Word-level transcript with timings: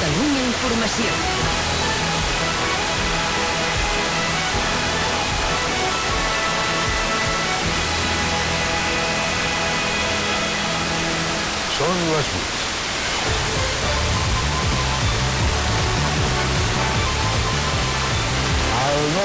Catalunya 0.00 0.42
Informació. 0.48 1.10
Són 11.76 12.00
les 12.14 12.32
8. 12.40 12.59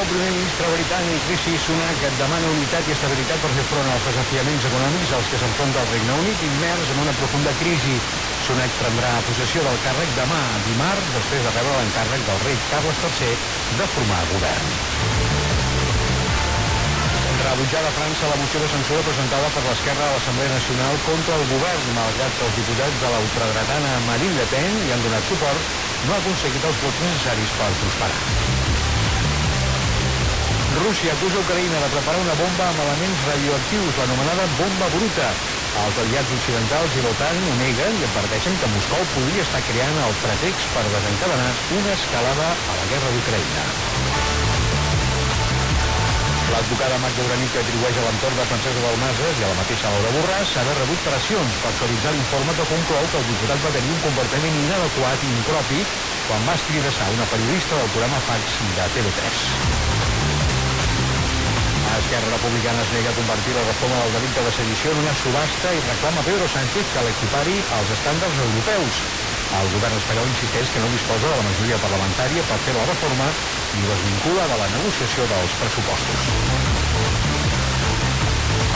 El 0.05 0.11
primer 0.11 0.33
ministre 0.37 0.67
britànic 0.69 1.23
Rishi 1.31 1.55
Sunak 1.57 2.03
demana 2.19 2.49
unitat 2.53 2.85
i 2.85 2.93
estabilitat 2.93 3.39
per 3.41 3.49
fer 3.55 3.63
front 3.65 3.87
als 3.89 4.03
desafiaments 4.05 4.67
econòmics 4.69 5.13
als 5.17 5.31
que 5.31 5.39
s'enfronta 5.41 5.81
el 5.81 5.89
Regne 5.95 6.17
Unit 6.21 6.43
immers 6.45 6.91
en 6.93 6.99
una 7.01 7.15
profunda 7.17 7.53
crisi. 7.57 7.95
Sunak 8.45 8.75
prendrà 8.83 9.15
possessió 9.25 9.63
del 9.65 9.79
càrrec 9.81 10.11
demà, 10.19 10.43
dimarts, 10.67 11.09
després 11.15 11.41
de 11.41 11.53
rebre 11.55 11.73
l'encàrrec 11.79 12.21
del 12.27 12.43
rei 12.45 12.61
Carles 12.69 13.01
III 13.01 13.33
de 13.81 13.87
formar 13.95 14.21
govern. 14.29 14.69
Rebutjada 17.47 17.89
a 17.89 17.95
França 17.97 18.29
la 18.29 18.37
moció 18.43 18.61
de 18.61 18.69
censura 18.75 19.01
presentada 19.09 19.49
per 19.57 19.63
l'esquerra 19.65 20.05
a 20.05 20.13
l'Assemblea 20.19 20.53
Nacional 20.53 21.01
contra 21.09 21.39
el 21.39 21.49
govern, 21.49 21.89
malgrat 21.97 22.37
que 22.37 22.45
els 22.45 22.61
diputats 22.61 23.01
de 23.01 23.09
l'ultradretana 23.15 23.97
Marine 24.05 24.37
Le 24.37 24.45
Pen 24.53 24.77
hi 24.85 24.93
han 24.93 25.01
donat 25.09 25.33
suport, 25.33 25.73
no 26.05 26.13
ha 26.13 26.21
aconseguit 26.21 26.69
els 26.69 26.85
vots 26.85 27.01
necessaris 27.07 27.57
per 27.57 27.73
prosperar. 27.81 28.54
Rússia 30.75 31.13
acusa 31.13 31.39
Ucraïna 31.39 31.79
de 31.79 31.89
preparar 31.93 32.19
una 32.19 32.33
bomba 32.35 32.65
amb 32.67 32.81
elements 32.83 33.21
radioactius, 33.29 33.95
l'anomenada 33.99 34.47
bomba 34.59 34.89
bruta. 34.91 35.29
Els 35.83 35.99
aliats 36.03 36.33
occidentals 36.35 36.97
i 36.99 37.03
l'OTAN 37.05 37.39
ho 37.47 37.55
neguen 37.61 37.99
i 37.99 38.07
adverteixen 38.07 38.57
que 38.59 38.71
Moscou 38.73 39.07
podria 39.13 39.45
estar 39.45 39.61
creant 39.69 39.99
el 40.03 40.15
pretext 40.23 40.67
per 40.75 40.83
desencadenar 40.89 41.51
una 41.79 41.95
escalada 41.95 42.51
a 42.55 42.77
la 42.79 42.87
guerra 42.91 43.13
d'Ucraïna. 43.15 43.63
L'advocada 46.55 46.99
Magda 47.03 47.23
Urani 47.25 47.47
que 47.51 47.63
atribueix 47.63 47.97
a 47.99 48.05
l'entorn 48.05 48.39
de 48.39 48.45
Francesc 48.51 48.79
Balmases 48.83 49.41
i 49.41 49.47
a 49.47 49.51
la 49.51 49.57
mateixa 49.59 49.91
Laura 49.95 50.13
Borràs 50.15 50.53
s'ha 50.55 50.63
de 50.67 50.75
rebut 50.77 51.03
pressions 51.07 51.59
per 51.63 51.73
suavitzar 51.79 52.13
l'informe 52.15 52.55
que 52.59 52.67
conclou 52.71 53.09
que 53.11 53.21
el 53.21 53.27
diputat 53.31 53.63
va 53.63 53.73
tenir 53.75 53.91
un 53.95 54.01
comportament 54.05 54.59
inadequat 54.63 55.23
i 55.23 55.33
impropi 55.39 55.83
quan 56.29 56.47
va 56.47 56.59
escridassar 56.59 57.11
una 57.15 57.27
periodista 57.31 57.79
del 57.81 57.93
programa 57.95 58.23
Fax 58.29 58.59
de 58.75 58.89
TV3. 58.95 59.94
Esquerra 61.99 62.27
Republicana 62.27 62.81
es 62.83 62.91
nega 62.91 63.09
a 63.09 63.15
convertir 63.15 63.53
la 63.55 63.63
reforma 63.63 63.97
del 64.03 64.13
delicte 64.17 64.43
de 64.43 64.51
sedició 64.51 64.91
en 64.91 64.99
una 64.99 65.13
subhasta 65.15 65.71
i 65.71 65.79
reclama 65.85 66.19
a 66.19 66.25
Pedro 66.27 66.47
Sánchez 66.51 66.89
que 66.91 67.03
l'equipari 67.05 67.55
als 67.77 67.93
estàndards 67.95 68.41
europeus. 68.45 68.99
El 69.59 69.69
govern 69.75 69.95
espanyol 70.01 70.27
insisteix 70.33 70.73
que 70.73 70.81
no 70.83 70.89
disposa 70.91 71.29
de 71.29 71.37
la 71.39 71.45
majoria 71.47 71.79
parlamentària 71.85 72.43
per 72.49 72.57
fer 72.65 72.75
la 72.75 72.87
reforma 72.89 73.29
i 73.79 73.85
desvincula 73.87 74.49
de 74.51 74.57
la 74.63 74.67
negociació 74.75 75.29
dels 75.31 75.55
pressupostos. 75.61 76.27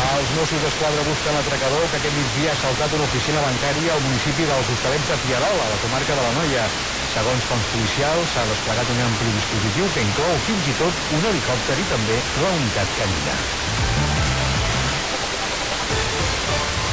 Els 0.09 0.31
Mossos 0.37 0.63
d'Esquadra 0.63 1.03
busquen 1.09 1.35
l'atracador 1.35 1.83
que 1.91 1.99
aquest 1.99 2.15
migdia 2.15 2.53
ha 2.55 2.61
saltat 2.63 2.95
una 2.95 3.09
oficina 3.09 3.43
bancària 3.43 3.97
al 3.97 4.05
municipi 4.07 4.47
dels 4.47 4.71
Hostalets 4.75 5.11
de 5.11 5.19
Figuerola, 5.25 5.67
a 5.67 5.73
la 5.75 5.83
comarca 5.83 6.15
de 6.15 6.23
la 6.23 6.33
Noia. 6.39 6.71
Segons 7.09 7.45
fonts 7.49 7.65
policials, 7.73 8.35
s'ha 8.35 8.45
desplegat 8.45 8.91
un 8.93 8.99
ampli 9.01 9.31
dispositiu 9.33 9.87
que 9.93 10.03
inclou 10.05 10.37
fins 10.45 10.67
i 10.69 10.75
tot 10.77 10.93
un 11.17 11.25
helicòpter 11.25 11.79
i 11.81 11.87
també 11.89 12.19
la 12.37 12.51
unitat 12.53 12.93
canina. 12.99 13.37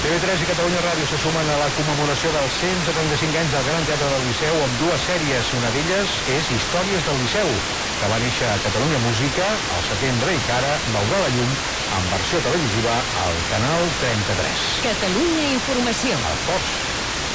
TV3 0.07 0.45
i 0.45 0.47
Catalunya 0.47 0.81
Ràdio 0.85 1.05
se 1.11 1.19
sumen 1.19 1.49
a 1.51 1.59
la 1.59 1.67
commemoració 1.75 2.31
dels 2.33 2.57
175 2.63 3.41
anys 3.43 3.53
del 3.57 3.65
Gran 3.67 3.85
Teatre 3.89 4.09
del 4.15 4.25
Liceu 4.29 4.63
amb 4.63 4.81
dues 4.81 5.05
sèries. 5.11 5.53
Una 5.59 5.73
d'elles 5.75 6.17
és 6.31 6.51
Històries 6.55 7.05
del 7.05 7.21
Liceu, 7.21 7.53
que 7.99 8.09
va 8.09 8.23
néixer 8.23 8.49
a 8.49 8.57
Catalunya 8.63 9.03
Música 9.03 9.51
al 9.75 9.85
setembre 9.85 10.33
i 10.39 10.41
que 10.47 10.57
ara 10.57 10.77
veurà 10.87 11.27
la 11.27 11.33
llum 11.35 11.53
en 11.99 12.11
versió 12.15 12.41
televisiva 12.47 13.03
al 13.27 13.43
Canal 13.51 13.91
33. 14.01 14.69
Catalunya 14.87 15.51
Informació. 15.59 16.23
Esports. 16.33 16.86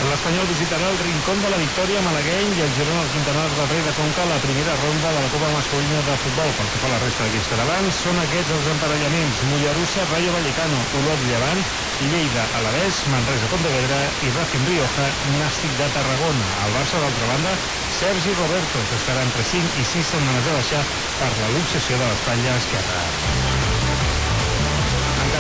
L'Espanyol 0.01 0.47
visitarà 0.49 0.87
el 0.89 0.97
Rincón 0.97 1.41
de 1.43 1.49
la 1.53 1.57
Victòria 1.61 1.99
Malagueny 2.01 2.55
i 2.57 2.63
el 2.65 2.71
Girona 2.73 3.03
al 3.03 3.11
Quintanar 3.13 3.43
del 3.53 3.67
Rei 3.69 3.83
de 3.85 3.91
Conca 3.93 4.25
la 4.25 4.39
primera 4.41 4.73
ronda 4.79 5.11
de 5.13 5.19
la 5.21 5.29
Copa 5.29 5.49
Masculina 5.53 5.99
de 6.07 6.15
Futbol. 6.23 6.49
Pel 6.57 6.71
que 6.71 6.81
fa 6.81 6.89
a 6.89 6.93
la 6.95 7.01
resta 7.03 7.27
d'equips 7.27 7.49
catalans, 7.51 7.99
són 8.07 8.17
aquests 8.23 8.55
els 8.57 8.69
emparellaments. 8.73 9.43
Mollerussa, 9.51 10.07
Rayo 10.09 10.33
Vallecano, 10.33 10.79
Olot 11.01 11.25
Llevant, 11.29 11.61
Lleida, 12.01 12.47
Alavés, 12.57 13.03
Manresa, 13.13 13.51
Pontevedra 13.53 13.99
i 14.25 14.33
Racing 14.39 14.65
Rioja, 14.71 15.05
Nàstic 15.37 15.77
de 15.77 15.91
Tarragona. 15.93 16.49
Al 16.65 16.73
Barça, 16.79 17.03
d'altra 17.03 17.29
banda, 17.35 17.53
Sergi 17.99 18.33
Roberto, 18.41 18.81
que 18.89 18.97
estarà 18.97 19.21
entre 19.29 19.45
5 19.53 19.85
i 19.85 19.85
6 19.93 20.15
setmanes 20.15 20.49
de 20.49 20.57
baixar 20.57 20.81
per 21.21 21.29
la 21.43 21.53
luxació 21.59 22.01
de 22.01 22.09
l'espatlla 22.09 22.57
esquerra. 22.57 23.30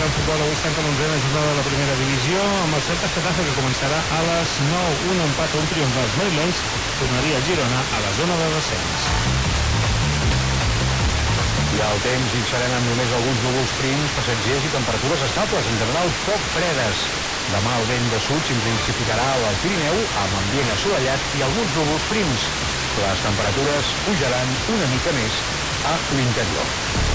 En 0.01 0.09
futbol 0.09 0.39
avui 0.41 0.55
tanca 0.57 0.81
l'onzena 0.81 1.17
jornada 1.21 1.49
de 1.51 1.57
la 1.59 1.63
primera 1.67 1.95
divisió 1.99 2.37
amb 2.63 2.73
el 2.73 2.81
Celta 2.87 3.09
Getafe 3.13 3.43
que 3.45 3.51
començarà 3.53 3.99
a 4.17 4.21
les 4.25 4.53
9. 4.65 4.95
Un 5.13 5.19
empat 5.27 5.57
un 5.59 5.67
triomf 5.69 5.93
dels 5.99 6.15
madrilenys 6.17 6.61
tornaria 6.97 7.37
a 7.37 7.43
Girona 7.45 7.83
a 7.83 7.99
la 8.01 8.13
zona 8.17 8.37
de 8.39 8.47
descens. 8.55 9.05
I 11.77 11.83
el 11.85 12.01
temps 12.07 12.33
hi 12.33 12.41
serem 12.49 12.73
amb 12.79 12.89
només 12.89 13.13
alguns 13.19 13.45
núvols 13.45 13.75
prims, 13.83 14.17
passatgers 14.17 14.65
i 14.65 14.73
temperatures 14.79 15.27
estables, 15.29 15.69
en 15.69 15.79
general 15.83 16.09
poc 16.25 16.49
fredes. 16.57 17.05
Demà 17.53 17.77
el 17.83 17.87
vent 17.93 18.11
de 18.15 18.25
sud 18.25 18.49
s'intensificarà 18.49 19.29
al 19.37 19.61
Pirineu 19.61 20.01
amb 20.25 20.37
ambient 20.41 20.75
assolellat 20.79 21.37
i 21.37 21.45
alguns 21.45 21.77
núvols 21.77 22.09
prims. 22.09 22.49
Les 23.05 23.25
temperatures 23.29 23.95
pujaran 24.09 24.59
una 24.79 24.93
mica 24.97 25.17
més 25.21 25.41
a 25.93 25.97
l'interior. 26.17 27.10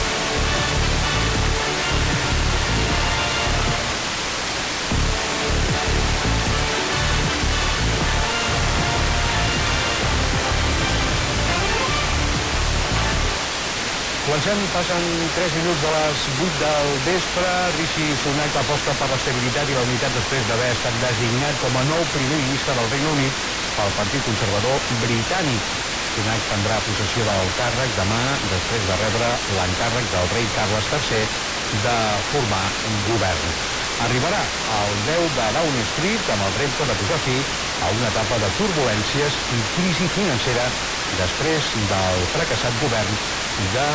Comencem, 14.27 14.65
passen 14.75 15.05
3 15.31 15.53
minuts 15.55 15.79
de 15.79 15.91
les 15.95 16.23
8 16.35 16.57
del 16.59 16.97
vespre. 17.07 17.51
Rishi 17.77 18.09
Sunak 18.19 18.57
aposta 18.59 18.97
per 18.99 19.07
l'estabilitat 19.13 19.71
i 19.71 19.77
la 19.77 19.85
unitat 19.87 20.17
després 20.19 20.49
d'haver 20.49 20.73
estat 20.75 20.99
designat 20.99 21.61
com 21.63 21.79
a 21.79 21.85
nou 21.87 22.09
primer 22.11 22.41
ministre 22.41 22.75
del 22.75 22.91
Regne 22.91 23.13
Unit 23.13 23.39
pel 23.77 23.95
Partit 23.95 24.27
Conservador 24.27 24.83
Britànic. 25.05 25.71
Sunak 26.11 26.43
prendrà 26.51 26.81
possessió 26.83 27.23
del 27.29 27.53
càrrec 27.55 27.95
demà 27.95 28.41
després 28.51 28.91
de 28.91 28.99
rebre 28.99 29.31
l'encàrrec 29.61 30.11
del 30.11 30.27
rei 30.35 30.51
Carles 30.59 30.91
III 30.91 31.79
de 31.87 31.97
formar 32.27 32.65
un 32.91 32.99
govern. 33.07 33.55
Arribarà 34.03 34.43
al 34.81 34.99
10 35.07 35.31
de 35.39 35.49
Downing 35.55 35.87
Street 35.87 36.35
amb 36.35 36.51
el 36.51 36.59
repte 36.59 36.83
de 36.83 36.99
posar 36.99 37.23
fi 37.23 37.39
a 37.79 37.95
una 37.95 38.11
etapa 38.11 38.43
de 38.43 38.51
turbulències 38.59 39.39
i 39.55 39.63
crisi 39.79 40.11
financera 40.11 40.73
després 41.15 41.77
del 41.87 42.27
fracassat 42.35 42.75
govern 42.83 43.15
de 43.57 43.89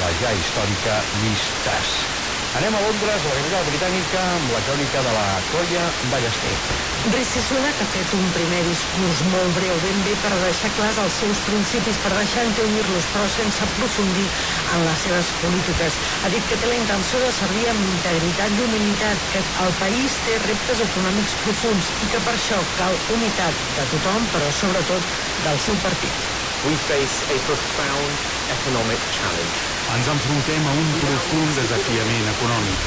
la 0.00 0.12
ja 0.16 0.32
històrica 0.32 1.04
Liz 1.20 1.50
Truss. 1.64 2.08
Anem 2.54 2.76
a 2.78 2.80
Londres, 2.84 3.24
a 3.24 3.28
la 3.32 3.34
capital 3.40 3.64
britànica, 3.66 4.20
amb 4.36 4.52
la 4.54 4.60
crònica 4.62 5.00
de 5.02 5.12
la 5.12 5.26
Colla 5.50 5.88
Ballester. 6.12 6.52
Rishi 7.10 7.40
Sunak 7.42 7.80
ha 7.82 7.86
fet 7.90 8.12
un 8.14 8.28
primer 8.32 8.60
discurs 8.64 9.24
molt 9.26 9.56
breu, 9.56 9.74
ben 9.82 9.98
bé 10.06 10.14
per 10.22 10.30
deixar 10.38 10.70
clars 10.76 11.00
els 11.02 11.18
seus 11.20 11.40
principis, 11.48 11.98
per 12.04 12.12
deixar 12.14 12.44
intuir-los, 12.46 13.08
però 13.12 13.26
sense 13.28 13.58
aprofundir 13.66 14.28
en 14.76 14.86
les 14.86 15.02
seves 15.02 15.32
polítiques. 15.42 15.98
Ha 16.22 16.30
dit 16.32 16.46
que 16.46 16.60
té 16.62 16.70
la 16.70 16.78
intenció 16.78 17.20
de 17.24 17.32
servir 17.34 17.66
amb 17.74 17.82
integritat 17.90 18.54
i 18.54 18.62
humilitat, 18.68 19.26
que 19.34 19.42
el 19.66 19.74
país 19.82 20.16
té 20.28 20.38
reptes 20.46 20.84
econòmics 20.86 21.36
profuns 21.42 21.90
i 22.06 22.12
que 22.14 22.22
per 22.22 22.38
això 22.38 22.62
cal 22.78 22.96
unitat 23.18 23.66
de 23.74 23.90
tothom, 23.96 24.30
però 24.30 24.54
sobretot 24.62 25.12
del 25.42 25.60
seu 25.66 25.76
partit. 25.82 26.33
We 26.64 26.76
face 26.76 27.26
a 27.28 27.38
profound 27.44 28.16
economic 28.48 29.00
challenge. 29.10 29.60
Ens 29.94 30.08
enfrontem 30.08 30.64
a 30.66 30.72
un 30.72 30.94
profund 30.96 31.52
desafiament 31.58 32.30
econòmic. 32.32 32.86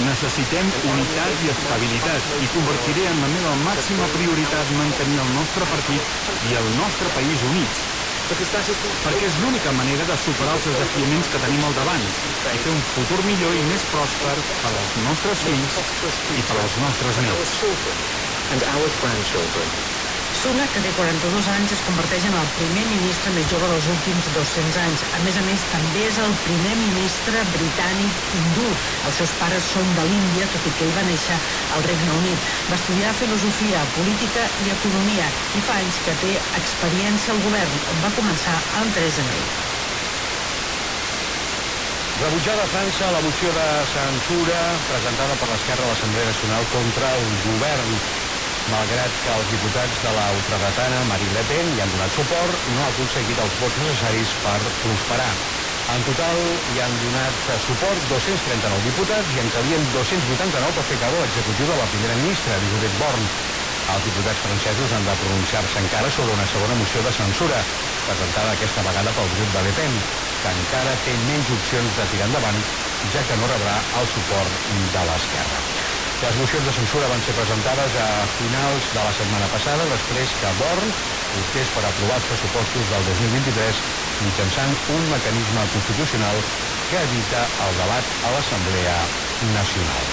Necessitem 0.00 0.70
unitat 0.88 1.42
i 1.44 1.50
estabilitat 1.52 2.30
i 2.40 2.48
convertiré 2.48 3.04
en 3.10 3.20
la 3.20 3.28
meva 3.28 3.52
màxima 3.52 4.08
prioritat 4.14 4.72
mantenir 4.72 5.20
el 5.26 5.32
nostre 5.34 5.68
partit 5.68 6.08
i 6.48 6.54
el 6.56 6.72
nostre 6.72 7.12
país 7.12 7.44
units. 7.44 7.84
Perquè 8.28 9.28
és 9.28 9.36
l'única 9.40 9.72
manera 9.76 10.08
de 10.08 10.16
superar 10.16 10.56
els 10.56 10.70
desafiaments 10.72 11.28
que 11.28 11.40
tenim 11.44 11.68
al 11.68 11.76
davant 11.76 12.08
i 12.08 12.58
fer 12.64 12.72
un 12.72 12.80
futur 12.94 13.20
millor 13.28 13.56
i 13.56 13.64
més 13.64 13.84
pròsper 13.92 14.38
per 14.64 14.72
als 14.72 14.96
nostres 14.96 15.44
fills 15.44 15.78
i 16.32 16.42
per 16.48 16.62
als 16.64 16.80
nostres 16.80 17.20
nets. 17.20 17.58
and 18.50 18.62
our 18.64 18.88
grandchildren. 18.88 19.97
Sunak, 20.38 20.70
que 20.70 20.78
té 20.78 20.92
42 20.94 21.48
anys, 21.50 21.72
es 21.74 21.80
converteix 21.82 22.28
en 22.28 22.36
el 22.38 22.52
primer 22.54 22.84
ministre 22.86 23.32
més 23.34 23.48
jove 23.50 23.66
dels 23.72 23.88
últims 23.90 24.28
200 24.30 24.76
anys. 24.78 25.02
A 25.10 25.18
més 25.24 25.34
a 25.40 25.42
més, 25.42 25.64
també 25.66 26.04
és 26.06 26.20
el 26.22 26.36
primer 26.44 26.76
ministre 26.78 27.42
britànic 27.56 28.22
hindú. 28.38 28.68
Els 29.08 29.18
seus 29.18 29.32
pares 29.40 29.66
són 29.74 29.96
de 29.98 30.04
l'Índia, 30.06 30.46
tot 30.46 30.68
i 30.70 30.76
que 30.78 30.86
ell 30.86 30.94
va 30.94 31.02
néixer 31.08 31.40
al 31.74 31.82
Regne 31.88 32.14
Unit. 32.14 32.46
Va 32.70 32.78
estudiar 32.78 33.16
filosofia, 33.18 33.82
política 33.98 34.46
i 34.62 34.70
economia 34.76 35.32
i 35.58 35.64
fa 35.64 35.80
anys 35.82 35.98
que 36.06 36.14
té 36.14 36.36
experiència 36.60 37.34
al 37.34 37.42
govern, 37.42 37.82
on 37.90 37.98
va 38.04 38.14
començar 38.14 38.60
amb 38.78 38.94
Theresa 38.94 39.26
May. 39.26 39.42
Rebutjada 42.18 42.64
a 42.64 42.70
França 42.70 43.10
la 43.14 43.20
moció 43.22 43.52
de 43.54 43.66
censura 43.86 44.80
presentada 44.86 45.36
per 45.38 45.46
l'Esquerra 45.50 45.84
a 45.86 45.92
l'Assemblea 45.92 46.26
Nacional 46.26 46.66
contra 46.70 47.12
el 47.14 47.36
govern. 47.42 48.00
Malgrat 48.68 49.14
que 49.24 49.30
els 49.32 49.48
diputats 49.48 50.02
de 50.04 50.10
la 50.12 50.26
ultradretana 50.36 50.98
Marine 51.08 51.38
Le 51.38 51.44
Pen 51.48 51.70
hi 51.72 51.78
han 51.80 51.92
donat 51.94 52.12
suport, 52.12 52.66
no 52.68 52.82
ha 52.84 52.90
aconseguit 52.92 53.40
els 53.40 53.54
vots 53.56 53.78
necessaris 53.80 54.34
per 54.42 54.58
prosperar. 54.82 55.30
En 55.94 56.04
total 56.04 56.36
hi 56.68 56.76
han 56.84 56.98
donat 57.00 57.48
suport 57.64 58.04
239 58.10 58.84
diputats 58.84 59.32
i 59.32 59.40
en 59.40 59.48
calien 59.54 59.88
289 59.94 60.76
per 60.76 60.84
fer 60.90 61.00
cabo 61.00 61.22
l'executiu 61.22 61.70
de 61.70 61.78
la 61.80 61.88
primera 61.88 62.18
ministra, 62.20 62.58
Elisabeth 62.60 63.00
Borne. 63.00 63.32
Els 63.88 64.04
diputats 64.04 64.44
francesos 64.44 64.92
han 64.92 65.08
de 65.08 65.16
pronunciar-se 65.16 65.80
encara 65.80 66.12
sobre 66.12 66.36
una 66.36 66.44
segona 66.44 66.76
moció 66.76 67.00
de 67.00 67.14
censura, 67.22 67.64
presentada 68.04 68.52
aquesta 68.52 68.84
vegada 68.84 69.16
pel 69.16 69.32
grup 69.32 69.56
de 69.56 69.64
Le 69.64 69.72
Pen, 69.80 70.02
que 70.44 70.52
encara 70.60 70.98
té 71.08 71.16
menys 71.16 71.56
opcions 71.56 71.96
de 71.96 72.10
tirar 72.12 72.28
endavant, 72.28 72.60
ja 73.08 73.24
que 73.24 73.40
no 73.40 73.48
rebrà 73.48 73.80
el 73.96 74.12
suport 74.12 74.60
de 74.68 75.08
l'esquerra. 75.08 75.64
Les 76.18 76.34
mocions 76.34 76.64
de 76.66 76.72
censura 76.74 77.06
van 77.06 77.20
ser 77.22 77.32
presentades 77.36 77.94
a 77.94 78.26
finals 78.32 78.88
de 78.90 78.98
la 78.98 79.12
setmana 79.14 79.46
passada, 79.52 79.84
després 79.86 80.32
que 80.40 80.50
Born 80.58 80.90
optés 81.38 81.70
per 81.70 81.84
aprovar 81.86 82.16
els 82.18 82.26
pressupostos 82.26 82.90
del 82.90 83.06
2023 83.06 83.82
mitjançant 84.26 84.74
un 84.96 85.06
mecanisme 85.12 85.62
constitucional 85.70 86.42
que 86.90 87.04
evita 87.06 87.44
el 87.62 87.78
debat 87.78 88.10
a 88.18 88.32
l'Assemblea 88.34 88.96
Nacional. 89.54 90.10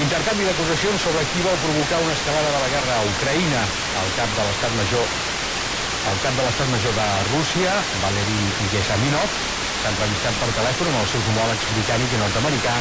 Intercanvi 0.00 0.48
d'acusacions 0.48 1.04
sobre 1.04 1.26
qui 1.28 1.44
vol 1.44 1.60
provocar 1.60 2.00
una 2.00 2.16
escalada 2.16 2.54
de 2.56 2.64
la 2.64 2.72
guerra 2.72 2.96
a 2.96 3.04
Ucraïna. 3.12 3.66
El 4.00 4.16
cap 4.16 4.32
de 4.32 4.48
l'estat 4.48 4.72
major 4.72 5.04
el 6.08 6.16
cap 6.18 6.34
de 6.34 6.42
l'estat 6.42 6.66
major 6.66 6.96
de 6.96 7.08
Rússia, 7.28 7.76
Valery 8.02 8.56
Geshaminov, 8.72 9.36
s'ha 9.82 9.90
entrevistat 9.90 10.36
per 10.38 10.52
telèfon 10.54 10.92
amb 10.92 11.00
els 11.00 11.10
seus 11.10 11.26
homòlegs 11.26 11.66
britànic 11.74 12.12
i 12.14 12.18
nord-americà 12.20 12.76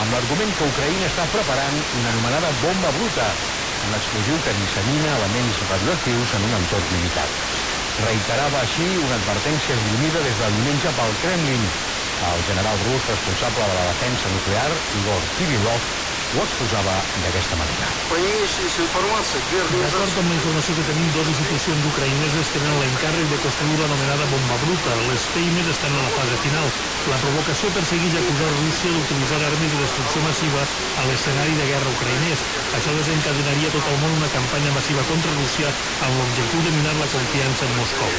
amb 0.00 0.14
l'argument 0.16 0.50
que 0.58 0.66
Ucraïna 0.66 1.06
està 1.06 1.28
preparant 1.30 1.78
una 1.94 2.10
anomenada 2.10 2.50
bomba 2.64 2.90
bruta, 2.96 3.28
un 3.86 3.94
explosiu 3.94 4.40
que 4.42 4.56
dissemina 4.58 5.14
elements 5.20 5.62
radioactius 5.68 6.34
en 6.38 6.48
un 6.48 6.56
entorn 6.58 6.90
limitat. 6.90 7.38
Reiterava 8.00 8.64
així 8.64 8.96
una 8.98 9.20
advertència 9.20 9.76
esgrimida 9.78 10.24
des 10.26 10.42
del 10.42 10.58
diumenge 10.58 10.90
pel 10.96 11.14
Kremlin. 11.22 11.70
El 12.20 12.42
general 12.44 12.82
rus 12.82 13.06
responsable 13.08 13.68
de 13.70 13.76
la 13.78 13.86
defensa 13.92 14.28
nuclear, 14.28 14.82
Igor 14.98 15.30
Kirillov, 15.36 15.86
ho 16.32 16.42
exposava 16.44 16.96
d'aquesta 17.24 17.56
manera. 17.58 17.88
D'acord 19.80 20.18
amb 20.20 20.30
la 20.30 20.36
informació 20.38 20.76
que 20.78 20.84
tenim, 20.86 21.08
dues 21.14 21.30
institucions 21.32 21.88
ucraïneses 21.90 22.52
tenen 22.54 22.76
l'encàrrec 22.78 23.26
de 23.32 23.40
construir 23.42 23.80
l'anomenada 23.80 24.28
bomba 24.30 24.58
bruta. 24.62 24.94
Les 25.10 25.26
feines 25.34 25.66
estan 25.74 25.96
a 25.96 26.04
la 26.04 26.12
fase 26.14 26.38
final. 26.44 26.70
La 27.10 27.18
provocació 27.24 27.72
persegueix 27.74 28.14
acusar 28.22 28.52
Rússia 28.60 28.94
d'utilitzar 28.94 29.42
armes 29.50 29.74
de 29.74 29.82
destrucció 29.82 30.22
massiva 30.26 30.62
a 30.94 31.08
l'escenari 31.10 31.58
de 31.58 31.66
guerra 31.72 31.90
ucraïnès. 31.96 32.46
Això 32.78 32.94
desencadenaria 32.94 33.74
tot 33.74 33.90
el 33.90 33.98
món 33.98 34.18
una 34.20 34.30
campanya 34.30 34.74
massiva 34.76 35.06
contra 35.10 35.34
Rússia 35.34 35.74
amb 35.98 36.20
l'objectiu 36.20 36.62
de 36.62 36.74
minar 36.78 36.94
la 37.00 37.10
confiança 37.10 37.66
en 37.66 37.74
Moscou. 37.74 38.10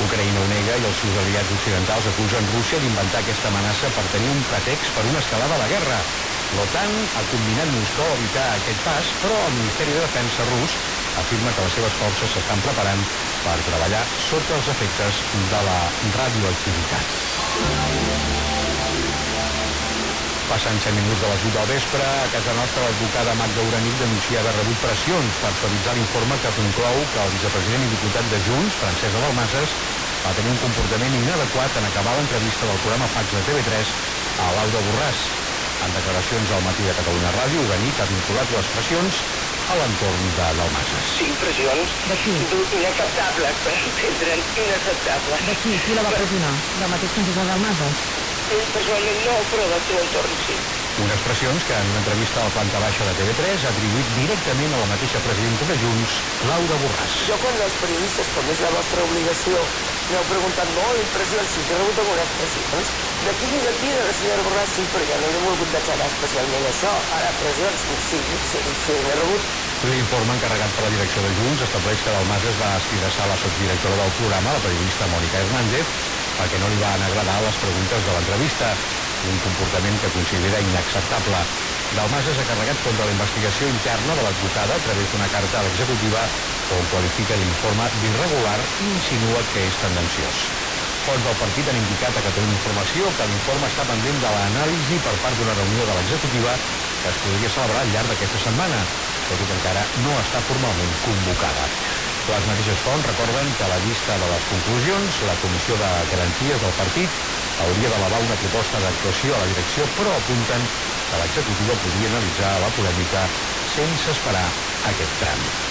Ucraïna 0.00 0.40
ho 0.40 0.46
nega 0.48 0.78
i 0.80 0.84
els 0.88 0.96
seus 1.02 1.16
aliats 1.20 1.50
occidentals 1.52 2.06
acusen 2.08 2.46
Rússia 2.48 2.78
d'inventar 2.80 3.20
aquesta 3.20 3.50
amenaça 3.50 3.90
per 3.92 4.06
tenir 4.08 4.30
un 4.32 4.40
pretext 4.48 4.94
per 4.96 5.04
una 5.04 5.20
escalada 5.20 5.58
a 5.58 5.60
la 5.60 5.68
guerra. 5.68 5.98
L'OTAN 6.56 7.10
ha 7.12 7.26
combinat 7.28 7.68
Moscou 7.68 8.14
a 8.14 8.16
evitar 8.16 8.46
aquest 8.56 8.80
pas, 8.86 9.12
però 9.20 9.42
el 9.46 9.58
Ministeri 9.58 9.92
de 9.92 10.06
Defensa 10.06 10.48
rus 10.48 10.78
afirma 11.20 11.52
que 11.52 11.66
les 11.66 11.76
seves 11.76 11.98
forces 12.00 12.32
s'estan 12.32 12.64
preparant 12.64 13.04
per 13.44 13.60
treballar 13.66 14.06
sota 14.16 14.56
els 14.56 14.72
efectes 14.72 15.20
de 15.52 15.64
la 15.68 15.80
radioactivitat. 16.16 18.39
Passant 20.50 20.80
100 20.82 20.96
minuts 20.98 21.20
de 21.22 21.28
les 21.30 21.42
8 21.46 21.54
del 21.54 21.68
vespre, 21.70 22.02
a 22.02 22.26
casa 22.34 22.52
nostra 22.58 22.82
l'advocada 22.82 23.36
Magda 23.38 23.62
Uranic 23.62 23.94
denuncia 24.02 24.40
haver 24.40 24.50
rebut 24.56 24.80
pressions 24.82 25.36
per 25.38 25.52
suavitzar 25.54 25.94
l'informe 25.94 26.34
que 26.42 26.50
conclou 26.56 26.96
que 27.12 27.20
el 27.22 27.30
vicepresident 27.36 27.84
i 27.86 27.90
diputat 27.92 28.26
de 28.32 28.40
Junts, 28.48 28.74
Francesc 28.80 29.14
de 29.14 29.20
Dalmases, 29.22 29.70
va 30.24 30.32
tenir 30.34 30.50
un 30.50 30.58
comportament 30.64 31.14
inadequat 31.20 31.78
en 31.78 31.86
acabar 31.86 32.16
l'entrevista 32.18 32.66
del 32.66 32.82
programa 32.82 33.06
Fax 33.14 33.30
de 33.36 33.44
TV3 33.46 33.94
a 34.42 34.48
Laura 34.58 34.82
Borràs. 34.88 35.22
En 35.86 35.94
declaracions 35.96 36.50
al 36.56 36.66
matí 36.66 36.82
de 36.88 36.96
Catalunya 36.98 37.30
Ràdio, 37.38 37.62
Uranic 37.70 38.02
ha 38.02 38.08
vinculat 38.10 38.50
les 38.56 38.72
pressions 38.74 39.22
a 39.70 39.78
l'entorn 39.78 40.26
de 40.34 40.48
Dalmases. 40.58 41.14
Cinc 41.20 41.38
pressions 41.44 41.94
De 42.10 42.18
qui? 42.26 42.34
inacceptables, 42.80 43.62
per 43.62 43.76
entendre'n, 43.86 44.42
inacceptables. 44.66 45.46
De 45.46 45.56
qui? 45.62 45.78
Qui 45.86 45.94
la 45.94 46.04
va 46.08 46.12
pressionar? 46.18 46.52
Del 46.82 46.92
mateix 46.96 47.14
Francesc 47.14 47.38
Dalmases? 47.54 48.04
Ell 48.50 48.66
personalment 48.74 49.20
no, 49.22 49.36
però 49.50 49.66
del 49.70 49.82
seu 49.86 49.98
entorn 50.02 50.34
sí. 50.42 50.56
Unes 51.00 51.22
pressions 51.22 51.64
que 51.64 51.76
en 51.78 51.92
una 51.92 52.00
entrevista 52.02 52.40
a 52.42 52.48
la 52.48 52.54
planta 52.54 52.80
baixa 52.82 53.06
de 53.06 53.14
TV3 53.20 53.62
ha 53.64 53.70
atribuït 53.70 54.10
directament 54.16 54.74
a 54.74 54.80
la 54.82 54.88
mateixa 54.90 55.22
presidenta 55.24 55.68
de 55.68 55.78
Junts, 55.78 56.16
Laura 56.42 56.76
Borràs. 56.82 57.14
Jo 57.28 57.38
quan 57.40 57.62
els 57.62 57.78
periodistes, 57.80 58.28
com 58.34 58.50
és 58.50 58.60
la 58.64 58.72
vostra 58.74 59.06
obligació, 59.06 59.62
m'heu 60.10 60.26
preguntat 60.28 60.74
molt 60.74 60.98
impressions, 61.00 61.54
que 61.62 61.76
he 61.76 61.78
rebut 61.78 62.02
algunes 62.02 62.34
pressions. 62.36 62.90
D'aquí 63.20 63.50
i 63.52 63.58
d'aquí 63.60 63.90
de 63.92 64.04
la 64.06 64.12
senyora 64.16 64.40
Borràs 64.46 64.70
sí, 64.78 64.86
perquè 64.88 65.18
no 65.20 65.28
he 65.28 65.40
volgut 65.42 65.68
declarar 65.74 66.06
especialment 66.08 66.64
això. 66.64 66.88
Ara, 67.12 67.34
pressions, 67.36 67.82
sí, 68.00 68.20
sí, 68.40 68.62
sí, 68.72 68.94
n'he 69.04 69.16
rebut. 69.18 69.44
L'informe 69.84 70.38
encarregat 70.38 70.72
per 70.76 70.86
la 70.86 70.92
direcció 70.94 71.20
de 71.26 71.34
Junts 71.36 71.66
estableix 71.66 72.00
que 72.00 72.14
Dalmases 72.14 72.56
va 72.60 72.70
escridassar 72.80 73.26
la 73.28 73.36
sotsdirectora 73.36 73.98
del 74.00 74.14
programa, 74.16 74.54
la 74.56 74.64
periodista 74.64 75.08
Mònica 75.08 75.42
Hernández, 75.44 75.92
perquè 76.38 76.56
no 76.60 76.72
li 76.72 76.80
van 76.80 77.04
agradar 77.04 77.42
les 77.44 77.60
preguntes 77.60 78.08
de 78.08 78.16
l'entrevista, 78.16 78.72
un 79.28 79.36
comportament 79.44 80.00
que 80.00 80.12
considera 80.16 80.62
inacceptable. 80.64 81.44
Dalmases 81.92 82.40
ha 82.40 82.48
carregat 82.48 82.80
contra 82.80 83.04
la 83.04 83.12
investigació 83.12 83.68
interna 83.68 84.16
de 84.16 84.24
l'advocada 84.24 84.80
a 84.80 84.84
través 84.88 85.12
d'una 85.12 85.28
carta 85.28 85.60
a 85.60 85.66
l'executiva 85.68 86.24
on 86.72 86.88
qualifica 86.88 87.36
l'informe 87.36 87.92
d'irregular 88.00 88.62
i 88.80 88.88
insinua 88.96 89.44
que 89.44 89.68
és 89.68 89.76
tendenciós. 89.76 90.46
Fonts 91.00 91.24
del 91.24 91.36
partit 91.40 91.68
han 91.70 91.78
indicat 91.78 92.16
a 92.18 92.22
Catalunya 92.24 92.58
Informació 92.58 93.14
que 93.16 93.24
l'informe 93.24 93.70
està 93.70 93.86
pendent 93.88 94.18
de 94.20 94.32
l'anàlisi 94.34 94.98
per 95.00 95.14
part 95.22 95.38
d'una 95.38 95.54
reunió 95.56 95.86
de 95.88 95.94
l'executiva 95.96 96.58
que 97.00 97.08
es 97.08 97.16
podria 97.22 97.48
celebrar 97.48 97.86
al 97.86 97.92
llarg 97.94 98.12
d'aquesta 98.12 98.40
setmana, 98.42 98.82
tot 99.30 99.40
i 99.40 99.46
que 99.48 99.56
encara 99.56 99.86
no 99.96 100.18
està 100.20 100.42
formalment 100.44 100.98
convocada. 101.00 101.70
Les 102.28 102.44
mateixes 102.50 102.84
fonts 102.84 103.08
recorden 103.08 103.54
que 103.56 103.64
a 103.64 103.70
la 103.72 103.80
vista 103.80 104.18
de 104.20 104.28
les 104.28 104.44
conclusions, 104.44 105.22
la 105.24 105.38
Comissió 105.40 105.80
de 105.80 105.88
Garanties 106.12 106.60
del 106.60 106.76
partit 106.76 107.16
hauria 107.56 107.88
d'elevar 107.88 108.20
una 108.20 108.36
proposta 108.36 108.84
d'actuació 108.84 109.38
a 109.38 109.42
la 109.46 109.48
direcció, 109.54 109.88
però 109.96 110.18
apunten 110.18 110.68
que 111.08 111.24
l'executiva 111.24 111.80
podria 111.80 112.12
analitzar 112.12 112.58
la 112.60 112.74
polèmica 112.76 113.30
sense 113.64 114.12
esperar 114.12 114.50
aquest 114.92 115.16
tràmit. 115.16 115.69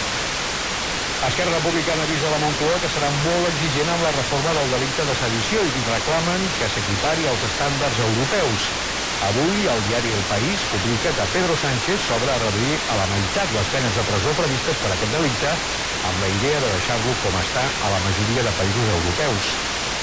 Esquerra 1.19 1.51
Republicana 1.57 2.03
avisa 2.07 2.29
la 2.31 2.37
Moncloa 2.39 2.77
que 2.79 2.87
serà 2.87 3.09
molt 3.11 3.49
exigent 3.49 3.89
amb 3.91 4.05
la 4.05 4.11
reforma 4.15 4.53
del 4.55 4.69
delicte 4.71 5.03
de 5.03 5.15
sedició 5.19 5.65
i 5.67 5.81
reclamen 5.83 6.45
que 6.55 6.69
s'equipari 6.71 7.25
als 7.27 7.43
estàndards 7.43 7.99
europeus. 8.05 8.69
Avui 9.27 9.65
el 9.67 9.83
diari 9.83 10.13
El 10.15 10.23
País 10.29 10.63
publica 10.71 11.11
que 11.17 11.25
Pedro 11.33 11.57
Sánchez 11.59 12.05
s'obre 12.07 12.31
a 12.31 12.39
reduir 12.39 12.77
a 12.87 12.95
la 12.95 13.09
meitat 13.11 13.51
les 13.51 13.67
penes 13.67 13.99
de 13.99 14.05
presó 14.07 14.31
previstes 14.37 14.79
per 14.79 14.93
aquest 14.95 15.11
delicte 15.11 15.57
amb 16.07 16.23
la 16.23 16.31
idea 16.31 16.61
de 16.63 16.71
deixar-lo 16.77 17.17
com 17.19 17.35
està 17.35 17.65
a 17.75 17.91
la 17.91 17.99
majoria 17.99 18.47
de 18.47 18.55
països 18.55 18.87
europeus. 18.87 19.57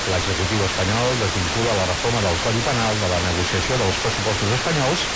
L'executiu 0.07 0.63
espanyol 0.69 1.17
desvincula 1.19 1.73
la 1.75 1.89
reforma 1.89 2.21
del 2.23 2.37
Codi 2.45 2.61
Penal 2.63 3.01
de 3.01 3.09
la 3.11 3.23
negociació 3.25 3.81
dels 3.81 3.99
pressupostos 3.99 4.53
espanyols, 4.55 5.09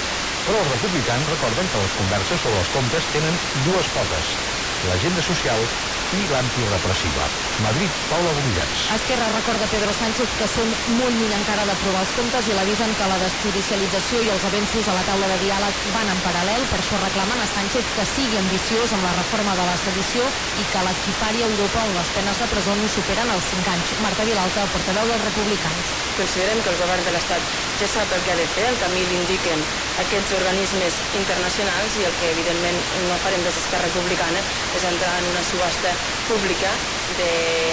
però 0.43 0.65
els 0.65 0.73
republicans 0.73 1.29
recorden 1.29 1.69
que 1.69 1.79
les 1.79 1.93
converses 1.95 2.41
sobre 2.41 2.59
els 2.65 2.73
comptes 2.73 3.07
tenen 3.13 3.39
dues 3.53 3.93
potes, 3.93 4.39
l'agenda 4.83 5.23
social 5.23 5.69
i 6.11 6.27
l'antirepressiva. 6.27 7.29
Madrid, 7.63 7.93
Paula 8.09 8.33
Boligens. 8.35 8.89
Esquerra 8.95 9.29
recorda 9.31 9.69
Pedro 9.71 9.93
Sánchez 9.95 10.33
que 10.39 10.49
són 10.51 10.73
molt 10.99 11.15
lluny 11.15 11.35
encara 11.37 11.67
d'aprovar 11.69 12.03
els 12.03 12.15
comptes 12.17 12.49
i 12.51 12.57
l'avisen 12.57 12.95
que 12.99 13.09
la 13.11 13.19
desjudicialització 13.23 14.23
i 14.27 14.31
els 14.35 14.47
avenços 14.49 14.89
a 14.89 14.97
la 14.97 15.05
taula 15.07 15.29
de 15.31 15.39
diàleg 15.45 15.85
van 15.95 16.11
en 16.11 16.23
paral·lel. 16.25 16.67
Per 16.73 16.81
això 16.81 16.99
reclamen 17.03 17.45
a 17.45 17.49
Sánchez 17.53 17.93
que 17.95 18.07
sigui 18.11 18.41
ambiciós 18.41 18.95
amb 18.97 19.07
la 19.07 19.15
reforma 19.21 19.55
de 19.61 19.69
la 19.71 19.77
sedició 19.85 20.27
i 20.59 20.67
que 20.73 20.85
l'equipari 20.89 21.45
a 21.45 21.51
Europa 21.53 21.85
on 21.87 21.95
les 21.99 22.13
penes 22.17 22.43
de 22.43 22.51
presó 22.55 22.75
no 22.81 22.91
superen 22.97 23.35
els 23.37 23.51
5 23.55 23.75
anys. 23.77 23.95
Marta 24.03 24.27
Vilalta, 24.27 24.67
portaveu 24.75 25.13
dels 25.13 25.27
republicans. 25.29 25.95
Considerem 26.19 26.65
que 26.65 26.75
el 26.75 26.81
govern 26.83 27.07
de 27.07 27.15
l'Estat 27.15 27.55
ja 27.81 27.89
sap 27.95 28.17
el 28.17 28.27
que 28.27 28.35
ha 28.35 28.41
de 28.41 28.49
fer, 28.57 28.67
el 28.73 28.81
camí 28.83 29.05
l'indiquen 29.13 29.63
aquests 30.05 30.35
organismes 30.41 30.99
internacionals 31.21 31.97
i 32.01 32.07
el 32.09 32.15
que 32.19 32.33
evidentment 32.35 32.79
no 33.07 33.19
farem 33.25 33.45
des 33.47 33.57
d'Esquerra 33.57 33.89
Republicana 33.89 34.41
és 34.77 34.87
entrar 34.91 35.17
en 35.21 35.29
una 35.33 35.45
subhasta 35.45 35.93
pública 36.29 36.71
de 37.19 37.31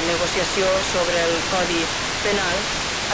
negociació 0.10 0.68
sobre 0.92 1.22
el 1.28 1.40
Codi 1.54 1.86
Penal 2.26 2.60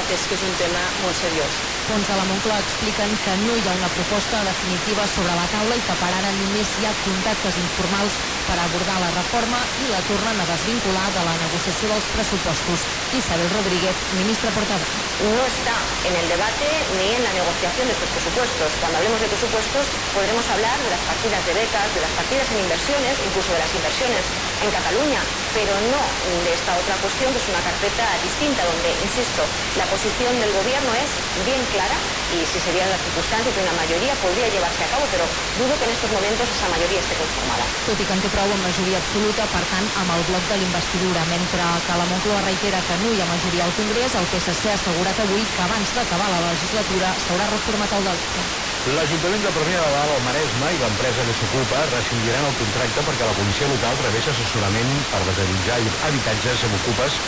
atès 0.03 0.27
que 0.29 0.39
és 0.39 0.49
un 0.49 0.57
tema 0.61 0.83
molt 1.03 1.17
seriós. 1.19 1.72
Fons 1.87 2.07
de 2.07 2.15
la 2.15 2.23
Moncloa 2.23 2.59
expliquen 2.63 3.11
que 3.25 3.33
no 3.43 3.57
hi 3.59 3.65
ha 3.67 3.75
una 3.75 3.89
proposta 3.97 4.39
definitiva 4.47 5.07
sobre 5.07 5.35
la 5.35 5.47
taula 5.51 5.75
i 5.75 5.83
que 5.83 5.97
per 5.99 6.11
ara 6.15 6.31
només 6.37 6.77
hi 6.79 6.87
ha 6.87 6.93
contactes 7.03 7.59
informals 7.59 8.15
abordar 8.63 8.95
la 9.01 9.11
reforma 9.11 9.59
i 9.83 9.89
la 9.91 9.99
tornen 10.07 10.39
a 10.39 10.45
desvincular 10.47 11.07
de 11.13 11.23
la 11.27 11.35
negociació 11.43 11.89
dels 11.91 12.07
pressupostos. 12.15 12.85
Isabel 13.19 13.49
Rodríguez, 13.51 13.95
ministra 14.15 14.51
portaveu. 14.55 14.87
No 15.19 15.43
está 15.45 15.75
en 16.07 16.15
el 16.15 16.27
debate 16.31 16.67
ni 16.97 17.07
en 17.17 17.23
la 17.23 17.33
negociación 17.33 17.87
de 17.87 17.93
estos 17.93 18.09
presupuestos. 18.09 18.71
Cuando 18.79 18.97
hablemos 18.97 19.19
de 19.21 19.27
presupuestos 19.27 19.85
podremos 20.15 20.45
hablar 20.49 20.77
de 20.79 20.89
las 20.89 21.03
partidas 21.11 21.43
de 21.45 21.53
becas, 21.53 21.87
de 21.93 22.01
las 22.01 22.13
partidas 22.17 22.47
en 22.51 22.59
inversiones, 22.63 23.19
incluso 23.19 23.51
de 23.53 23.59
las 23.59 23.73
inversiones 23.75 24.23
en 24.63 24.71
Cataluña, 24.71 25.21
pero 25.53 25.79
no 25.79 26.01
de 26.43 26.53
esta 26.53 26.77
otra 26.77 26.97
cuestión 26.97 27.31
que 27.31 27.37
es 27.37 27.47
una 27.47 27.61
carpeta 27.61 28.17
distinta 28.21 28.65
donde, 28.65 28.89
insisto, 29.01 29.43
la 29.77 29.85
posición 29.85 30.39
del 30.39 30.51
gobierno 30.51 30.93
es 30.95 31.09
bien 31.45 31.65
clara 31.67 31.97
y 32.31 32.45
si 32.45 32.59
se 32.59 32.71
dieran 32.71 32.89
las 32.89 33.01
circunstancias 33.03 33.55
una 33.57 33.73
mayoría 33.73 34.15
podría 34.15 34.49
llevarse 34.49 34.83
a 34.83 34.89
cabo, 34.89 35.05
pero 35.11 35.25
dudo 35.57 35.77
que 35.77 35.85
en 35.85 35.91
estos 35.91 36.11
momentos 36.11 36.49
esa 36.49 36.67
mayoría 36.67 36.99
esté 36.99 37.15
conformada. 37.15 37.65
Tot 37.85 37.99
i 37.99 38.05
que 38.07 38.15
en 38.15 38.21
té 38.23 38.31
prou 38.33 38.53
amb 38.55 38.65
majoria 38.65 38.97
absoluta, 38.97 39.45
per 39.51 39.65
tant, 39.69 39.89
amb 39.99 40.15
el 40.15 40.25
bloc 40.27 40.47
de 40.49 40.57
l'investidura. 40.57 41.25
Mentre 41.29 41.65
que 41.85 41.97
la 41.99 42.07
Moncloa 42.09 42.41
reitera 42.41 42.81
que 42.87 42.97
no 42.97 43.13
hi 43.13 43.21
ha 43.21 43.29
majoria 43.29 43.67
al 43.67 43.75
Congrés, 43.77 44.15
el 44.15 44.27
PSC 44.31 44.71
ha 44.71 44.77
assegurat 44.79 45.19
avui 45.19 45.45
que 45.53 45.61
abans 45.61 45.93
d'acabar 45.93 46.31
la 46.33 46.41
legislatura 46.49 47.15
s'haurà 47.19 47.49
reformat 47.51 47.93
el 47.93 48.07
delicte. 48.09 48.72
L'Ajuntament 48.83 49.39
de 49.45 49.51
Premià 49.55 49.79
de 49.79 49.91
Dalt, 49.93 50.11
el 50.17 50.23
Maresme 50.25 50.73
i 50.75 50.79
l'empresa 50.81 51.23
que 51.23 51.31
s'ocupa 51.31 51.85
rescindiran 51.87 52.43
el 52.49 52.55
contracte 52.59 52.99
perquè 53.07 53.23
la 53.23 53.35
policia 53.37 53.69
local 53.71 53.95
rebés 54.01 54.27
assessorament 54.27 55.05
per 55.07 55.21
desallotjar 55.23 55.77
habitatges 56.03 56.65
amb 56.67 56.75
ocupes 56.81 57.21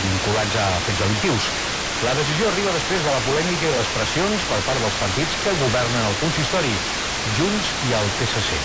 vinculats 0.00 0.56
a 0.56 0.80
fets 0.80 1.04
delictius. 1.04 1.50
La 2.00 2.16
decisió 2.16 2.48
arriba 2.48 2.72
després 2.72 3.04
de 3.04 3.12
la 3.12 3.20
polèmica 3.20 3.68
i 3.68 3.74
les 3.74 3.92
pressions 3.92 4.48
per 4.48 4.62
part 4.64 4.80
dels 4.80 4.96
partits 4.96 5.36
que 5.36 5.52
governen 5.52 6.00
el 6.00 6.16
consistori, 6.16 6.78
Junts 7.28 7.76
i 7.84 7.92
el 7.92 8.08
PSC. 8.16 8.64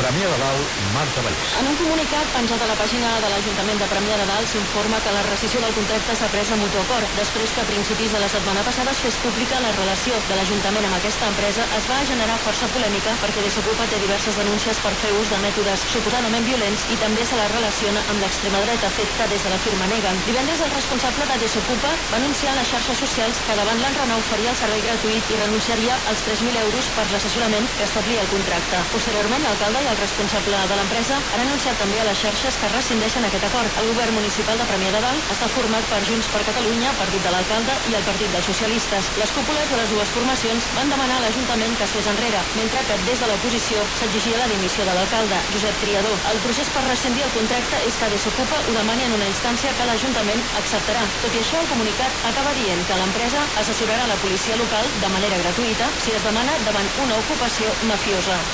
Premià 0.00 0.28
de 0.32 0.36
Dalt, 0.40 0.76
Marta 0.94 1.20
Vallès. 1.20 1.50
En 1.60 1.66
un 1.68 1.74
comunicat 1.76 2.28
penjat 2.32 2.62
a 2.64 2.68
la 2.70 2.76
pàgina 2.78 3.08
de 3.20 3.28
l'Ajuntament 3.28 3.80
de 3.82 3.88
Premià 3.90 4.16
de 4.16 4.26
Dalt 4.30 4.48
s'informa 4.48 4.96
que 5.04 5.12
la 5.12 5.24
rescisió 5.26 5.60
del 5.60 5.74
contracte 5.76 6.14
s'ha 6.16 6.28
pres 6.32 6.52
a 6.54 6.56
mutu 6.56 6.78
acord. 6.80 7.10
Després 7.18 7.52
que 7.52 7.60
a 7.60 7.66
principis 7.68 8.14
de 8.16 8.20
la 8.22 8.30
setmana 8.32 8.62
passada 8.64 8.94
es 8.96 9.02
fes 9.04 9.18
pública 9.20 9.60
la 9.60 9.72
relació 9.76 10.16
de 10.30 10.38
l'Ajuntament 10.38 10.86
amb 10.88 10.96
aquesta 10.96 11.28
empresa, 11.28 11.66
es 11.76 11.88
va 11.90 11.98
generar 12.08 12.38
força 12.46 12.70
polèmica 12.72 13.12
perquè 13.20 13.44
Desocupa 13.44 13.88
té 13.92 13.98
diverses 14.00 14.38
denúncies 14.40 14.80
per 14.86 14.94
fer 15.02 15.12
ús 15.20 15.28
de 15.34 15.42
mètodes 15.44 15.84
suposadament 15.92 16.48
violents 16.48 16.86
i 16.88 16.96
també 17.04 17.28
se 17.28 17.36
la 17.36 17.50
relaciona 17.52 18.00
amb 18.08 18.24
l'extrema 18.24 18.64
dreta, 18.64 18.88
fet 18.96 19.12
que 19.20 19.28
des 19.34 19.44
de 19.44 19.52
la 19.52 19.60
firma 19.66 19.90
neguen. 19.92 20.24
Divendres 20.30 20.64
el 20.64 20.74
responsable 20.78 21.28
de 21.28 21.38
Desocupa 21.44 21.92
va 22.08 22.22
anunciar 22.22 22.54
a 22.54 22.58
les 22.62 22.72
xarxes 22.72 23.04
socials 23.04 23.44
que 23.44 23.58
davant 23.60 23.84
l'enrenou 23.84 24.24
faria 24.32 24.56
el 24.56 24.60
servei 24.64 24.80
gratuït 24.88 25.28
i 25.28 25.38
renunciaria 25.44 26.00
als 26.08 26.24
3.000 26.24 26.64
euros 26.64 26.90
per 26.96 27.06
l'assessorament 27.12 27.68
que 27.76 27.84
establia 27.84 28.24
el 28.24 28.32
contracte. 28.32 28.80
Posteriorment, 28.96 29.44
l'alcalde 29.44 29.84
i 29.84 29.89
el 29.90 29.98
responsable 29.98 30.56
de 30.70 30.76
l'empresa 30.78 31.16
han 31.18 31.42
anunciat 31.42 31.78
també 31.80 31.98
a 32.00 32.04
les 32.06 32.18
xarxes 32.22 32.56
que 32.60 32.68
rescindeixen 32.70 33.24
aquest 33.26 33.46
acord. 33.48 33.70
El 33.80 33.88
govern 33.90 34.14
municipal 34.14 34.58
de 34.60 34.66
Premià 34.68 34.92
de 34.94 35.00
Dalt 35.02 35.32
està 35.34 35.48
format 35.50 35.86
per 35.90 35.98
Junts 36.06 36.28
per 36.30 36.42
Catalunya, 36.46 36.92
Partit 37.00 37.24
de 37.26 37.32
l'Alcalde 37.34 37.74
i 37.90 37.96
el 37.98 38.06
Partit 38.06 38.30
dels 38.30 38.46
Socialistes. 38.46 39.10
Les 39.18 39.34
cúpules 39.34 39.66
de 39.72 39.80
les 39.80 39.90
dues 39.90 40.12
formacions 40.14 40.70
van 40.76 40.92
demanar 40.94 41.18
a 41.18 41.24
l'Ajuntament 41.26 41.74
que 41.78 41.88
es 41.88 41.94
fes 41.96 42.06
enrere, 42.12 42.44
mentre 42.54 42.84
que 42.86 43.00
des 43.08 43.18
de 43.18 43.30
l'oposició 43.30 43.82
s'exigia 43.98 44.38
la 44.38 44.48
dimissió 44.52 44.86
de 44.86 44.94
l'alcalde, 44.94 45.42
Josep 45.50 45.82
Triador. 45.82 46.22
El 46.30 46.42
procés 46.46 46.70
per 46.70 46.86
rescindir 46.86 47.26
el 47.26 47.34
contracte 47.34 47.82
és 47.86 47.98
que 47.98 48.12
Desocupa 48.14 48.62
ho 48.66 48.76
demani 48.76 49.08
en 49.08 49.18
una 49.18 49.28
instància 49.32 49.74
que 49.74 49.90
l'Ajuntament 49.90 50.46
acceptarà. 50.62 51.08
Tot 51.24 51.34
i 51.34 51.42
això, 51.42 51.64
el 51.64 51.70
comunicat 51.72 52.26
acaba 52.30 52.54
dient 52.54 52.86
que 52.86 52.98
l'empresa 53.02 53.48
assessorarà 53.58 54.06
la 54.06 54.20
policia 54.22 54.58
local 54.60 54.94
de 55.02 55.14
manera 55.18 55.42
gratuïta 55.42 55.90
si 55.98 56.14
es 56.14 56.26
demana 56.26 56.58
davant 56.62 56.90
una 57.02 57.18
ocupació 57.18 57.74
mafiosa. 57.82 58.44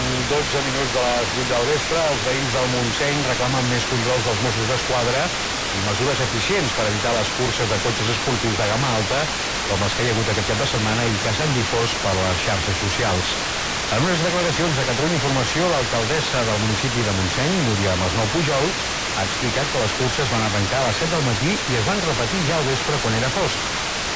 Passen 0.00 0.28
12 0.28 0.62
minuts 0.64 0.92
de 0.96 1.00
les 1.04 1.32
8 1.36 1.48
del 1.50 1.66
vespre. 1.68 1.98
Els 2.00 2.22
veïns 2.24 2.54
del 2.56 2.68
Montseny 2.72 3.18
reclamen 3.26 3.66
més 3.68 3.84
controls 3.90 4.24
dels 4.24 4.40
Mossos 4.40 4.70
d'Esquadra 4.70 5.26
i 5.76 5.82
mesures 5.84 6.22
eficients 6.24 6.72
per 6.72 6.86
evitar 6.88 7.12
les 7.18 7.28
curses 7.36 7.68
de 7.68 7.76
cotxes 7.84 8.08
esportius 8.14 8.56
de 8.56 8.68
gamma 8.70 8.94
alta, 8.96 9.20
com 9.68 9.84
les 9.84 9.98
que 9.98 10.06
hi 10.06 10.08
ha 10.08 10.16
hagut 10.16 10.32
aquest 10.32 10.48
cap 10.48 10.64
de 10.64 10.70
setmana 10.72 11.04
i 11.04 11.20
que 11.20 11.34
s'han 11.36 11.52
difós 11.52 11.92
per 12.00 12.16
les 12.16 12.40
xarxes 12.46 12.80
socials. 12.80 13.36
En 13.92 14.08
unes 14.08 14.24
declaracions 14.24 14.80
de 14.80 14.88
Catalunya 14.88 15.20
Informació, 15.20 15.68
l'alcaldessa 15.68 16.48
del 16.48 16.64
municipi 16.64 17.04
de 17.04 17.16
Montseny, 17.20 17.60
Núria 17.68 18.00
Masnou 18.00 18.32
Pujol, 18.32 18.72
ha 19.20 19.28
explicat 19.28 19.68
que 19.68 19.84
les 19.84 20.00
curses 20.00 20.32
van 20.32 20.48
arrencar 20.48 20.80
a 20.80 20.88
les 20.88 21.04
7 21.04 21.12
del 21.12 21.28
matí 21.28 21.52
i 21.52 21.80
es 21.82 21.88
van 21.92 22.00
repetir 22.08 22.46
ja 22.48 22.56
al 22.56 22.68
vespre 22.72 23.04
quan 23.04 23.20
era 23.20 23.34
fosc. 23.36 23.72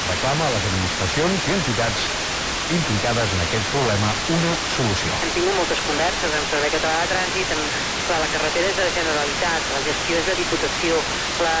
Reclama 0.09 0.49
a 0.49 0.55
les 0.57 0.71
administracions 0.71 1.45
i 1.45 1.59
entitats 1.61 2.24
implicades 2.73 3.33
en 3.35 3.43
aquest 3.43 3.67
problema 3.69 4.13
una 4.33 4.55
solució. 4.65 5.19
Hem 5.21 5.33
tingut 5.35 5.57
moltes 5.57 5.81
converses 5.85 6.31
amb 6.31 6.45
el 6.45 6.49
Servei 6.49 6.73
Català 6.73 7.03
de 7.03 7.11
Trànsit, 7.13 7.53
amb, 7.55 7.77
clar, 8.07 8.21
la 8.23 8.31
carretera 8.31 8.71
és 8.71 8.79
de 8.79 8.87
Generalitat, 8.95 9.69
la 9.75 9.83
gestió 9.85 10.21
és 10.21 10.29
de 10.29 10.37
Diputació, 10.39 11.03
la, 11.43 11.55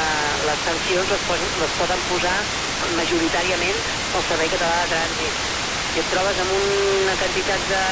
les 0.49 0.65
sancions 0.65 1.11
les, 1.13 1.27
posen, 1.27 1.51
les 1.61 1.77
poden 1.77 2.01
posar 2.09 2.39
majoritàriament 2.97 3.81
pel 4.11 4.25
Servei 4.29 4.51
Català 4.53 4.83
de 4.83 4.91
Trànsit 4.95 5.45
i 5.95 6.01
et 6.01 6.09
trobes 6.11 6.39
amb 6.43 6.51
una 6.51 7.15
quantitat 7.19 7.63
de, 7.69 7.83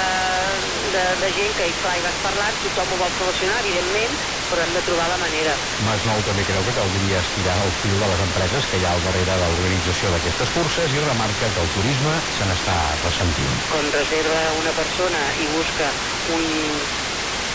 de, 0.91 1.03
de 1.21 1.29
gent 1.37 1.53
que, 1.55 1.69
clar, 1.79 1.95
hi 1.99 2.03
vas 2.03 2.17
parlant, 2.23 2.57
tothom 2.65 2.91
ho 2.95 2.97
vol 2.99 3.13
solucionar, 3.15 3.61
evidentment, 3.63 4.17
però 4.53 4.67
hem 4.67 4.73
de 4.75 4.83
trobar 4.85 5.07
la 5.09 5.17
manera. 5.17 5.55
Masnou 5.81 6.21
també 6.27 6.43
creu 6.45 6.65
que 6.67 6.75
caldria 6.77 7.21
estirar 7.25 7.55
el 7.65 7.71
fil 7.73 7.97
de 7.97 8.09
les 8.11 8.21
empreses 8.21 8.67
que 8.69 8.77
hi 8.77 8.85
ha 8.85 8.91
al 8.93 9.01
darrere 9.01 9.33
de 9.41 9.47
l'organització 9.49 10.11
d'aquestes 10.13 10.53
curses 10.53 10.93
i 10.93 11.01
remarca 11.01 11.49
que 11.55 11.63
el 11.63 11.71
turisme 11.73 12.19
se 12.37 12.45
n'està 12.45 12.75
ressentint. 13.01 13.63
Quan 13.71 13.89
reserva 13.95 14.43
una 14.59 14.75
persona 14.77 15.23
i 15.41 15.49
busca 15.49 15.89
un 16.37 16.45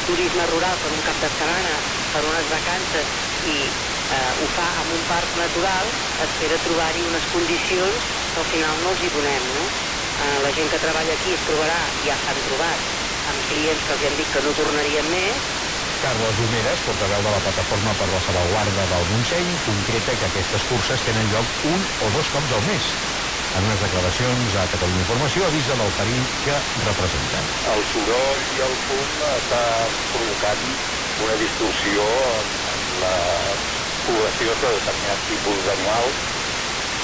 turisme 0.09 0.49
rural 0.51 0.83
per 0.83 0.91
un 0.91 1.05
cap 1.07 1.23
de 1.23 1.31
setmana, 1.37 1.79
per 2.11 2.25
unes 2.27 2.51
vacances 2.51 3.15
i 3.47 3.57
eh, 3.69 4.33
ho 4.43 4.51
fa 4.57 4.69
en 4.83 4.91
un 4.99 5.07
parc 5.07 5.39
natural, 5.39 5.93
espera 6.27 6.59
trobar-hi 6.65 7.05
unes 7.07 7.31
condicions 7.31 8.11
que 8.33 8.43
al 8.43 8.51
final 8.51 8.83
no 8.83 8.97
els 8.97 9.05
hi 9.07 9.13
donem, 9.15 9.53
no? 9.55 9.69
Eh, 10.19 10.39
la 10.43 10.51
gent 10.57 10.73
que 10.73 10.83
treballa 10.83 11.15
aquí 11.15 11.37
es 11.37 11.47
trobarà, 11.47 11.93
ja 12.03 12.19
s'han 12.25 12.43
trobat, 12.49 12.83
amb 13.31 13.45
clients 13.47 13.85
que 13.87 13.95
els 13.95 14.07
han 14.09 14.17
dit 14.19 14.31
que 14.33 14.43
no 14.43 14.57
tornarien 14.57 15.07
més. 15.13 15.45
Carles 15.99 16.39
Homeres, 16.39 16.81
portaveu 16.87 17.25
de 17.27 17.31
la 17.33 17.41
Plataforma 17.43 17.95
per 17.99 18.07
la 18.13 18.21
Salvaguarda 18.23 18.85
del 18.87 19.07
Montseny, 19.11 19.57
concreta 19.67 20.15
que 20.15 20.29
aquestes 20.29 20.65
curses 20.69 21.03
tenen 21.03 21.27
lloc 21.33 21.65
un 21.67 21.83
o 21.99 22.11
dos 22.15 22.31
cops 22.31 22.55
al 22.55 22.63
mes. 22.69 22.87
En 23.59 23.67
unes 23.67 23.83
declaracions 23.83 24.55
a 24.55 24.69
Catalunya 24.71 25.03
Informació 25.03 25.49
avisa 25.49 25.75
del 25.81 25.91
perill 25.99 26.29
que 26.45 26.61
representen. 26.85 27.51
El 27.75 27.83
soroll 27.91 28.45
i 28.55 28.63
el 28.63 28.77
fum 28.87 29.25
està 29.33 29.63
provocant 30.15 30.63
una 31.19 31.37
distorsió 31.41 32.07
en 32.75 32.85
la 33.03 33.17
població 34.07 34.55
de 34.63 34.75
determinats 34.79 35.27
tipus 35.27 35.67
d'animals 35.67 36.23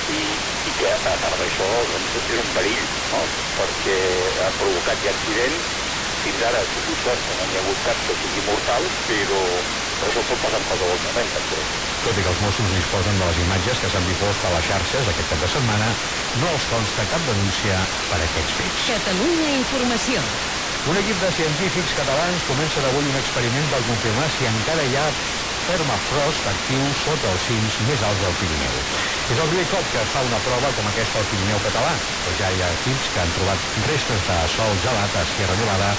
i, 0.06 0.20
i 0.68 0.74
que 0.78 0.92
a 0.94 1.16
part 1.18 1.40
d'això 1.40 1.70
doncs, 1.90 2.14
és 2.22 2.38
un 2.44 2.52
perill, 2.54 2.86
no? 3.10 3.24
perquè 3.58 3.98
ha 4.44 4.52
provocat 4.60 5.02
ja 5.02 5.14
accidents, 5.16 5.74
fins 6.24 6.42
ara 6.42 6.64
ha 6.64 6.70
sigut 6.72 7.02
sort 7.04 7.24
que 7.28 7.36
no 7.38 7.46
hi 7.46 7.56
ha 7.56 7.62
hagut 7.62 7.82
cap 7.84 8.00
que 8.08 8.16
sigui 8.22 8.42
mortal, 8.44 8.88
però, 9.08 9.40
però 10.00 10.10
això 10.10 10.24
pot 10.28 10.40
passar 10.42 10.62
en 10.62 10.66
qualsevol 10.70 11.02
moment, 11.04 11.30
també. 11.36 11.60
Tot 12.04 12.18
i 12.18 12.24
que 12.24 12.32
els 12.32 12.40
Mossos 12.44 12.72
disposen 12.76 13.20
de 13.20 13.28
les 13.28 13.40
imatges 13.44 13.80
que 13.80 13.90
s'han 13.92 14.08
difost 14.08 14.44
a 14.44 14.52
les 14.56 14.66
xarxes 14.68 15.08
aquest 15.12 15.30
cap 15.30 15.44
de 15.44 15.50
setmana, 15.54 15.94
no 16.40 16.50
els 16.56 16.66
consta 16.68 17.06
cap 17.10 17.24
denúncia 17.28 17.84
per 18.10 18.22
aquests 18.24 18.58
fets. 18.60 18.88
Catalunya 18.90 19.54
Informació. 19.60 20.24
Un 20.84 20.98
equip 21.00 21.16
de 21.16 21.30
científics 21.32 21.94
catalans 21.96 22.44
comença 22.44 22.82
d'avui 22.84 23.08
un 23.08 23.16
experiment 23.16 23.70
per 23.72 23.80
confirmar 23.88 24.28
si 24.32 24.44
encara 24.44 24.84
hi 24.84 24.98
ha 25.00 25.06
permafrost 25.66 26.46
actiu 26.50 26.90
sota 26.98 27.30
els 27.32 27.44
cims 27.48 27.78
més 27.88 28.02
alts 28.04 28.22
del 28.22 28.36
Pirineu. 28.40 28.76
És 29.32 29.38
el 29.38 29.48
primer 29.50 29.66
cop 29.70 29.88
que 29.92 30.02
es 30.02 30.12
fa 30.12 30.22
una 30.26 30.40
prova 30.44 30.72
com 30.76 30.88
aquesta 30.90 31.20
al 31.20 31.28
Pirineu 31.30 31.60
català, 31.64 31.94
però 32.24 32.34
ja 32.36 32.50
hi 32.52 32.62
ha 32.62 32.72
equips 32.76 33.10
que 33.14 33.22
han 33.22 33.32
trobat 33.36 33.80
restes 33.88 34.24
de 34.28 34.36
sol 34.52 34.76
gelat 34.84 35.16
a 35.16 35.24
Sierra 35.28 35.56
Nevada 35.58 35.94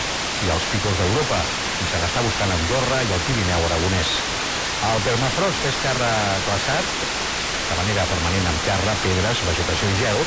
i 0.45 0.51
als 0.53 0.67
picos 0.71 0.97
d'Europa, 1.01 1.41
i 1.81 1.89
se 1.89 2.01
n'està 2.01 2.23
buscant 2.25 2.53
a 2.53 2.59
Andorra 2.59 3.01
i 3.03 3.13
al 3.13 3.23
Pirineu 3.25 3.65
aragonès. 3.69 4.15
El 4.85 5.01
permafrost 5.05 5.65
és 5.65 5.79
terra 5.81 6.11
glaçat, 6.45 6.89
de 7.65 7.77
manera 7.79 8.05
permanent 8.09 8.51
amb 8.51 8.61
terra, 8.65 8.93
pedres, 9.01 9.41
vegetació 9.47 9.89
i 9.89 9.97
gel, 9.97 10.21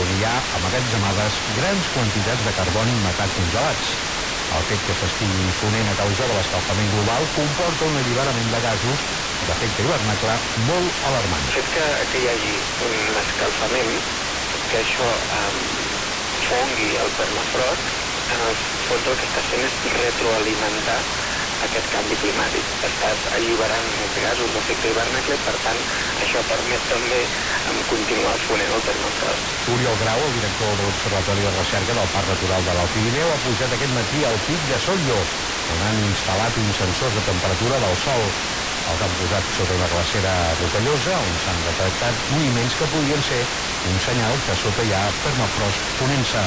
on 0.00 0.10
hi 0.10 0.24
ha 0.26 0.40
amagatzemades 0.58 1.42
grans 1.54 1.90
quantitats 1.94 2.46
de 2.46 2.54
carboni 2.56 2.98
i 2.98 3.04
metà 3.04 3.30
congelats. 3.36 3.94
El 4.50 4.64
fet 4.66 4.82
que 4.86 4.94
s'estigui 4.98 5.52
fonent 5.54 5.90
a 5.92 5.96
causa 5.98 6.26
de 6.26 6.34
l'escalfament 6.34 6.90
global 6.90 7.28
comporta 7.36 7.86
un 7.86 7.98
alliberament 8.00 8.50
de 8.50 8.60
gasos 8.64 9.04
d'efecte 9.46 9.86
hivernacle 9.86 10.36
molt 10.66 11.06
alarmant. 11.06 11.46
El 11.46 11.54
fet 11.54 11.70
que, 11.76 11.86
que 12.10 12.22
hi 12.24 12.28
hagi 12.32 12.56
un 12.88 13.20
escalfament, 13.22 13.94
que 14.70 14.82
això 14.82 15.08
um, 15.38 15.60
fongui 16.48 16.96
el 16.98 17.14
permafrost, 17.18 17.94
en 18.30 18.42
el 18.46 18.58
fons 18.88 19.06
el 19.10 19.16
que 19.18 19.26
està 19.26 19.42
fent 19.50 19.64
és 19.66 19.78
retroalimentar 19.94 20.98
aquest 21.66 21.88
canvi 21.92 22.16
climàtic. 22.20 22.68
Estàs 22.86 23.24
alliberant 23.36 23.88
més 24.00 24.14
gasos 24.22 24.52
d'efecte 24.54 24.90
hivernacle 24.90 25.38
per 25.46 25.56
tant, 25.64 25.80
això 26.24 26.42
permet 26.48 26.86
també 26.90 27.20
continuar 27.90 28.36
fonent 28.46 28.72
el 28.76 28.82
permafrost. 28.86 29.44
Oriol 29.74 29.98
Grau, 30.02 30.20
el 30.26 30.34
director 30.38 30.70
de 30.78 30.82
l'Observatori 30.86 31.42
de 31.46 31.52
Recerca 31.58 31.92
del 31.98 32.10
Parc 32.14 32.28
Natural 32.32 32.62
de 32.66 32.72
l'Alt 32.76 32.94
Pirineu, 32.94 33.28
ha 33.34 33.40
pujat 33.44 33.74
aquest 33.76 33.94
matí 33.98 34.24
al 34.24 34.38
pic 34.46 34.64
de 34.70 34.78
Sollo, 34.86 35.18
on 35.74 35.84
han 35.86 36.00
instal·lat 36.06 36.58
uns 36.62 36.80
sensors 36.82 37.14
de 37.18 37.22
temperatura 37.28 37.82
del 37.84 37.96
sol. 38.04 38.24
Els 38.90 39.02
han 39.04 39.14
posat 39.20 39.52
sota 39.58 39.76
una 39.76 39.90
glacera 39.92 40.34
rocallosa, 40.62 41.14
on 41.20 41.38
s'han 41.44 41.62
detectat 41.68 42.26
moviments 42.32 42.78
que 42.80 42.90
podrien 42.94 43.22
ser 43.28 43.40
un 43.92 44.02
senyal 44.08 44.34
que 44.46 44.58
sota 44.64 44.86
hi 44.88 44.94
ha 44.96 45.04
permafrost 45.26 45.94
fonent-se. 46.00 46.44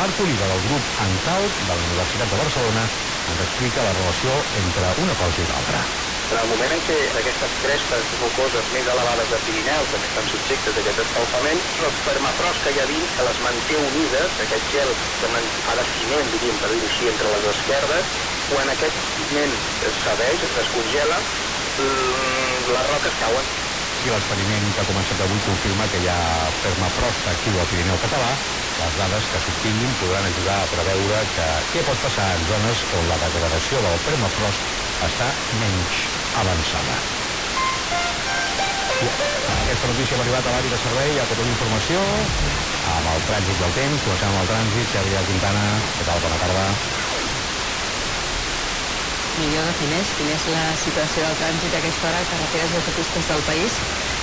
Marc 0.00 0.20
Oliva, 0.24 0.50
del 0.50 0.66
grup 0.66 1.00
ANCALT, 1.06 1.62
de 1.62 1.70
la 1.70 1.80
Universitat 1.86 2.34
de 2.34 2.42
Barcelona, 2.42 2.84
ens 3.30 3.46
explica 3.46 3.88
la 3.88 3.96
relació 4.00 4.36
entre 4.64 4.94
una 5.06 5.18
cosa 5.22 5.42
i 5.44 5.50
l'altra. 5.52 6.07
En 6.28 6.36
el 6.36 6.48
moment 6.50 6.74
en 6.74 6.82
què 6.84 6.96
aquestes 7.16 7.54
crestes 7.62 8.10
rocoses 8.20 8.66
més 8.74 8.88
elevades 8.92 9.30
de 9.32 9.38
Pirineu 9.46 9.86
també 9.88 10.10
estan 10.10 10.26
subjectes 10.28 10.76
a 10.76 10.82
aquest 10.82 10.98
escalfament, 11.06 11.62
el 11.86 11.94
permafrost 12.04 12.60
que 12.66 12.74
hi 12.76 12.80
ha 12.82 12.88
dins, 12.90 13.14
que 13.16 13.24
les 13.24 13.40
manté 13.46 13.78
unides, 13.80 14.36
aquest 14.44 14.68
gel 14.74 14.92
que 15.22 15.30
fa 15.64 15.76
de 15.78 15.86
ciment, 15.94 16.28
diríem, 16.34 16.60
per 16.60 16.68
dir-ho 16.74 16.90
així, 16.90 17.08
entre 17.08 17.32
les 17.32 17.48
esquerdes, 17.54 18.12
quan 18.50 18.68
aquest 18.74 19.00
ciment 19.14 19.56
cedeix, 20.02 20.44
es 20.50 20.52
descongela, 20.58 21.22
les 21.78 22.86
roques 22.92 23.16
cauen. 23.22 23.48
I 24.04 24.12
l'experiment 24.12 24.68
que 24.70 24.84
ha 24.84 24.86
començat 24.86 25.18
avui 25.24 25.40
confirma 25.42 25.88
que 25.90 25.98
hi 25.98 26.06
ha 26.12 26.52
permafrost 26.62 27.26
actiu 27.32 27.58
al 27.58 27.66
Pirineu 27.72 27.98
català. 28.04 28.36
Les 28.78 28.94
dades 28.94 29.26
que 29.32 29.40
s'obtinguin 29.42 29.96
podran 29.98 30.28
ajudar 30.28 30.60
a 30.62 30.68
preveure 30.70 31.24
que 31.34 31.48
què 31.72 31.82
pot 31.88 31.98
passar 32.04 32.28
en 32.36 32.46
zones 32.46 32.84
on 32.94 33.08
la 33.10 33.18
degradació 33.24 33.82
del 33.82 33.98
permafrost 34.06 34.70
està 35.02 35.32
menys 35.50 36.04
avançada. 36.34 36.98
Aquesta 39.62 39.86
notícia 39.92 40.16
ha 40.16 40.20
arribat 40.22 40.46
a 40.46 40.54
l'àrea 40.54 40.72
de 40.74 40.80
servei, 40.82 41.18
a 41.20 41.26
tota 41.28 41.44
la 41.44 41.52
informació, 41.52 42.00
amb 42.96 43.10
el 43.14 43.26
trànsit 43.28 43.60
del 43.62 43.74
temps, 43.78 44.06
comencem 44.06 44.32
amb 44.32 44.42
el 44.44 44.50
trànsit, 44.52 44.94
Xavier 44.96 45.24
Quintana, 45.28 45.66
què 45.98 46.08
tal, 46.08 46.24
bona 46.24 46.40
tarda? 46.44 46.66
millor 49.38 49.68
defineix 49.70 50.08
quina 50.18 50.34
és 50.34 50.44
la 50.50 50.64
situació 50.74 51.22
del 51.22 51.36
trànsit 51.38 51.74
a 51.74 51.78
aquesta 51.78 52.08
hora 52.08 52.22
carreteres 52.26 52.72
i 52.74 52.78
autopistes 52.80 53.28
del 53.30 53.44
país. 53.46 53.76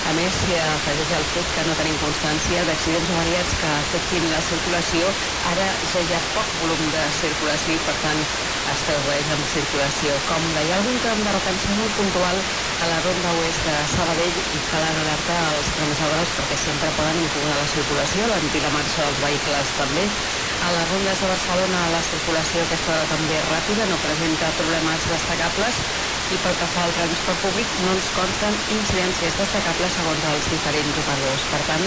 A 0.05 0.11
més, 0.13 0.35
s'hi 0.37 0.53
afegeix 0.61 1.09
el 1.17 1.23
fet 1.25 1.47
que 1.49 1.63
no 1.65 1.73
tenim 1.73 1.95
constància 1.97 2.61
d'accidents 2.67 3.09
variats 3.09 3.55
que 3.57 3.65
afectin 3.81 4.27
la 4.29 4.37
circulació. 4.45 5.15
Ara 5.49 5.71
ja 5.81 6.03
hi 6.05 6.11
ha 6.13 6.19
poc 6.35 6.51
volum 6.59 6.91
de 6.93 7.07
circulació 7.09 7.73
i, 7.73 7.79
per 7.81 7.95
tant, 8.03 8.21
es 8.69 8.83
tradueix 8.85 9.31
en 9.33 9.41
circulació. 9.49 10.19
Com 10.29 10.51
deia 10.53 10.75
algun 10.77 10.99
tram 11.01 11.23
de 11.25 11.33
retenció 11.33 11.73
molt 11.79 11.97
puntual 11.97 12.43
a 12.77 12.89
la 12.91 12.99
ronda 13.01 13.31
oest 13.33 13.65
de 13.65 13.79
Sabadell 13.89 14.37
i 14.45 14.61
cal 14.69 14.85
alertar 14.91 15.39
als 15.47 15.73
transadors 15.73 16.35
perquè 16.37 16.59
sempre 16.61 16.93
poden 16.93 17.23
incloure 17.23 17.57
la 17.57 17.65
circulació, 17.65 18.29
l'alentir 18.29 18.61
la 18.61 18.73
marxa 18.77 19.07
dels 19.07 19.23
vehicles 19.25 19.73
també. 19.79 20.05
A 20.61 20.69
les 20.75 20.85
rondes 20.91 21.25
de 21.25 21.31
Barcelona 21.33 21.87
la 21.89 22.03
circulació 22.05 22.67
aquesta 22.69 23.01
també 23.09 23.41
ràpida, 23.41 23.89
no 23.89 23.97
presenta 24.05 24.53
problemes 24.53 25.09
destacables 25.09 25.81
i 26.33 26.37
pel 26.41 26.55
que 26.57 26.67
fa 26.73 26.85
al 26.87 26.93
transport 26.95 27.41
públic 27.43 27.73
no 27.83 27.91
ens 27.93 28.07
consten 28.15 28.55
incidències 28.73 29.37
destacables 29.37 29.97
segons 29.97 30.25
els 30.31 30.49
diferents 30.49 30.97
operadors. 31.03 31.45
Per 31.51 31.61
tant, 31.67 31.85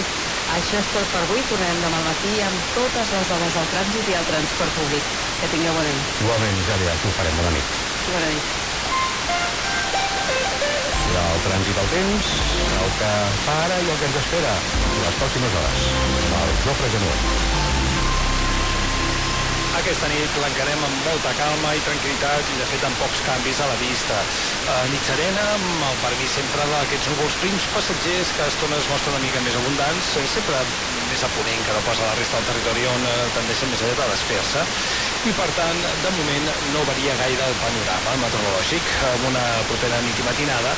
això 0.55 0.79
és 0.79 0.91
tot 0.93 1.11
per 1.11 1.23
avui. 1.25 1.43
Tornem 1.49 1.81
demà 1.83 1.99
al 1.99 2.07
matí 2.07 2.33
amb 2.45 2.71
totes 2.77 3.11
les 3.17 3.33
dades 3.33 3.59
del 3.59 3.69
trànsit 3.73 4.11
i 4.13 4.17
el 4.21 4.31
transport 4.31 4.79
públic. 4.79 5.11
Que 5.41 5.51
tingueu 5.51 5.75
bona 5.75 5.91
nit. 5.91 6.15
Igualment, 6.23 6.63
Jàlia, 6.69 6.95
ho 6.95 7.13
farem. 7.19 7.39
Bona 7.41 7.53
nit. 7.57 7.77
Bona 8.07 8.33
nit. 8.33 8.57
El 11.19 11.41
trànsit 11.45 11.77
al 11.81 11.89
temps, 11.91 12.29
el 12.79 12.91
que 12.99 13.11
fa 13.45 13.55
ara 13.65 13.79
i 13.83 13.91
el 13.91 14.01
que 14.01 14.09
ens 14.09 14.19
espera 14.23 14.55
les 15.05 15.21
pròximes 15.21 15.57
hores. 15.61 15.87
El 16.41 16.59
Jofre 16.67 16.91
Genuet. 16.95 17.58
Aquesta 19.79 20.09
nit 20.11 20.33
l'encarem 20.41 20.81
amb 20.83 21.05
molta 21.07 21.31
calma 21.37 21.69
i 21.71 21.79
tranquil·litat 21.85 22.49
i, 22.51 22.55
de 22.59 22.65
fet, 22.67 22.81
amb 22.83 22.97
pocs 22.99 23.21
canvis 23.23 23.61
a 23.63 23.67
la 23.69 23.77
vista. 23.79 24.17
Uh, 24.67 24.73
nit 24.91 25.05
serena, 25.07 25.45
amb 25.55 25.85
el 25.87 26.01
permís 26.01 26.33
sempre 26.35 26.65
d'aquests 26.73 27.07
núvols 27.13 27.37
prims 27.39 27.67
passatgers 27.71 28.33
que 28.35 28.43
a 28.43 28.49
estones 28.51 28.83
es 28.83 28.89
mostren 28.91 29.15
una 29.15 29.23
mica 29.23 29.43
més 29.45 29.55
abundants, 29.55 30.09
eh, 30.19 30.25
sempre 30.33 30.59
més 31.07 31.23
a 31.23 31.29
ponent 31.37 31.63
que 31.63 31.77
no 31.77 31.83
pas 31.87 32.01
a 32.03 32.09
la 32.09 32.17
resta 32.19 32.41
del 32.41 32.49
territori 32.51 32.83
on 32.91 33.07
uh, 33.07 33.13
tendeixen 33.37 33.71
més 33.71 33.85
aviat 33.85 34.03
a 34.03 34.09
desfer-se. 34.11 34.65
I, 35.31 35.33
per 35.39 35.47
tant, 35.55 35.79
de 36.03 36.11
moment 36.17 36.51
no 36.73 36.83
varia 36.91 37.15
gaire 37.23 37.47
el 37.47 37.55
panorama 37.63 38.17
meteorològic, 38.25 38.91
amb 39.13 39.31
una 39.31 39.45
propera 39.71 40.03
nit 40.03 40.19
i 40.19 40.27
matinada 40.27 40.75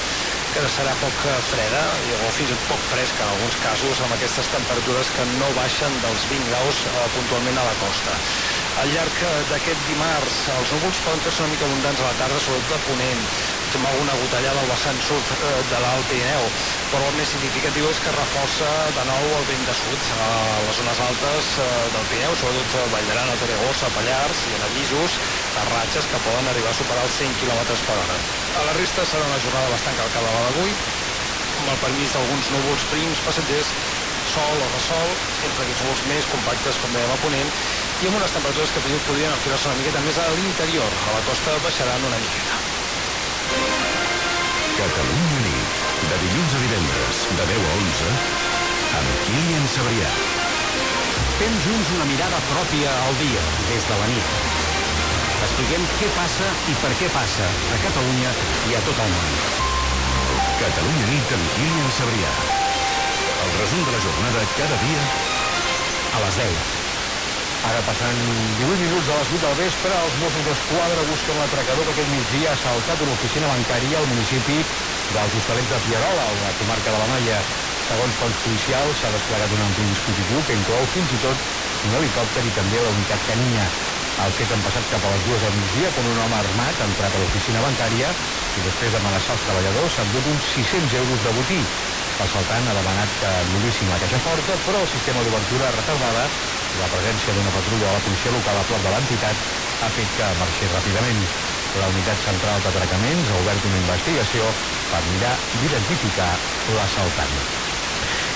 que 0.51 0.63
serà 0.67 0.91
poc 0.99 1.19
freda 1.47 1.81
o 2.25 2.31
fins 2.35 2.51
i 2.51 2.55
tot 2.57 2.65
poc 2.73 2.81
fresca 2.91 3.23
en 3.23 3.29
alguns 3.37 3.55
casos 3.63 4.01
amb 4.03 4.15
aquestes 4.17 4.49
temperatures 4.51 5.11
que 5.15 5.27
no 5.37 5.47
baixen 5.55 5.95
dels 6.03 6.25
20 6.27 6.49
graus 6.51 6.81
eh, 6.89 7.05
puntualment 7.15 7.61
a 7.61 7.67
la 7.69 7.77
costa. 7.79 8.17
Al 8.79 8.87
llarg 8.87 9.17
d'aquest 9.49 9.81
dimarts 9.83 10.35
els 10.53 10.69
núvols 10.71 11.01
poden 11.03 11.19
fer-se 11.25 11.43
una 11.43 11.51
mica 11.51 11.65
abundants 11.67 11.99
a 11.99 12.05
la 12.07 12.13
tarda, 12.15 12.37
sobretot 12.39 12.77
a 12.77 12.79
Ponent, 12.85 13.25
amb 13.75 13.87
alguna 13.89 14.15
gotellada 14.21 14.61
al 14.63 14.69
vessant 14.71 15.01
sud 15.03 15.33
eh, 15.35 15.49
de 15.67 15.81
l'Alt 15.83 16.07
Pirineu, 16.07 16.47
però 16.93 17.09
el 17.11 17.17
més 17.19 17.33
significatiu 17.35 17.89
és 17.91 17.99
que 17.99 18.13
reforça 18.15 18.69
de 18.95 19.03
nou 19.09 19.27
el 19.41 19.47
vent 19.49 19.67
de 19.67 19.75
sud 19.75 20.07
a 20.15 20.29
les 20.63 20.79
zones 20.79 21.03
altes 21.03 21.51
eh, 21.59 21.67
del 21.97 22.07
Pirineu, 22.13 22.37
sobretot 22.39 22.77
a 22.79 22.87
Valldaran, 22.95 23.33
a 23.33 23.39
Torregossa, 23.43 23.89
a 23.89 23.95
Pallars 23.97 24.45
i 24.47 24.55
en 24.55 24.63
avisos 24.69 25.17
de 25.57 25.65
ratxes 25.73 26.07
que 26.07 26.23
poden 26.23 26.47
arribar 26.53 26.71
a 26.71 26.79
superar 26.79 27.03
els 27.09 27.19
100 27.19 27.41
km 27.43 27.75
per 27.89 27.99
hora. 28.05 28.21
A 28.55 28.67
la 28.69 28.77
resta 28.79 29.03
serà 29.03 29.27
una 29.27 29.41
jornada 29.43 29.73
bastant 29.75 29.99
calcada 29.99 30.31
la 30.31 30.47
d'avui, 30.47 30.77
amb 31.59 31.75
el 31.75 31.83
permís 31.83 32.15
d'alguns 32.15 32.53
núvols 32.55 32.87
prims 32.93 33.19
passatgers 33.27 33.75
sol 34.27 34.61
o 34.61 34.67
ressol, 34.69 35.15
sempre 35.33 35.65
aquests 35.65 35.81
núvols 35.83 36.03
més 36.09 36.27
compactes, 36.29 36.77
com 36.81 36.93
dèiem, 36.93 37.11
a 37.11 37.17
Ponent, 37.21 37.49
i 38.01 38.07
amb 38.09 38.17
unes 38.17 38.31
temperatures 38.33 38.71
que 38.73 38.81
fins 38.81 39.03
podrien 39.05 39.29
enfilar-se 39.29 39.67
una 39.69 39.77
miqueta 39.77 39.99
més 40.01 40.17
a 40.17 40.23
l'interior. 40.33 40.93
A 41.05 41.11
la 41.13 41.19
costa 41.27 41.53
baixaran 41.61 42.07
una 42.07 42.17
miqueta. 42.17 42.55
Catalunya 44.79 45.41
nit, 45.45 45.83
de 46.09 46.17
dilluns 46.23 46.55
a 46.57 46.61
divendres, 46.63 47.19
de 47.37 47.45
10 47.51 47.67
a 47.67 47.75
11, 47.83 48.09
amb 48.97 49.21
Kilian 49.27 49.69
Sabrià. 49.75 50.09
Fem 51.37 51.61
junts 51.67 51.93
una 51.99 52.09
mirada 52.09 52.41
pròpia 52.49 52.97
al 53.05 53.21
dia, 53.21 53.45
des 53.69 53.85
de 53.91 54.01
la 54.01 54.09
nit. 54.09 54.35
Expliquem 55.45 55.87
què 56.01 56.09
passa 56.17 56.51
i 56.73 56.77
per 56.81 56.93
què 56.97 57.13
passa 57.13 57.45
a 57.45 57.81
Catalunya 57.85 58.33
i 58.71 58.77
a 58.81 58.85
tot 58.89 59.05
el 59.05 59.13
món. 59.13 59.41
Catalunya 60.57 61.09
nit 61.13 61.37
amb 61.37 61.57
Kilian 61.57 61.97
Sabrià. 62.01 62.37
El 63.45 63.57
resum 63.61 63.85
de 63.85 63.93
la 63.93 64.05
jornada 64.09 64.47
cada 64.57 64.85
dia 64.89 65.09
a 66.17 66.25
les 66.25 66.45
10. 66.47 66.90
Ara 67.61 67.83
passant 67.85 68.17
18 68.57 68.81
minuts 68.81 69.05
de 69.05 69.13
les 69.13 69.29
8 69.29 69.41
del 69.43 69.51
vespre, 69.59 69.93
els 69.93 70.15
Mossos 70.17 70.47
d'Esquadra 70.47 71.03
busquen 71.05 71.37
l'atracador 71.37 71.85
que 71.85 71.93
aquest 71.93 72.09
migdia 72.09 72.55
ha 72.55 72.57
saltat 72.57 73.03
una 73.05 73.13
oficina 73.13 73.51
bancària 73.51 73.99
al 73.99 74.07
municipi 74.09 74.63
dels 75.13 75.35
Hostalets 75.37 75.69
de 75.69 75.77
Pierola, 75.85 76.23
a 76.31 76.39
la 76.39 76.55
comarca 76.57 76.89
de 76.89 76.97
la 76.97 77.05
Noia. 77.11 77.43
Segons 77.85 78.17
fons 78.17 78.41
policials, 78.41 79.03
s'ha 79.03 79.13
desplegat 79.13 79.53
un 79.53 79.61
ampli 79.61 79.85
dispositiu 79.91 80.41
que 80.41 80.57
inclou 80.57 80.89
fins 80.89 81.13
i 81.13 81.21
tot 81.21 81.45
un 81.85 81.93
helicòpter 81.93 82.47
i 82.49 82.55
també 82.55 82.81
la 82.81 82.95
unitat 82.97 83.29
canina. 83.29 83.69
El 84.25 84.33
fet 84.33 84.49
han 84.51 84.65
passat 84.65 84.89
cap 84.89 85.05
a 85.05 85.13
les 85.13 85.23
dues 85.29 85.45
del 85.45 85.53
migdia 85.53 85.93
quan 85.93 86.09
un 86.09 86.17
home 86.17 86.39
armat 86.41 86.81
ha 86.81 86.89
entrat 86.89 87.13
a 87.13 87.21
l'oficina 87.21 87.61
bancària 87.61 88.15
i 88.57 88.65
després 88.65 88.97
d'amenaçar 88.97 89.37
els 89.37 89.45
treballadors 89.45 89.99
s'han 89.99 90.09
dut 90.09 90.33
uns 90.33 90.49
600 90.57 90.97
euros 90.97 91.21
de 91.21 91.37
botí. 91.37 91.61
L'assaltant 92.21 92.67
ha 92.69 92.73
demanat 92.77 93.15
que 93.17 93.29
anul·lissin 93.41 93.89
la 93.89 93.97
caixa 93.97 94.19
forta, 94.21 94.59
però 94.61 94.83
el 94.83 94.89
sistema 94.91 95.23
d'obertura 95.25 95.71
retardada 95.73 96.27
i 96.75 96.77
la 96.77 96.89
presència 96.91 97.33
d'una 97.33 97.53
patrulla 97.55 97.87
de 97.87 97.95
la 97.95 98.03
policia 98.05 98.33
local 98.35 98.59
a 98.59 98.65
prop 98.69 98.83
de 98.85 98.91
l'entitat 98.93 99.41
ha 99.81 99.89
fet 99.89 100.13
que 100.19 100.27
marxés 100.37 100.69
ràpidament. 100.69 101.23
La 101.81 101.89
unitat 101.89 102.21
central 102.21 102.61
d'atracaments 102.61 103.31
ha 103.31 103.39
obert 103.41 103.65
una 103.65 103.81
investigació 103.81 104.53
per 104.91 105.01
mirar 105.09 105.33
d'identificar 105.55 106.29
l'assaltant. 106.69 107.41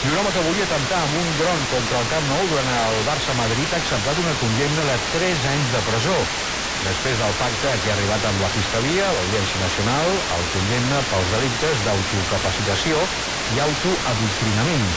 I 0.02 0.10
un 0.10 0.18
home 0.18 0.34
que 0.34 0.42
volia 0.46 0.66
atemptar 0.66 1.04
amb 1.06 1.18
un 1.22 1.36
dron 1.38 1.70
contra 1.70 2.02
el 2.02 2.10
Camp 2.10 2.26
Nou 2.30 2.50
durant 2.50 2.70
el 2.74 3.04
Barça-Madrid 3.06 3.74
ha 3.74 3.84
acceptat 3.84 4.18
una 4.22 4.34
condemna 4.42 4.86
de 4.90 4.98
3 5.14 5.46
anys 5.54 5.72
de 5.74 5.82
presó. 5.86 6.18
Després 6.86 7.18
del 7.18 7.34
pacte 7.40 7.72
que 7.82 7.90
ha 7.90 7.96
arribat 7.96 8.28
amb 8.30 8.44
la 8.44 8.50
Fiscalia, 8.54 9.08
l'Audiència 9.16 9.58
Nacional 9.58 10.20
el 10.36 10.44
condemna 10.54 11.00
pels 11.10 11.32
delictes 11.34 11.82
d'autocapacitació 11.82 13.08
i 13.56 13.58
autoadoctrinament. 13.64 14.92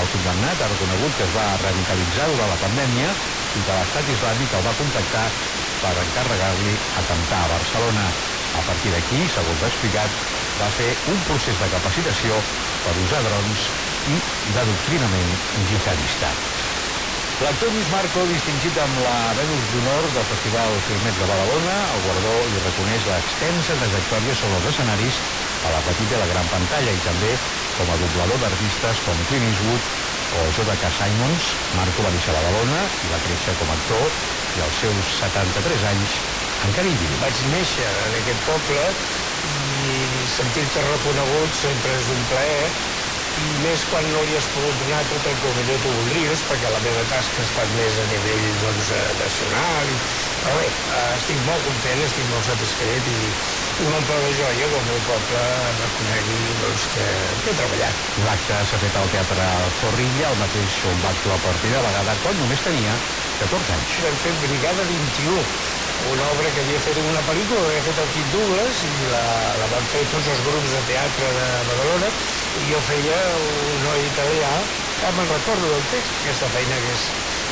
El 0.00 0.08
condemnat 0.14 0.62
ha 0.64 0.70
reconegut 0.72 1.18
que 1.18 1.26
es 1.26 1.34
va 1.36 1.50
radicalitzar 1.60 2.30
durant 2.32 2.48
la 2.48 2.56
pandèmia 2.62 3.12
i 3.52 3.60
que 3.60 3.76
l'estat 3.76 4.08
islàmic 4.08 4.56
el 4.56 4.64
va 4.64 4.76
contactar 4.78 5.26
per 5.82 5.94
encarregar-li 6.06 6.78
atemptar 7.02 7.44
a 7.44 7.52
Barcelona. 7.52 8.08
A 8.56 8.64
partir 8.64 8.94
d'aquí, 8.94 9.26
segons 9.28 9.62
ha 9.62 9.68
explicat, 9.68 10.16
va 10.56 10.72
fer 10.72 10.94
un 11.12 11.20
procés 11.28 11.60
de 11.60 11.68
capacitació 11.68 12.40
per 12.84 12.96
usar 12.96 13.20
drons 13.26 13.68
i 14.08 14.22
d'adoctrinament 14.48 15.36
jihadista. 15.60 16.38
L'actor 17.38 17.70
Lluís 17.70 17.86
Marco, 17.86 18.24
distingit 18.26 18.74
amb 18.82 18.96
la 18.98 19.30
Venus 19.38 19.68
d'Honor 19.70 20.08
del 20.10 20.24
Festival 20.26 20.80
Filmets 20.82 21.20
de 21.22 21.26
Badalona, 21.30 21.76
el 21.94 22.00
guardó 22.02 22.32
li 22.50 22.58
reconeix 22.58 23.06
l'extensa 23.06 23.76
trajectòria 23.78 24.34
sobre 24.34 24.58
els 24.58 24.66
escenaris 24.72 25.20
a 25.62 25.70
la 25.70 25.84
petita 25.86 26.16
i 26.16 26.18
la 26.18 26.26
gran 26.26 26.50
pantalla 26.50 26.90
i 26.90 26.98
també 27.04 27.36
com 27.78 27.94
a 27.94 27.98
doblador 28.00 28.42
d'artistes 28.42 29.04
com 29.06 29.22
Clint 29.30 29.46
Eastwood 29.52 29.86
o 30.34 30.48
J.K. 30.50 30.90
Simons. 30.98 31.52
Marco 31.78 32.02
va 32.02 32.10
néixer 32.10 32.34
a 32.34 32.38
Badalona 32.40 32.82
i 33.06 33.14
va 33.14 33.22
créixer 33.22 33.54
com 33.62 33.70
a 33.70 33.78
actor 33.78 34.10
i 34.58 34.66
als 34.66 34.82
seus 34.82 35.14
73 35.22 35.86
anys 35.94 36.18
encara 36.66 36.90
hi 36.90 36.98
viu. 36.98 37.14
Vaig 37.22 37.46
néixer 37.54 37.86
en 38.08 38.18
aquest 38.18 38.42
poble 38.50 38.82
i 39.46 40.26
sentir-te 40.26 40.82
reconegut 40.90 41.54
sempre 41.54 42.00
és 42.02 42.10
un 42.10 42.26
plaer 42.26 42.72
i 43.38 43.58
més 43.62 43.84
quan 43.88 44.08
no 44.10 44.24
li 44.26 44.34
has 44.38 44.48
pogut 44.50 44.78
donar 44.80 45.04
tot 45.10 45.26
el 45.30 45.36
que 45.42 45.52
millor 45.56 45.80
tu 45.82 45.92
voldries, 45.94 46.42
perquè 46.48 46.70
la 46.72 46.80
meva 46.82 47.04
tasca 47.08 47.42
ha 47.42 47.46
estat 47.46 47.72
més 47.76 47.98
a 48.02 48.06
nivell 48.10 48.46
doncs, 48.62 48.90
eh, 48.94 49.04
nacional. 49.18 49.92
I... 49.94 49.98
Però 50.42 50.56
bé, 50.58 50.68
eh, 50.72 51.14
estic 51.16 51.40
molt 51.46 51.66
content, 51.66 52.02
estic 52.06 52.28
molt 52.30 52.46
satisfet 52.48 53.06
i, 53.10 53.18
i 53.84 53.88
m'omple 53.90 54.18
de 54.26 54.32
joia 54.38 54.68
que 54.70 54.80
el 54.80 54.86
meu 54.88 55.02
poble 55.06 55.44
reconegui 55.78 56.56
doncs, 56.62 56.88
que, 56.94 57.06
que 57.44 57.54
he 57.54 57.58
treballat. 57.58 58.10
L'acte 58.26 58.62
s'ha 58.66 58.82
fet 58.82 58.98
al 58.98 59.10
Teatre 59.12 59.48
Zorrilla, 59.78 60.32
el 60.32 60.40
mateix 60.42 60.80
on 60.90 61.02
va 61.04 61.14
actuar 61.14 61.38
per 61.44 61.56
primera 61.62 61.84
vegada 61.86 62.18
quan 62.22 62.38
només 62.40 62.64
tenia 62.64 62.98
14 63.38 63.76
anys. 63.78 63.98
Vam 64.04 64.18
fer 64.18 64.34
Brigada 64.42 64.86
21, 64.88 65.46
una 66.06 66.28
obra 66.30 66.52
que 66.54 66.62
havia 66.62 66.78
fet 66.78 66.98
una 67.02 67.24
pel·lícula, 67.26 67.64
havia 67.66 67.82
fet 67.82 67.98
el 67.98 68.10
Kit 68.14 68.28
Douglas 68.30 68.84
i 68.86 69.06
la, 69.08 69.56
la 69.58 69.66
van 69.70 69.86
fer 69.90 70.04
tots 70.12 70.28
els 70.30 70.42
grups 70.46 70.74
de 70.76 70.82
teatre 70.86 71.32
de 71.34 71.46
Badalona 71.66 72.12
i 72.54 72.68
jo 72.68 72.80
feia 72.84 73.18
un 73.42 73.82
noi 73.82 74.06
italià 74.06 74.52
que 74.98 75.10
me'n 75.14 75.30
recordo 75.30 75.72
del 75.72 75.86
text, 75.90 76.20
aquesta 76.22 76.50
feina 76.54 76.78
que 76.82 76.94
és, 76.94 77.08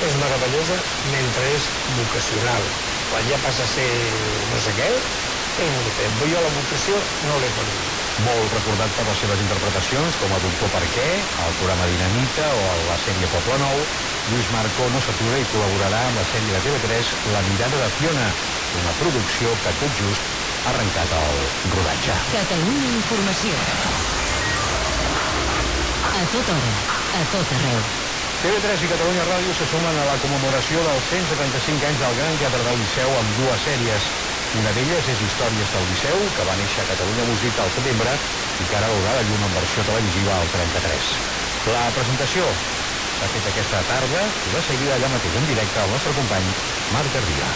és 0.07 0.17
meravellosa 0.19 0.79
mentre 1.03 1.51
és 1.57 1.73
vocacional. 1.99 2.71
Quan 3.11 3.27
ja 3.27 3.43
passa 3.43 3.67
a 3.67 3.71
ser 3.71 3.91
no 4.51 4.63
sé 4.63 4.75
què, 4.79 4.91
és 5.57 5.71
molt 5.73 5.87
diferent. 5.89 6.19
Jo 6.27 6.43
la 6.45 6.53
vocació 6.55 7.03
no 7.27 7.39
l'he 7.43 7.51
perdut. 7.55 7.96
Molt 8.25 8.53
recordat 8.55 8.93
per 8.97 9.05
les 9.05 9.19
seves 9.21 9.41
interpretacions 9.45 10.17
com 10.23 10.31
a 10.33 10.39
Doctor 10.41 10.71
Per 10.73 10.85
què, 10.95 11.09
al 11.45 11.57
programa 11.59 11.89
Dinamita 11.91 12.47
o 12.49 12.63
a 12.65 12.77
la 12.89 12.97
sèrie 13.03 13.29
Poble 13.29 13.59
Nou, 13.61 13.83
Lluís 14.31 14.49
Marcó 14.55 14.87
no 14.95 15.03
s'atura 15.05 15.37
i 15.37 15.45
col·laborarà 15.53 16.01
amb 16.09 16.17
la 16.17 16.25
sèrie 16.31 16.55
de 16.55 16.63
TV3 16.65 17.11
La 17.35 17.43
mirada 17.51 17.83
de 17.83 17.91
Fiona, 17.99 18.25
una 18.81 18.95
producció 19.03 19.53
que 19.61 19.75
tot 19.83 20.01
just 20.01 20.33
ha 20.65 20.73
arrencat 20.73 21.13
el 21.19 21.45
rodatge. 21.75 22.17
Catalunya 22.33 22.95
Informació. 22.97 23.61
A 26.17 26.25
tota 26.33 26.57
hora, 26.57 26.73
a 27.21 27.25
tot 27.35 27.57
arreu. 27.59 27.83
TV3 28.41 28.87
i 28.87 28.89
Catalunya 28.95 29.29
Ràdio 29.29 29.59
se 29.61 29.69
sumen 29.69 30.01
a 30.01 30.09
la 30.09 30.17
commemoració 30.25 30.81
dels 30.89 31.13
175 31.13 31.91
anys 31.91 32.01
del 32.01 32.17
Gran 32.23 32.41
Teatre 32.41 32.65
del 32.65 32.81
Liceu 32.81 33.13
amb 33.21 33.39
dues 33.43 33.69
sèries. 33.69 34.09
Una 34.55 34.71
d'elles 34.71 35.09
és 35.11 35.21
Històries 35.25 35.73
del 35.75 35.89
Liceu, 35.91 36.29
que 36.31 36.45
va 36.47 36.55
néixer 36.57 36.85
a 36.85 36.87
Catalunya 36.87 37.25
Música 37.27 37.65
al 37.65 37.73
setembre 37.75 38.15
i 38.63 38.67
que 38.67 38.77
ara 38.79 38.93
veurà 38.93 39.17
la 39.17 39.25
llum 39.27 39.43
en 39.49 39.57
versió 39.57 39.83
televisiva 39.85 40.37
al 40.39 40.53
33. 40.55 41.11
La 41.67 41.89
presentació 41.97 42.53
s'ha 43.17 43.29
fet 43.33 43.47
aquesta 43.49 43.81
tarda 43.89 44.27
i 44.45 44.53
de 44.53 44.61
seguida 44.65 44.97
allà 44.97 45.09
mateix 45.09 45.37
en 45.41 45.47
directe 45.49 45.81
el 45.81 45.93
nostre 45.95 46.13
company 46.17 46.53
Marc 46.93 47.15
Garriga. 47.15 47.49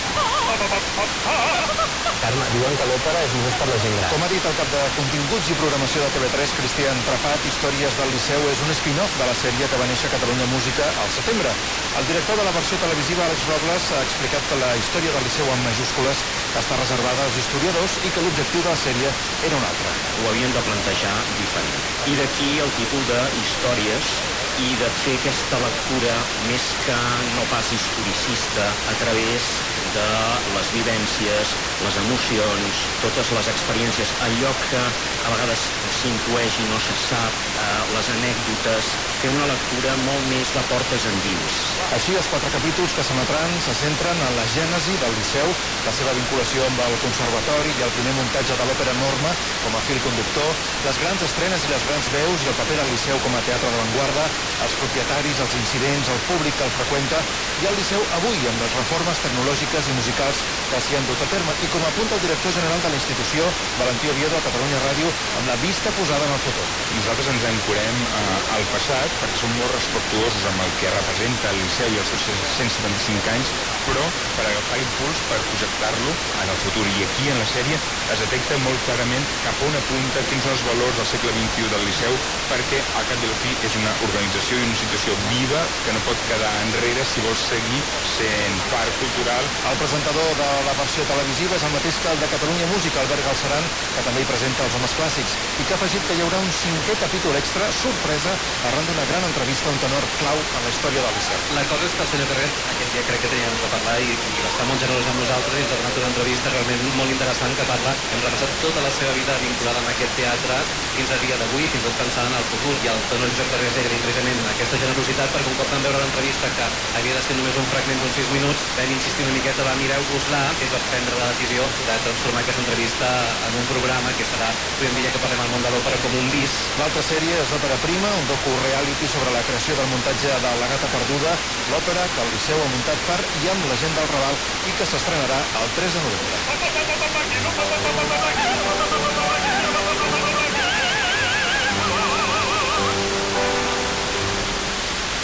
Carme, 2.20 2.46
diuen 2.52 2.76
que 2.76 2.86
l'òpera 2.88 3.22
és 3.24 3.34
només 3.36 3.54
per 3.56 3.66
la 3.68 3.78
gent 3.80 3.94
gran. 3.96 4.10
Com 4.12 4.24
ha 4.24 4.28
dit 4.32 4.44
el 4.44 4.56
cap 4.56 4.70
de 4.72 4.80
continguts 4.96 5.50
i 5.52 5.56
programació 5.56 6.02
de 6.04 6.10
TV3, 6.16 6.54
Cristian 6.58 7.02
Trapat, 7.06 7.46
Històries 7.48 7.96
del 7.96 8.12
Liceu 8.12 8.48
és 8.50 8.60
un 8.64 8.72
spin-off 8.76 9.16
de 9.20 9.28
la 9.28 9.36
sèrie 9.36 9.68
que 9.70 9.80
va 9.80 9.88
néixer 9.88 10.10
a 10.10 10.14
Catalunya 10.16 10.48
Música 10.50 10.90
al 11.00 11.12
setembre. 11.12 11.54
El 12.00 12.08
director 12.08 12.40
de 12.40 12.44
la 12.48 12.52
versió 12.56 12.80
televisiva, 12.80 13.24
Àlex 13.28 13.46
Robles, 13.48 13.88
ha 13.96 14.02
explicat 14.04 14.48
que 14.48 14.60
la 14.60 14.74
història 14.80 15.14
del 15.16 15.24
Liceu 15.28 15.52
en 15.52 15.64
majúscules 15.64 16.24
està 16.60 16.80
reservada 16.80 17.28
als 17.28 17.40
historiadors 17.40 18.00
i 18.04 18.12
que 18.12 18.24
l'objectiu 18.24 18.64
de 18.64 18.72
la 18.72 18.80
sèrie 18.80 19.12
era 19.44 19.56
un 19.60 19.64
altre. 19.64 19.92
Ho 20.20 20.28
havien 20.32 20.52
de 20.56 20.64
plantejar 20.64 21.16
diferent. 21.40 21.80
I 22.08 22.16
d'aquí 22.20 22.52
el 22.60 22.72
títol 22.76 23.08
de 23.08 23.22
Històries 23.40 24.12
i 24.60 24.74
de 24.76 24.90
fer 24.92 25.14
aquesta 25.18 25.58
lectura 25.62 26.16
més 26.48 26.66
que 26.84 26.96
no 27.32 27.46
pas 27.48 27.70
historicista 27.72 28.66
a 28.92 28.94
través 29.00 29.46
de 29.94 30.08
les 30.54 30.70
vivències, 30.74 31.54
les 31.84 31.96
emocions, 32.02 32.80
totes 33.02 33.32
les 33.36 33.50
experiències, 33.52 34.14
allò 34.26 34.52
que 34.68 34.80
a 34.80 35.32
vegades 35.32 35.66
s'intueix 36.00 36.60
i 36.62 36.68
no 36.70 36.78
se 36.82 36.96
sap, 36.96 37.32
eh, 37.32 37.66
les 37.94 38.10
anècdotes, 38.14 38.92
fer 39.20 39.30
una 39.34 39.48
lectura 39.50 39.96
molt 40.00 40.26
més 40.30 40.52
de 40.54 40.62
portes 40.70 41.06
endins. 41.10 41.58
Així, 41.96 42.14
els 42.16 42.28
quatre 42.30 42.50
capítols 42.54 42.94
que 42.96 43.04
s'emetran 43.04 43.58
se 43.60 43.74
centren 43.74 44.20
en 44.20 44.36
la 44.36 44.46
gènesi 44.46 44.96
del 45.00 45.16
Liceu, 45.18 45.54
la 45.84 45.92
seva 45.96 46.14
vinculació 46.16 46.66
amb 46.66 46.80
el 46.86 46.98
Conservatori 47.02 47.74
i 47.78 47.84
el 47.86 47.92
primer 47.96 48.14
muntatge 48.16 48.56
de 48.56 48.66
l'òpera 48.68 48.94
Norma 48.96 49.34
com 49.64 49.76
a 49.76 49.82
fil 49.84 50.00
conductor, 50.04 50.54
les 50.86 50.98
grans 51.02 51.22
estrenes 51.26 51.64
i 51.64 51.72
les 51.72 51.84
grans 51.88 52.10
veus 52.12 52.44
i 52.44 52.50
el 52.52 52.56
paper 52.58 52.76
del 52.80 52.92
Liceu 52.92 53.20
com 53.24 53.34
a 53.36 53.42
teatre 53.44 53.70
d'avantguarda, 53.72 54.26
els 54.64 54.76
propietaris, 54.80 55.40
els 55.44 55.56
incidents, 55.58 56.08
el 56.12 56.20
públic 56.28 56.56
que 56.58 56.66
el 56.68 56.74
freqüenta 56.74 57.22
i 57.60 57.68
el 57.68 57.76
Liceu 57.78 58.04
avui 58.16 58.46
amb 58.50 58.60
les 58.62 58.76
reformes 58.76 59.20
tecnològiques 59.24 59.79
i 59.88 59.94
musicals 59.96 60.42
que 60.70 60.80
s'hi 60.82 60.96
han 60.98 61.06
dut 61.08 61.22
a 61.24 61.28
terme 61.30 61.54
i 61.64 61.68
com 61.72 61.84
apunta 61.86 62.16
el 62.16 62.24
director 62.24 62.52
general 62.52 62.82
de 62.84 62.90
la 62.92 62.98
institució, 62.98 63.46
Valentí 63.78 64.10
Oviedo, 64.12 64.36
a 64.36 64.44
Catalunya 64.44 64.80
Ràdio, 64.84 65.08
amb 65.38 65.48
la 65.48 65.56
vista 65.62 65.92
posada 65.96 66.26
en 66.26 66.34
el 66.34 66.42
futur. 66.44 66.66
Nosaltres 66.96 67.30
ens 67.32 67.46
ancorem 67.48 68.00
eh, 68.04 68.54
al 68.56 68.66
passat 68.74 69.16
perquè 69.22 69.40
som 69.40 69.54
molt 69.56 69.72
respectuosos 69.76 70.46
amb 70.50 70.64
el 70.66 70.74
que 70.80 70.92
representa 70.92 71.52
el 71.54 71.62
Liceu 71.64 71.94
i 71.94 72.00
els 72.02 72.12
seus 72.12 72.26
175 72.56 73.32
anys, 73.32 73.54
però 73.86 74.04
per 74.36 74.46
agafar 74.48 74.80
impuls, 74.82 75.22
per 75.30 75.40
projectar-lo 75.48 76.12
en 76.42 76.52
el 76.52 76.60
futur. 76.64 76.86
I 76.90 77.06
aquí, 77.06 77.28
en 77.32 77.40
la 77.40 77.48
sèrie, 77.48 77.78
es 78.12 78.24
detecta 78.26 78.58
molt 78.64 78.84
clarament 78.86 79.26
cap 79.46 79.64
on 79.66 79.78
apunta, 79.78 80.24
quins 80.28 80.44
són 80.44 80.56
els 80.56 80.64
valors 80.66 80.98
del 81.00 81.08
segle 81.08 81.34
XXI 81.36 81.70
del 81.72 81.86
Liceu, 81.88 82.18
perquè, 82.50 82.82
al 82.98 83.08
cap 83.08 83.22
de 83.22 83.30
la 83.30 83.38
fi, 83.42 83.54
és 83.66 83.76
una 83.80 83.94
organització 84.08 84.58
i 84.58 84.66
una 84.66 84.74
institució 84.74 85.16
viva 85.28 85.64
que 85.84 85.94
no 85.94 86.02
pot 86.06 86.26
quedar 86.28 86.52
enrere 86.64 87.04
si 87.06 87.22
vol 87.24 87.36
seguir 87.38 87.80
sent 88.16 88.58
part 88.72 88.96
cultural. 89.02 89.48
El 89.70 89.78
presentador 89.78 90.34
de 90.34 90.46
la 90.66 90.72
versió 90.74 91.04
televisiva 91.06 91.54
és 91.54 91.62
el 91.62 91.70
mateix 91.70 91.98
que 92.02 92.10
el 92.10 92.18
de 92.18 92.28
Catalunya 92.32 92.66
Música, 92.72 92.98
Albert 93.04 93.22
Galceran, 93.22 93.68
que 93.94 94.02
també 94.02 94.24
hi 94.24 94.26
presenta 94.26 94.64
els 94.66 94.74
homes 94.74 94.94
clàssics, 94.98 95.36
i 95.62 95.66
que 95.68 95.76
ha 95.76 95.78
afegit 95.78 96.08
que 96.08 96.16
hi 96.18 96.24
haurà 96.24 96.40
un 96.42 96.50
cinquè 96.50 96.96
capítol 96.98 97.38
extra, 97.38 97.68
sorpresa, 97.78 98.32
arran 98.66 98.88
d'una 98.90 99.06
gran 99.06 99.28
entrevista 99.28 99.70
a 99.70 99.74
un 99.76 99.78
tenor 99.84 100.08
clau 100.18 100.42
en 100.42 100.66
la 100.66 100.72
història 100.74 101.04
del 101.06 101.14
Liceu. 101.14 101.38
La 101.54 101.62
cosa 101.70 101.86
és 101.86 101.94
que 101.94 102.02
el 102.02 102.10
senyor 102.10 102.28
Ferret, 102.32 102.58
aquest 102.74 102.90
dia 102.96 103.04
crec 103.12 103.22
que 103.22 103.30
teníem 103.30 103.54
que 103.62 103.70
parlar 103.76 103.94
i, 104.02 104.10
i 104.10 104.34
estar 104.50 104.66
molt 104.66 104.82
generós 104.82 105.06
amb 105.12 105.22
nosaltres 105.22 105.54
i 105.54 105.62
ens 105.62 105.70
ha 105.70 105.78
donat 105.78 106.02
una 106.02 106.10
entrevista 106.10 106.54
realment 106.56 106.82
molt 106.98 107.14
interessant 107.14 107.54
que 107.60 107.68
parla, 107.70 107.94
hem 108.10 108.26
repassat 108.26 108.58
tota 108.66 108.84
la 108.88 108.92
seva 108.98 109.14
vida 109.20 109.38
vinculada 109.44 109.84
amb 109.84 109.94
aquest 109.94 110.18
teatre 110.18 110.58
fins 110.98 111.14
a 111.14 111.20
dia 111.22 111.38
d'avui, 111.38 111.70
fins 111.70 111.86
tot 111.86 111.94
pensant 112.02 112.26
en 112.26 112.36
el 112.40 112.50
futur. 112.50 112.74
I 112.82 112.90
el 112.90 113.00
tenor 113.14 113.30
Joc 113.38 113.54
Ferret 113.54 113.80
agraïm 113.84 114.02
precisament 114.02 114.42
aquesta 114.56 114.82
generositat 114.82 115.30
perquè 115.30 115.54
un 115.54 115.58
cop 115.62 115.72
vam 115.76 115.86
veure 115.86 116.02
l'entrevista 116.02 116.50
que 116.58 116.68
havia 116.98 117.14
de 117.14 117.22
ser 117.22 117.38
només 117.38 117.62
un 117.62 117.70
fragment 117.70 118.02
d'uns 118.02 118.18
6 118.18 118.34
minuts, 118.34 118.66
vam 118.74 118.94
insistir 118.98 119.26
una 119.28 119.38
miqueta, 119.38 119.59
va 119.66 119.74
mireu-vos-la, 119.78 120.40
que 120.58 120.64
es 120.66 120.72
va 120.72 120.80
prendre 120.90 121.16
la 121.18 121.30
decisió 121.32 121.66
de 121.86 121.96
transformar 122.04 122.42
aquesta 122.42 122.62
entrevista 122.62 123.08
en 123.48 123.58
un 123.60 123.66
programa 123.68 124.12
que 124.16 124.26
serà, 124.28 124.50
podem 124.78 124.94
dir 124.96 125.04
ja 125.06 125.12
que 125.14 125.22
parlem 125.22 125.42
al 125.44 125.52
món 125.52 125.64
de 125.64 125.72
l'òpera 125.74 126.00
com 126.04 126.16
un 126.20 126.30
bis. 126.32 126.56
L'altra 126.80 127.02
sèrie 127.04 127.36
és 127.42 127.52
l'òpera 127.52 127.78
prima, 127.84 128.14
un 128.20 128.26
docu-reality 128.30 129.10
sobre 129.10 129.34
la 129.34 129.44
creació 129.46 129.76
del 129.80 129.90
muntatge 129.92 130.38
de 130.46 130.54
La 130.60 130.70
gata 130.72 130.88
perduda, 130.94 131.36
l'òpera 131.72 132.08
que 132.14 132.24
el 132.24 132.32
Liceu 132.34 132.58
ha 132.62 132.70
muntat 132.72 132.98
per 133.08 133.20
i 133.42 133.48
amb 133.52 133.68
la 133.70 133.76
gent 133.82 133.94
del 133.96 134.08
Raval 134.14 134.36
i 134.68 134.76
que 134.78 134.88
s'estrenarà 134.88 135.40
el 135.62 135.68
3 135.76 135.98
de 135.98 136.04
novembre. 136.08 136.36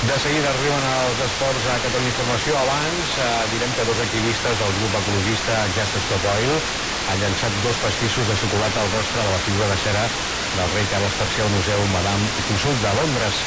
De 0.04 0.18
seguida 0.20 0.50
arriben 0.52 0.85
els 0.85 1.20
esports 1.24 1.64
a 1.72 1.78
Catalunya 1.80 2.11
Informació. 2.12 2.59
Abans 2.61 3.14
eh, 3.16 3.28
direm 3.48 3.72
que 3.72 3.85
dos 3.88 4.02
activistes 4.04 4.59
del 4.61 4.74
grup 4.76 4.98
ecologista 5.00 5.62
Just 5.72 5.96
Stop 6.04 6.26
Oil 6.35 6.52
ha 7.09 7.14
llançat 7.16 7.56
dos 7.64 7.80
pastissos 7.80 8.28
de 8.28 8.37
xocolata 8.37 8.82
al 8.82 8.92
rostre 8.92 9.24
de 9.24 9.32
la 9.32 9.40
figura 9.40 9.70
de 9.72 9.78
cera 9.80 10.04
del 10.52 10.68
rei 10.74 10.85
Carles 10.92 11.16
III 11.16 11.46
al 11.46 11.54
Museu 11.54 11.87
Madame 11.88 12.28
Tussauds 12.44 12.85
de 12.85 12.92
Londres. 12.92 13.40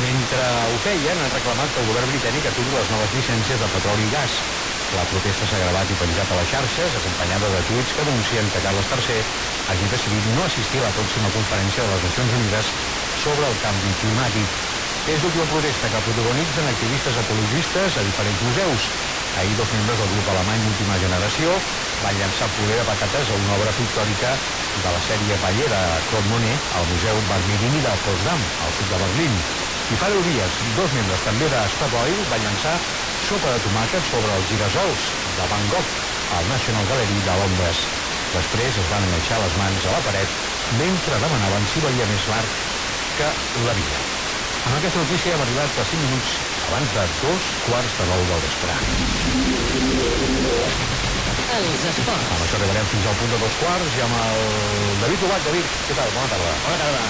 Mentre 0.00 0.40
ho 0.72 0.80
feien, 0.80 1.20
han 1.20 1.36
reclamat 1.36 1.76
que 1.76 1.84
el 1.84 1.90
govern 1.92 2.08
britànic 2.08 2.48
aturi 2.48 2.72
les 2.72 2.88
noves 2.88 3.12
llicències 3.12 3.60
de 3.60 3.68
petroli 3.76 4.08
i 4.08 4.14
gas. 4.16 4.40
La 4.96 5.04
protesta 5.12 5.44
s'ha 5.48 5.60
gravat 5.60 5.92
i 5.92 6.00
penjat 6.00 6.32
a 6.32 6.40
les 6.40 6.48
xarxes, 6.56 6.96
acompanyada 6.96 7.52
de 7.52 7.62
tuits 7.68 7.92
que 7.92 8.08
denuncien 8.08 8.48
que 8.48 8.64
Carles 8.64 8.88
III 8.88 9.20
hagi 9.68 9.92
decidit 9.92 10.32
no 10.32 10.48
assistir 10.48 10.80
a 10.80 10.88
la 10.88 10.96
pròxima 10.96 11.32
conferència 11.36 11.84
de 11.84 11.94
les 11.94 12.08
Nacions 12.08 12.40
Unides 12.40 12.72
sobre 13.28 13.52
el 13.52 13.60
canvi 13.60 13.92
climàtic. 14.00 14.71
És 15.02 15.18
l'última 15.18 15.42
protesta 15.50 15.88
que 15.90 16.00
protagonitzen 16.06 16.68
activistes 16.70 17.16
ecologistes 17.18 17.96
a 17.98 18.04
diferents 18.06 18.42
museus. 18.46 18.84
Ahir 19.34 19.56
dos 19.58 19.72
membres 19.74 19.98
del 19.98 20.12
grup 20.12 20.28
alemany 20.30 20.62
Última 20.70 20.98
Generació 21.02 21.56
van 22.04 22.14
llançar 22.20 22.46
poder 22.54 22.76
de 22.78 22.84
patates 22.86 23.32
a 23.32 23.38
una 23.40 23.56
obra 23.56 23.72
pictòrica 23.74 24.30
de 24.84 24.92
la 24.94 25.00
sèrie 25.02 25.40
Paller 25.42 25.66
de 25.72 25.82
Claude 26.06 26.30
Monet 26.30 26.70
al 26.78 26.86
Museu 26.92 27.18
Barberini 27.32 27.82
de 27.82 27.96
Potsdam, 28.06 28.46
al 28.62 28.72
sud 28.78 28.94
de 28.94 29.02
Berlín. 29.02 29.34
I 29.90 29.98
fa 29.98 30.12
10 30.14 30.22
dies, 30.30 30.62
dos 30.78 30.94
membres 30.94 31.26
també 31.26 31.50
de 31.50 31.66
Stop 31.74 31.98
Oil 32.04 32.22
van 32.30 32.46
llançar 32.46 32.78
sopa 33.26 33.56
de 33.56 33.66
tomàquet 33.66 34.06
sobre 34.06 34.38
els 34.38 34.46
girasols 34.54 35.10
de 35.34 35.50
Van 35.50 35.66
Gogh 35.74 35.92
al 36.38 36.46
National 36.54 36.86
Gallery 36.94 37.18
de 37.26 37.38
Londres. 37.42 37.84
Després 38.38 38.78
es 38.78 38.94
van 38.94 39.10
enganxar 39.10 39.42
les 39.42 39.58
mans 39.58 39.82
a 39.82 39.98
la 39.98 40.06
paret 40.06 40.42
mentre 40.78 41.18
demanaven 41.26 41.66
si 41.74 41.82
valia 41.82 42.06
més 42.14 42.30
l'art 42.30 42.58
que 43.18 43.32
la 43.66 43.80
vida. 43.82 44.21
Amb 44.62 44.76
aquesta 44.78 45.00
notícia 45.02 45.32
hem 45.34 45.40
arribat 45.42 45.78
a 45.82 45.84
5 45.90 46.04
minuts 46.06 46.34
abans 46.68 46.92
de 46.94 47.04
dos 47.18 47.46
quarts 47.66 47.96
de 47.98 48.04
nou 48.10 48.20
del 48.28 48.42
vespre. 48.44 48.76
Els 51.56 51.82
esports. 51.90 52.28
Amb 52.30 52.44
això 52.44 52.60
arribarem 52.60 52.86
fins 52.92 53.08
al 53.10 53.16
punt 53.18 53.34
de 53.34 53.40
dos 53.42 53.56
quarts 53.58 53.98
i 53.98 54.04
amb 54.06 54.14
el 54.20 54.38
David 55.02 55.26
Obat. 55.26 55.42
David, 55.48 55.74
què 55.88 55.98
tal? 55.98 56.14
Bona 56.14 56.30
tarda. 56.30 56.54
Bona 56.68 56.78
tarda. 56.84 57.02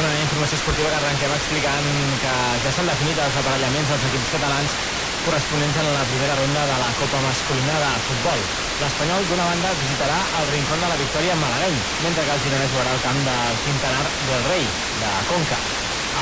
Una 0.00 0.12
informació 0.24 0.56
esportiva 0.60 0.88
que 0.92 0.98
arrenquem 1.02 1.36
explicant 1.36 1.86
que 2.24 2.34
ja 2.64 2.72
s'han 2.72 2.88
definit 2.92 3.20
els 3.28 3.38
aparellaments 3.44 3.92
dels 3.92 4.08
equips 4.10 4.32
catalans 4.38 4.80
corresponents 5.26 5.76
en 5.76 5.92
la 5.92 6.04
primera 6.06 6.36
ronda 6.36 6.64
de 6.66 6.74
la 6.78 6.92
Copa 6.94 7.18
Masculina 7.20 7.80
de 7.82 8.00
Futbol. 8.06 8.44
L'Espanyol, 8.78 9.24
d'una 9.26 9.48
banda, 9.48 9.72
visitarà 9.74 10.20
el 10.38 10.46
rincón 10.52 10.78
de 10.78 10.86
la 10.86 10.98
victòria 11.00 11.34
malagueny, 11.34 11.80
mentre 12.04 12.22
que 12.22 12.36
el 12.36 12.42
Girona 12.44 12.68
jugarà 12.70 12.92
al 12.94 13.02
camp 13.02 13.18
del 13.26 13.58
Quintanar 13.64 14.04
del 14.28 14.44
Rei, 14.46 14.68
de 15.02 15.10
Conca. 15.26 15.58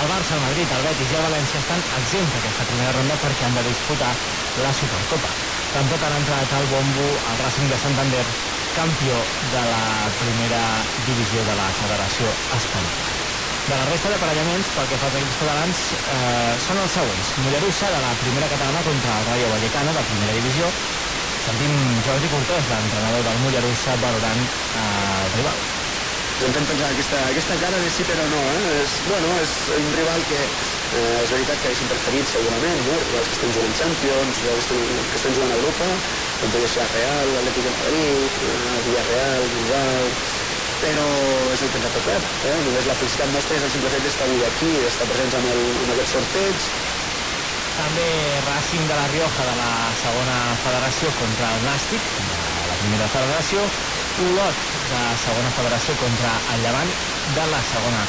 El 0.01 0.09
Barça, 0.09 0.39
el 0.39 0.45
Madrid, 0.47 0.73
el 0.73 0.87
Betis 0.89 1.13
i 1.13 1.19
el 1.19 1.27
València 1.27 1.61
estan 1.61 1.85
exempts 1.99 2.33
d'aquesta 2.33 2.65
primera 2.71 2.95
ronda 2.97 3.19
perquè 3.21 3.45
han 3.45 3.59
de 3.59 3.67
disputar 3.69 4.15
la 4.65 4.73
Supercopa. 4.73 5.35
Tampoc 5.75 6.07
han 6.09 6.17
entrat 6.23 6.57
al 6.57 6.71
bombo 6.73 7.05
el 7.21 7.43
Racing 7.45 7.69
de 7.69 7.81
Santander, 7.85 8.25
campió 8.73 9.21
de 9.53 9.67
la 9.69 10.09
primera 10.17 10.65
divisió 11.05 11.45
de 11.45 11.61
la 11.61 11.69
Federació 11.77 12.33
Espanyola. 12.57 13.14
De 13.65 13.77
la 13.81 13.85
resta 13.89 14.11
d'aparellaments, 14.13 14.69
pel 14.77 14.89
que 14.91 14.99
fa 15.01 15.07
als 15.09 15.15
equips 15.17 15.39
catalans, 15.41 15.79
eh, 15.97 16.57
són 16.61 16.83
els 16.83 16.93
següents. 16.99 17.31
Mollerussa, 17.41 17.89
de 17.95 18.01
la 18.05 18.13
primera 18.21 18.51
catalana 18.53 18.83
contra 18.85 19.19
el 19.21 19.25
Rayo 19.31 19.49
Vallecano, 19.55 19.95
de 19.97 20.05
primera 20.11 20.35
divisió. 20.37 20.75
Sentim 21.41 22.03
Jordi 22.05 22.29
Cortés, 22.29 22.69
l'entrenador 22.69 23.25
del 23.25 23.41
Mollerussa, 23.41 23.97
valorant 23.97 24.45
eh, 24.45 25.25
el 25.25 25.33
rival. 25.33 25.65
Intentem 26.35 26.65
pensar 26.67 26.89
aquesta, 26.91 27.19
aquesta 27.31 27.55
cara 27.61 27.79
de 27.79 27.91
sí 27.95 28.03
però 28.05 28.25
no, 28.27 28.41
eh? 28.51 28.81
És, 28.83 28.97
bueno, 29.07 29.37
és 29.39 29.53
un 29.79 29.93
rival 29.95 30.25
que 30.27 30.41
eh, 30.43 31.23
és 31.23 31.31
veritat 31.31 31.61
que 31.63 31.71
haguéssim 31.71 31.87
preferit 31.91 32.27
segurament, 32.27 32.81
no? 32.89 32.97
Rivals 33.05 33.31
que 33.31 33.37
estan 33.39 33.55
jugant 33.55 33.77
Champions, 33.79 34.41
rivals 34.43 34.67
que 34.67 35.21
estan 35.21 35.37
jugant 35.37 35.55
a 35.55 35.59
Europa, 35.61 35.93
com 36.41 36.51
podria 36.51 36.69
ser 36.73 36.89
Real, 36.91 37.31
l'Atlètic 37.37 37.69
de 37.69 37.75
Madrid, 37.77 38.43
eh, 38.43 38.81
Villarreal, 38.83 39.47
Bilbao, 39.53 40.11
però 40.85 41.05
és 41.55 41.63
el 41.65 41.71
que 41.73 41.81
ens 41.81 41.89
ha 41.89 41.93
tocat. 41.95 42.25
Eh? 42.45 42.57
Només 42.67 42.89
la 42.89 42.97
felicitat 42.99 43.31
nostra 43.33 43.57
és 43.57 43.65
el 43.65 43.73
simple 43.73 43.93
fet 43.95 44.05
d'estar 44.05 44.29
avui 44.29 44.45
aquí, 44.45 44.71
d'estar 44.85 45.09
presents 45.09 45.39
en, 45.41 45.47
el, 45.55 45.63
en 45.85 45.93
aquest 45.95 46.13
sorteig. 46.13 46.67
També 47.75 48.07
Racing 48.45 48.85
de 48.91 48.99
la 48.99 49.07
Rioja 49.11 49.47
de 49.49 49.55
la 49.59 49.71
segona 49.99 50.37
federació 50.63 51.11
contra 51.19 51.55
el 51.57 51.65
Nàstic, 51.67 52.05
de 52.29 52.43
la 52.69 52.77
primera 52.83 53.09
federació. 53.17 53.65
Olot 54.29 54.61
de 54.93 55.01
segona 55.25 55.51
federació 55.57 55.97
contra 56.05 56.37
el 56.55 56.63
Llevant 56.63 56.93
de 57.35 57.49
la 57.51 57.65
segona 57.67 58.05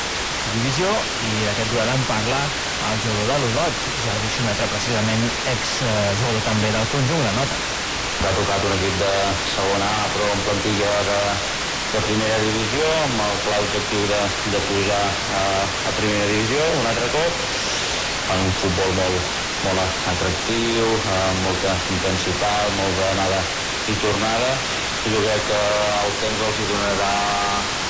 divisió 0.53 0.91
i 1.25 1.31
d'aquest 1.47 1.71
duel 1.73 1.89
en 1.95 2.03
parla 2.05 2.43
el 2.91 3.01
jugador 3.01 3.31
de 3.31 3.39
l'Olot, 3.41 3.87
Jordi 4.03 4.29
Xumetra, 4.35 4.67
precisament 4.69 5.25
ex-jugador 5.55 6.43
també 6.45 6.69
del 6.75 6.91
conjunt 6.93 7.23
Granota. 7.23 7.57
Ha 8.25 8.33
tocat 8.37 8.67
un 8.67 8.77
equip 8.77 8.99
de 9.01 9.13
segona 9.49 9.89
A, 10.03 10.09
però 10.13 10.29
amb 10.35 10.45
plantilla 10.45 10.91
de, 11.09 11.17
de 11.95 12.01
primera 12.03 12.41
divisió, 12.43 12.83
amb 13.05 13.21
el 13.23 13.37
clar 13.45 13.61
objectiu 13.63 14.03
de, 14.09 14.19
de 14.51 14.59
pujar 14.67 15.03
a, 15.31 15.43
a 15.87 15.93
primera 15.95 16.27
divisió 16.27 16.65
un 16.75 16.89
altre 16.89 17.07
cop, 17.13 17.45
en 18.33 18.41
un 18.49 18.51
futbol 18.57 18.91
molt, 18.97 19.29
molt 19.63 20.01
atractiu, 20.11 20.97
amb 21.07 21.45
molta 21.45 21.77
intensitat, 21.93 22.73
molt 22.75 22.99
d'anada 22.99 23.45
i 23.87 23.95
tornada, 24.01 24.51
i 25.05 25.13
jo 25.13 25.23
crec 25.23 25.47
que 25.51 25.61
el 26.01 26.17
temps 26.25 26.43
els 26.49 26.61
donarà 26.67 27.13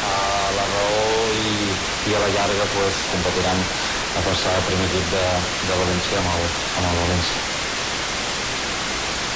a 0.06 0.14
la 0.54 0.70
raó 0.70 1.32
i, 1.34 1.74
i 2.06 2.14
a 2.14 2.22
la 2.22 2.30
llarga 2.30 2.70
pues, 2.70 3.02
competiran 3.10 3.66
a 3.66 4.26
passar 4.30 4.60
al 4.60 4.70
primer 4.70 4.92
equip 4.92 5.10
de, 5.16 5.26
de 5.66 5.82
València 5.82 6.22
amb 6.22 6.36
el, 6.36 6.50
amb 6.76 6.94
el 6.94 7.06
València. 7.08 7.55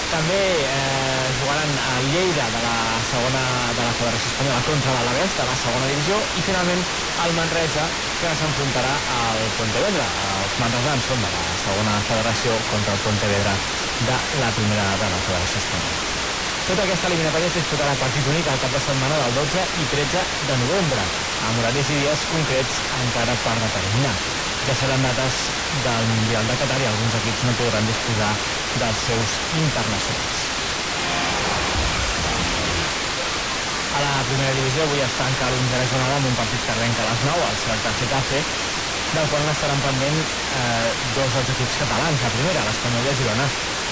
També 0.10 0.66
eh, 0.66 1.30
jugaran 1.38 1.76
a 1.78 2.00
Lleida 2.02 2.48
de 2.50 2.60
la 2.64 3.04
segona 3.06 3.42
de 3.78 3.84
la 3.86 3.94
Federació 3.94 4.32
Espanyola 4.32 4.64
contra 4.66 4.96
l'Alavés 4.96 5.36
de 5.38 5.46
la 5.46 5.54
segona 5.54 5.86
divisió 5.86 6.24
i 6.34 6.42
finalment 6.42 6.82
el 7.26 7.36
Manresa 7.38 7.92
que 8.18 8.32
s'enfrontarà 8.34 8.96
al 9.06 9.52
Pontevedra. 9.54 10.08
Els 10.42 10.58
manresans 10.58 11.12
són 11.12 11.22
de 11.22 11.30
la 11.30 11.44
segona 11.62 12.00
federació 12.02 12.64
contra 12.72 12.98
el 12.98 13.04
Pontevedra 13.06 13.60
de 14.00 14.18
la 14.42 14.50
primera 14.58 14.96
de 14.98 15.12
la 15.14 15.22
Federació 15.22 15.62
Espanyola. 15.62 16.02
Tota 16.66 16.88
aquesta 16.88 17.10
eliminatòria 17.10 17.54
es 17.54 17.60
disputarà 17.62 17.94
a 17.94 18.02
partit 18.02 18.26
únic 18.34 18.50
al 18.50 18.60
cap 18.62 18.74
de 18.74 18.82
setmana 18.82 19.22
del 19.22 19.38
12 19.38 19.70
i 19.78 19.86
13 19.94 20.26
de 20.42 20.58
novembre, 20.58 21.06
amb 21.38 21.62
horaris 21.62 21.94
i 21.94 22.02
dies 22.02 22.26
concrets 22.34 22.82
encara 22.98 23.38
per 23.46 23.60
determinar. 23.62 24.18
Ja 24.70 24.76
seran 24.78 25.02
dates 25.02 25.50
del 25.82 26.04
Mundial 26.06 26.46
de 26.46 26.56
Qatar 26.62 26.76
i 26.78 26.86
alguns 26.86 27.16
equips 27.18 27.42
no 27.48 27.54
podran 27.58 27.88
disposar 27.90 28.28
dels 28.78 29.00
seus 29.08 29.32
internacionals. 29.58 30.44
A 33.98 34.04
la 34.04 34.12
primera 34.30 34.54
divisió 34.54 34.86
avui 34.86 35.02
es 35.02 35.16
tanca 35.18 35.50
l'onzena 35.50 35.88
jornada 35.90 36.20
amb 36.20 36.30
un 36.30 36.38
partit 36.38 36.62
que 36.68 36.76
arrenca 36.76 37.02
a 37.02 37.10
les 37.10 37.26
9 37.26 37.48
al 37.50 37.58
Celta 37.64 37.96
Getafe, 37.98 38.44
del 39.18 39.26
qual 39.34 39.42
n'estaran 39.50 39.82
pendent 39.88 40.22
eh, 40.22 40.94
dos 41.18 41.34
dels 41.34 41.50
equips 41.56 41.82
catalans, 41.82 42.22
la 42.28 42.34
primera, 42.38 42.66
l'Espanyol 42.70 43.10
i 43.10 43.18
Girona, 43.18 43.48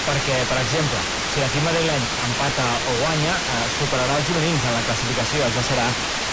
perquè, 0.06 0.36
per 0.46 0.60
exemple, 0.62 1.00
si 1.34 1.42
l'equip 1.42 1.66
madrileny 1.66 2.06
empata 2.28 2.68
o 2.86 2.94
guanya, 3.02 3.34
eh, 3.34 3.64
superarà 3.80 4.20
els 4.20 4.30
gironins 4.30 4.62
en 4.62 4.78
la 4.78 4.84
classificació 4.86 5.42
els 5.48 5.58
deixarà 5.58 5.88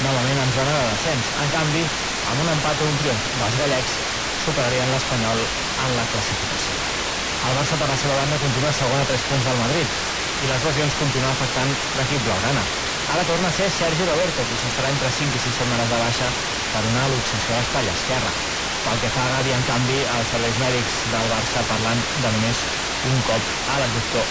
novament 0.05 0.43
en 0.45 0.53
zona 0.59 0.77
de 0.77 0.91
descens. 0.93 1.33
En 1.41 1.49
canvi, 1.57 1.81
amb 2.29 2.45
un 2.45 2.53
empat 2.53 2.85
o 2.85 2.91
un 2.93 3.01
triomf 3.01 3.33
dels 3.41 3.57
gallecs, 3.63 3.97
superarien 4.45 4.91
l'Espanyol 4.93 5.39
en 5.41 5.95
la 5.97 6.05
classificació. 6.13 6.73
El 7.45 7.55
Barça, 7.57 7.77
per 7.81 7.87
la 7.89 7.97
seva 7.97 8.17
banda, 8.19 8.37
continua 8.41 8.73
segon 8.73 9.01
a 9.01 9.07
3 9.09 9.25
punts 9.29 9.47
del 9.49 9.61
Madrid 9.61 9.87
i 10.45 10.49
les 10.51 10.65
lesions 10.69 10.97
continuen 11.01 11.31
afectant 11.31 11.71
l'equip 11.97 12.21
blaugrana. 12.27 12.63
Ara 13.13 13.25
torna 13.29 13.49
a 13.49 13.55
ser 13.57 13.69
Sergi 13.69 14.05
Roberto, 14.09 14.45
qui 14.49 14.57
s'estarà 14.61 14.91
entre 14.93 15.09
5 15.17 15.37
i 15.37 15.43
6 15.45 15.59
setmanes 15.61 15.91
de 15.93 15.99
baixa 16.03 16.29
per 16.73 16.83
una 16.91 17.05
luxació 17.13 17.53
a 17.53 17.59
l'espatlla 17.59 17.93
esquerra. 17.97 18.31
Pel 18.85 19.01
que 19.01 19.13
fa 19.17 19.25
a 19.25 19.31
Gavi, 19.33 19.53
en 19.57 19.65
canvi, 19.69 19.99
els 20.15 20.33
serveis 20.33 20.57
mèdics 20.61 20.97
del 21.13 21.29
Barça 21.33 21.65
parlant 21.69 22.01
de 22.21 22.33
només 22.37 22.65
un 23.13 23.21
cop 23.29 23.43
a 23.73 23.79
l'adductor. 23.81 24.25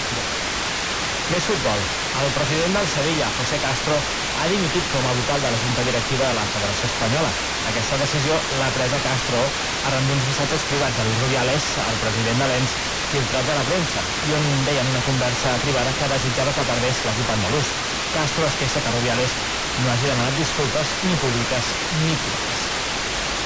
Més 1.33 1.46
futbol. 1.50 1.81
El 2.22 2.35
president 2.38 2.79
del 2.79 2.90
Sevilla, 2.94 3.31
José 3.38 3.59
Castro, 3.62 3.96
ha 4.35 4.47
dimitit 4.51 4.88
com 4.90 5.07
a 5.07 5.12
vocal 5.14 5.40
de 5.42 5.51
la 5.51 5.59
Junta 5.59 5.85
Directiva 5.87 6.27
de 6.27 6.35
la 6.35 6.47
Federació 6.51 6.88
Espanyola. 6.90 7.31
Aquesta 7.70 7.99
decisió 8.01 8.40
l'ha 8.59 8.70
presa 8.75 9.01
Castro 9.05 9.44
arran 9.87 10.09
d'uns 10.09 10.27
missatges 10.27 10.66
privats 10.68 10.99
de 10.99 11.07
Luis 11.07 11.20
Rubiales, 11.23 11.68
el 11.87 12.01
president 12.03 12.42
de 12.42 12.49
l'ENS, 12.51 12.77
filtrats 13.12 13.53
a 13.55 13.59
la 13.59 13.64
premsa, 13.68 14.05
i 14.27 14.35
on 14.35 14.64
deien 14.66 14.90
una 14.90 15.05
conversa 15.07 15.57
privada 15.62 15.94
que 15.94 16.11
desitjava 16.11 16.55
que 16.57 16.66
perdés 16.66 17.05
l'equip 17.07 17.31
andalús. 17.31 17.75
Castro 18.12 18.49
es 18.51 18.59
queixa 18.59 18.83
que 18.83 18.94
Rubiales 18.94 19.38
no 19.79 19.92
hagi 19.92 20.11
demanat 20.11 20.38
disculpes 20.38 20.97
ni 21.03 21.16
públiques 21.16 21.77
ni 21.90 22.16
privades. 22.18 22.70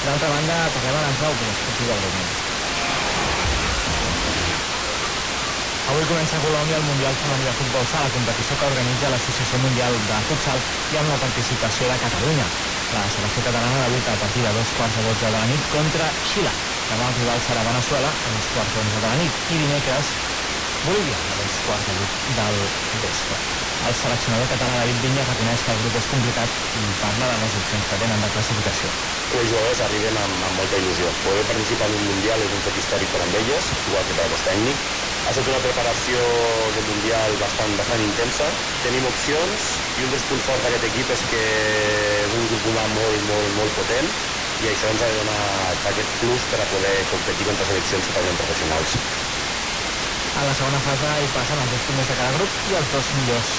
D'altra 0.03 0.31
banda, 0.31 0.68
parlem 0.74 0.96
a 0.96 1.09
l'entrau 1.09 1.37
de 1.37 1.51
l'esportiu 1.51 1.90
del 1.90 2.01
Avui 5.88 6.05
comença 6.05 6.37
a 6.37 6.42
Colòmbia 6.44 6.77
el 6.77 6.85
Mundial 6.85 7.14
Femení 7.16 7.46
de 7.48 7.53
Futbol 7.57 7.87
Sala, 7.88 8.11
competició 8.12 8.59
que 8.61 8.66
organitza 8.68 9.09
l'Associació 9.09 9.57
Mundial 9.62 9.96
de 10.11 10.18
Futsal 10.29 10.61
i 10.92 10.98
amb 11.01 11.09
la 11.09 11.16
participació 11.22 11.88
de 11.88 11.96
Catalunya. 12.03 12.44
La 12.92 13.07
selecció 13.09 13.40
catalana 13.46 13.87
debuta 13.87 14.12
a 14.12 14.20
partir 14.20 14.44
de 14.44 14.53
dos 14.53 14.74
quarts 14.77 15.01
de 15.01 15.07
dotze 15.09 15.31
de 15.31 15.33
la 15.33 15.46
nit 15.48 15.64
contra 15.72 16.11
Xile. 16.20 16.53
Demà 16.92 17.09
el 17.09 17.16
rival 17.22 17.40
serà 17.40 17.64
Venezuela 17.64 18.12
a 18.20 18.37
dos 18.37 18.53
quarts 18.53 18.77
d'onze 18.77 19.01
de 19.01 19.07
la 19.09 19.16
nit 19.16 19.48
i 19.48 19.62
dimecres 19.64 20.12
Bolívia, 20.85 21.18
a 21.33 21.35
dos 21.40 21.57
quarts 21.64 21.88
de 21.88 21.96
vuit 21.96 22.12
del 22.37 22.61
vespre. 23.03 23.40
El 23.88 23.96
seleccionador 23.96 24.46
català 24.53 24.77
David 24.79 25.01
Vinya 25.03 25.24
reconeix 25.24 25.64
que 25.64 25.72
el 25.72 25.81
grup 25.81 25.96
és 25.98 26.07
complicat 26.07 26.53
i 26.79 26.92
parla 27.01 27.33
de 27.33 27.40
les 27.42 27.57
opcions 27.59 27.88
que 27.88 27.98
tenen 27.98 28.22
de 28.22 28.31
classificació. 28.31 28.92
Els 29.35 29.51
jugadors 29.51 29.83
arriben 29.85 30.16
amb, 30.20 30.44
amb 30.44 30.61
molta 30.61 30.79
il·lusió. 30.79 31.11
Poder 31.24 31.44
participar 31.48 31.90
en 31.90 31.98
un 31.98 32.07
Mundial 32.12 32.44
és 32.46 32.55
un 32.55 32.62
fet 32.64 32.79
històric 32.79 33.11
per 33.12 33.24
amb 33.24 33.35
elles, 33.40 33.72
igual 33.85 34.07
que 34.07 34.16
per 34.16 34.29
al 34.29 34.38
tècnic. 34.46 34.87
Ha 35.28 35.32
estat 35.34 35.48
una 35.50 35.58
preparació 35.60 36.22
de 36.72 36.80
Mundial 36.80 37.34
bastant, 37.36 37.74
bastant 37.76 38.00
intensa. 38.00 38.46
Tenim 38.80 39.04
opcions 39.04 39.66
i 40.00 40.06
un 40.06 40.08
dels 40.14 40.24
punts 40.24 40.46
forts 40.46 40.64
d'aquest 40.64 40.86
equip 40.88 41.12
és 41.12 41.24
que 41.28 41.40
és 42.22 42.32
un 42.32 42.46
grup 42.48 42.64
humà 42.70 42.86
molt, 42.88 43.20
molt, 43.28 43.52
molt 43.52 43.76
potent 43.76 44.08
i 44.56 44.70
això 44.70 44.88
ens 44.88 45.04
ha 45.04 45.10
de 45.12 45.18
donar 45.20 45.76
aquest 45.92 46.16
plus 46.22 46.48
per 46.48 46.62
a 46.64 46.68
poder 46.72 46.94
competir 47.12 47.44
contra 47.44 47.68
seleccions 47.68 48.08
totalment 48.08 48.40
professionals. 48.40 48.96
A 50.32 50.46
la 50.48 50.56
segona 50.56 50.80
fase 50.80 51.12
hi 51.20 51.28
passen 51.36 51.60
els 51.60 51.76
dos 51.76 51.84
primers 51.84 52.08
de 52.08 52.16
cada 52.16 52.32
grup 52.32 52.64
i 52.64 52.78
els 52.80 52.88
dos 52.88 53.12
millors. 53.12 53.52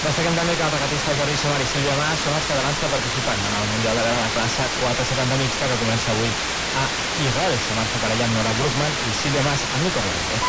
Destaquem 0.00 0.32
també 0.32 0.54
que 0.56 0.64
el 0.64 0.70
regatista 0.72 1.12
Jordi 1.16 1.34
Samar 1.36 1.58
i 1.60 1.66
Sílvia 1.68 1.92
Mas 1.98 2.22
són 2.24 2.32
els 2.32 2.46
catalans 2.48 2.80
que 2.80 2.88
participen 2.88 3.42
en 3.44 3.56
el 3.58 3.68
Mundial 3.68 4.00
de 4.00 4.06
la 4.16 4.30
classe 4.32 4.70
470 4.78 5.36
mixta 5.42 5.68
que 5.68 5.76
comença 5.82 6.14
avui 6.14 6.32
a 6.72 6.86
Israel. 7.26 7.60
Samar 7.60 7.84
s'aparella 7.90 8.24
amb 8.30 8.40
Nora 8.40 8.54
Brookman 8.56 8.96
i 9.04 9.12
Sílvia 9.12 9.44
Mas 9.44 9.66
amb 9.68 9.84
Nico 9.84 10.00
Rodríguez. 10.00 10.40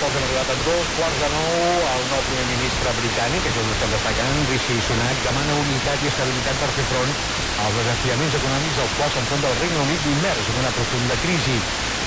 Esports 0.00 0.16
hem 0.16 0.24
arribat 0.24 0.48
a 0.48 0.54
dos 0.56 0.88
quarts 0.96 1.18
de 1.20 1.26
nou. 1.28 1.82
El 1.84 2.06
nou 2.08 2.22
primer 2.24 2.46
ministre 2.48 2.88
britànic, 2.96 3.44
això 3.50 3.60
que 3.66 3.74
estem 3.74 3.90
destacant, 3.92 4.46
Rishi 4.48 4.78
Sunak, 4.80 5.20
demana 5.20 5.52
unitat 5.60 6.00
i 6.00 6.08
estabilitat 6.08 6.56
per 6.56 6.70
fer 6.72 6.86
front 6.88 7.12
als 7.60 7.76
desafiaments 7.76 8.38
econòmics 8.38 8.80
dels 8.80 8.96
quals 8.96 9.18
s'enfronta 9.18 9.50
el 9.52 9.60
Regne 9.60 9.82
Unit 9.84 10.08
immers 10.08 10.48
en 10.48 10.62
una 10.62 10.72
profunda 10.72 11.20
crisi. 11.20 11.58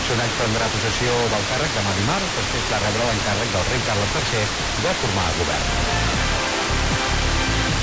Sunak 0.09 0.33
prendrà 0.41 0.71
possessió 0.73 1.27
del 1.35 1.45
càrrec 1.45 1.77
demà 1.77 1.93
dimarts 1.93 2.33
després 2.39 2.65
de 2.65 2.81
rebre 2.81 3.05
l'encàrrec 3.11 3.53
del 3.53 3.69
rei 3.69 3.85
Carles 3.85 4.17
III 4.17 4.49
de 4.87 4.97
formar 5.03 5.29
govern. 5.37 5.69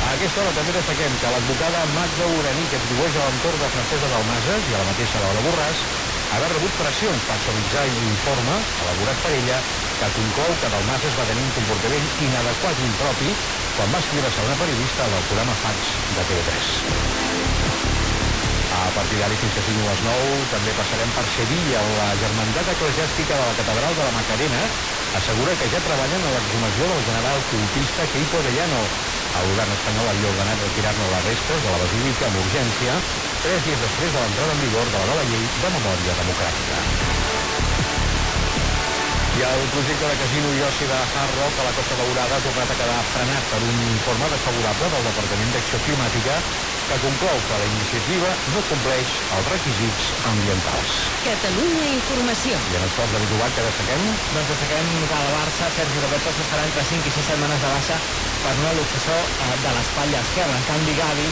A 0.01 0.15
aquesta 0.17 0.43
hora 0.43 0.51
també 0.57 0.73
destaquem 0.75 1.21
que 1.23 1.31
l'advocada 1.31 1.87
Magda 1.95 2.27
Urani, 2.27 2.67
que 2.67 2.81
atribueix 2.83 3.15
a 3.15 3.29
l'entorn 3.29 3.63
de 3.63 3.71
Francesa 3.71 4.11
Dalmases 4.11 4.67
i 4.67 4.75
a 4.75 4.81
la 4.83 4.91
mateixa 4.91 5.23
Laura 5.23 5.45
Borràs, 5.45 5.85
ha 6.31 6.39
rebut 6.47 6.77
pressions 6.79 7.25
per 7.27 7.37
suavitzar 7.43 7.89
l'informe 7.91 8.55
elaborat 8.85 9.19
per 9.25 9.33
ella 9.35 9.59
que 9.99 10.11
conclou 10.15 10.55
que 10.63 10.71
Dalmases 10.71 11.17
va 11.19 11.27
tenir 11.27 11.43
un 11.43 11.51
comportament 11.57 12.07
inadequat 12.23 12.79
i 12.79 12.87
impropi 12.87 13.33
quan 13.77 13.91
va 13.91 13.99
escriure-se 13.99 14.47
una 14.47 14.59
periodista 14.63 15.09
del 15.11 15.27
programa 15.27 15.59
Fax 15.59 15.97
de 16.15 16.23
TV3. 16.31 16.71
A 18.71 18.87
partir 18.95 19.19
d'ara 19.19 19.37
fins 19.43 19.57
que 19.59 19.65
siguin 19.67 19.83
les 19.83 20.03
9 20.07 20.47
també 20.55 20.73
passarem 20.79 21.11
per 21.19 21.27
Sevilla 21.35 21.83
on 21.83 21.97
la 21.99 22.11
Germandat 22.23 22.71
Eclesiàstica 22.77 23.35
de 23.35 23.49
la 23.51 23.57
Catedral 23.59 23.99
de 23.99 24.07
la 24.07 24.15
Macarena 24.15 24.63
assegura 25.19 25.57
que 25.59 25.69
ja 25.75 25.83
treballen 25.83 26.23
a 26.23 26.35
l'exhumació 26.37 26.93
del 26.95 27.03
general 27.11 27.43
cultista 27.51 28.07
Queipo 28.15 28.47
de 28.47 28.55
Llano. 28.55 28.85
El 29.41 29.49
govern 29.55 29.73
espanyol 29.73 30.11
havia 30.11 30.29
ordenat 30.29 30.61
retirar-ne 30.67 31.09
les 31.15 31.25
restes 31.25 31.65
de 31.65 31.73
la 31.73 31.81
basílica 31.81 32.29
amb 32.29 32.43
urgència 32.43 32.99
tres 33.41 33.65
dies 33.65 33.81
després 33.81 34.13
de 34.13 34.21
l'entrada 34.21 34.53
en 34.57 34.61
vigor 34.67 34.93
de 34.93 35.01
la 35.01 35.09
nova 35.15 35.25
llei 35.25 35.49
de 35.57 35.75
memòria 35.79 36.19
democràtica. 36.21 37.20
I 39.39 39.43
el 39.47 39.69
projecte 39.71 40.07
de 40.11 40.17
casino 40.19 40.49
i 40.59 40.63
oci 40.67 40.87
de 40.91 40.97
Hard 41.15 41.35
Rock 41.39 41.61
a 41.63 41.67
la 41.69 41.73
Costa 41.77 41.95
Daurada 42.01 42.35
ha 42.35 42.43
tornat 42.43 42.73
a 42.73 42.77
quedar 42.81 42.99
frenat 43.13 43.45
per 43.53 43.61
un 43.63 43.77
informe 43.87 44.27
desfavorable 44.33 44.89
del 44.91 45.07
Departament 45.07 45.53
d'Acció 45.55 45.79
Climàtica 45.87 46.39
que 46.89 46.99
conclou 47.05 47.39
que 47.47 47.61
la 47.63 47.69
iniciativa 47.71 48.33
no 48.51 48.63
compleix 48.67 49.13
els 49.37 49.51
requisits 49.53 50.09
ambientals. 50.33 50.97
Catalunya 51.23 51.87
Informació. 51.95 52.59
I 52.75 52.81
en 52.81 52.91
de 52.91 53.23
Bitubat 53.23 53.55
que 53.55 53.69
destaquem? 53.69 54.03
Doncs 54.35 54.51
destaquem 54.51 54.91
que 55.07 55.21
el 55.21 55.31
Barça, 55.37 55.71
Sergi 55.79 56.03
Roberto, 56.03 56.35
s'estarà 56.35 56.67
entre 56.67 56.85
5 56.91 57.07
i 57.07 57.15
6 57.21 57.31
setmanes 57.31 57.63
de 57.63 57.71
baixa 57.71 58.01
per 58.43 58.57
una 58.59 58.75
luxació 58.81 59.15
eh, 59.15 59.55
de 59.63 59.77
l'espatlla 59.79 60.25
esquerra. 60.27 60.59
En 60.59 60.67
canvi, 60.73 60.99
Gavi 60.99 61.29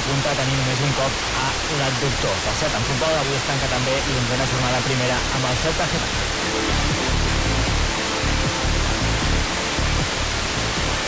apunta 0.00 0.32
a 0.32 0.38
tenir 0.40 0.56
només 0.62 0.80
un 0.88 0.96
cop 0.96 1.20
a 1.44 1.52
l'adductor. 1.76 2.40
Per 2.48 2.56
cert, 2.62 2.80
en 2.80 2.88
futbol 2.88 3.20
avui 3.20 3.36
es 3.36 3.46
tanca 3.52 3.68
també 3.76 4.00
l'onzena 4.14 4.48
jornada 4.54 4.82
primera 4.88 5.20
amb 5.36 5.52
el 5.52 5.62
Celta 5.66 5.92
Getafe. 5.92 6.83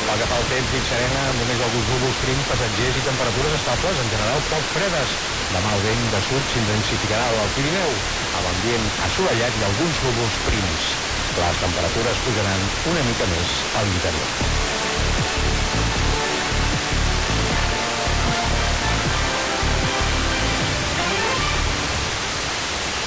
Pel 0.06 0.20
que 0.22 0.26
fa 0.30 0.36
al 0.38 0.44
temps, 0.46 0.70
nit 0.70 0.86
serena, 0.86 1.22
amb 1.32 1.40
només 1.42 1.58
alguns 1.66 1.88
núvols 1.90 2.18
prims, 2.22 2.46
passatgers 2.46 2.98
i 3.00 3.02
temperatures 3.02 3.54
estables, 3.56 3.98
en 3.98 4.10
general 4.12 4.44
poc 4.52 4.68
fredes. 4.70 5.16
Demà 5.50 5.72
el 5.74 5.82
vent 5.82 6.04
de 6.12 6.20
sud 6.22 6.46
s'intensificarà 6.52 7.24
al 7.32 7.50
Pirineu, 7.56 7.90
amb 8.38 8.46
ambient 8.52 8.86
assolellat 9.08 9.58
i 9.58 9.64
alguns 9.66 9.98
núvols 10.06 10.36
prims. 10.46 10.84
Les 11.40 11.58
temperatures 11.58 12.20
pujaran 12.22 12.62
una 12.92 13.02
mica 13.08 13.26
més 13.32 13.56
a 13.74 13.82
l'interior. 13.88 14.30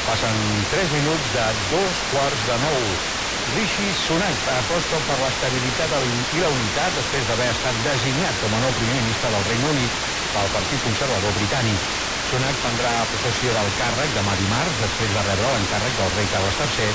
Passen 0.09 0.43
3 0.75 0.91
minuts 0.97 1.31
de 1.37 1.47
dos 1.71 2.03
quarts 2.11 2.43
de 2.49 2.59
nou. 2.65 3.18
Rishi 3.49 3.95
Sunak 3.97 4.45
aposta 4.53 4.99
per 5.01 5.15
l'estabilitat 5.17 5.93
i 6.29 6.41
la 6.41 6.51
unitat 6.53 6.93
després 6.99 7.25
d'haver 7.25 7.47
estat 7.49 7.79
designat 7.81 8.37
com 8.37 8.53
a 8.53 8.59
nou 8.61 8.75
primer 8.77 8.93
ministre 8.99 9.31
del 9.33 9.45
Regne 9.47 9.71
Unit 9.71 9.95
pel 10.33 10.51
Partit 10.53 10.83
Conservador 10.83 11.33
Britànic. 11.33 11.87
Sunak 12.21 12.59
prendrà 12.61 13.07
possessió 13.09 13.55
del 13.55 13.71
càrrec 13.79 14.13
demà 14.13 14.35
dimarts 14.37 14.77
després 14.77 15.15
de 15.15 15.23
rebre 15.25 15.49
l'encàrrec 15.55 15.97
del 15.97 16.13
rei 16.13 16.29
Carles 16.29 16.61
III 16.61 16.93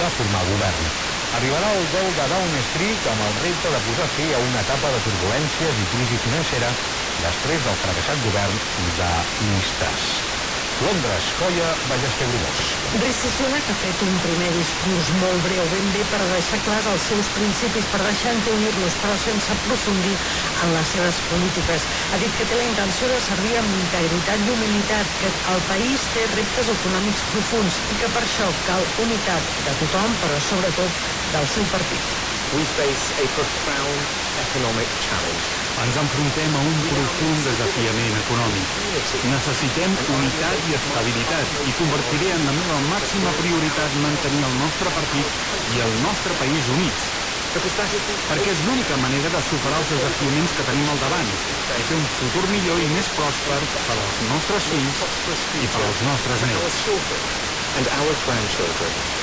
de 0.00 0.10
formar 0.14 0.46
govern. 0.48 0.88
Arribarà 1.36 1.74
el 1.76 1.90
gol 1.92 2.16
de 2.16 2.30
Down 2.32 2.56
Street 2.64 3.06
amb 3.10 3.28
el 3.28 3.36
repte 3.36 3.68
de 3.68 3.84
posar 3.84 4.08
fi 4.08 4.32
a 4.32 4.40
una 4.40 4.64
etapa 4.64 4.94
de 4.96 5.04
turbulències 5.04 5.84
i 5.84 5.88
crisi 5.90 6.16
financera 6.22 6.76
després 7.20 7.66
del 7.66 7.76
fracassat 7.76 8.24
govern 8.24 8.62
de 8.78 9.14
ministres. 9.36 10.29
Londres, 10.80 11.34
Colla, 11.36 11.74
Ballester 11.84 12.26
Bromós. 12.26 12.60
Rishi 13.02 13.28
Sunak 13.28 13.68
ha 13.68 13.74
fet 13.76 14.00
un 14.06 14.16
primer 14.24 14.48
discurs 14.54 15.10
molt 15.20 15.42
breu, 15.44 15.66
ben 15.68 15.90
bé 15.92 16.06
per 16.08 16.22
deixar 16.30 16.60
clars 16.64 16.88
els 16.88 17.04
seus 17.10 17.28
principis, 17.34 17.84
per 17.92 18.00
deixar 18.06 18.32
entenir-los, 18.38 18.96
però 19.02 19.18
sense 19.20 19.52
aprofundir 19.52 20.16
en 20.64 20.72
les 20.72 20.94
seves 20.96 21.20
polítiques. 21.28 21.84
Ha 22.10 22.20
dit 22.22 22.32
que 22.36 22.48
té 22.48 22.56
la 22.56 22.64
intenció 22.64 23.10
de 23.12 23.20
servir 23.20 23.58
amb 23.60 23.76
integritat 23.76 24.40
i 24.46 24.54
humilitat, 24.54 25.12
que 25.20 25.34
el 25.52 25.64
país 25.68 26.08
té 26.16 26.24
reptes 26.32 26.72
econòmics 26.72 27.28
profuns 27.28 27.82
i 27.92 28.00
que 28.00 28.08
per 28.08 28.24
això 28.24 28.48
cal 28.64 28.88
unitat 29.04 29.52
de 29.68 29.76
tothom, 29.84 30.16
però 30.22 30.40
sobretot 30.40 30.96
del 31.28 31.46
seu 31.46 31.68
partit. 31.68 32.16
We 32.56 32.64
face 32.64 33.12
a 33.20 33.28
profound 33.36 34.08
economic 34.40 34.96
challenge. 34.98 35.59
Ens 35.80 35.96
enfrontem 35.96 36.56
a 36.56 36.60
un 36.60 36.82
profund 36.84 37.46
desafiament 37.46 38.18
econòmic. 38.20 38.74
Necessitem 39.24 39.94
unitat 40.12 40.66
i 40.68 40.74
estabilitat 40.76 41.54
i 41.64 41.72
convertiré 41.78 42.34
en 42.34 42.44
la 42.44 42.52
meva 42.52 42.76
màxima 42.84 43.32
prioritat 43.38 43.96
mantenir 43.96 44.44
el 44.48 44.58
nostre 44.60 44.92
partit 44.92 45.40
i 45.72 45.80
el 45.80 45.96
nostre 46.02 46.36
país 46.42 46.68
units. 46.68 47.08
Perquè 47.50 48.52
és 48.52 48.60
l'única 48.66 48.98
manera 49.00 49.32
de 49.32 49.40
superar 49.42 49.80
els 49.80 49.94
desafiaments 49.96 50.54
que 50.58 50.66
tenim 50.68 50.92
al 50.92 51.00
davant 51.02 51.32
i 51.32 51.82
fer 51.88 51.96
un 51.96 52.06
futur 52.18 52.44
millor 52.52 52.84
i 52.84 52.90
més 52.92 53.08
pròsper 53.16 53.62
per 53.88 53.96
als 53.96 54.20
nostres 54.20 54.68
fills 54.74 55.00
i 55.58 55.66
per 55.66 55.86
als 55.88 56.04
nostres 56.04 56.44
nets. 56.46 56.84
And 57.74 57.88
our 57.96 58.14
grandchildren. 58.26 59.19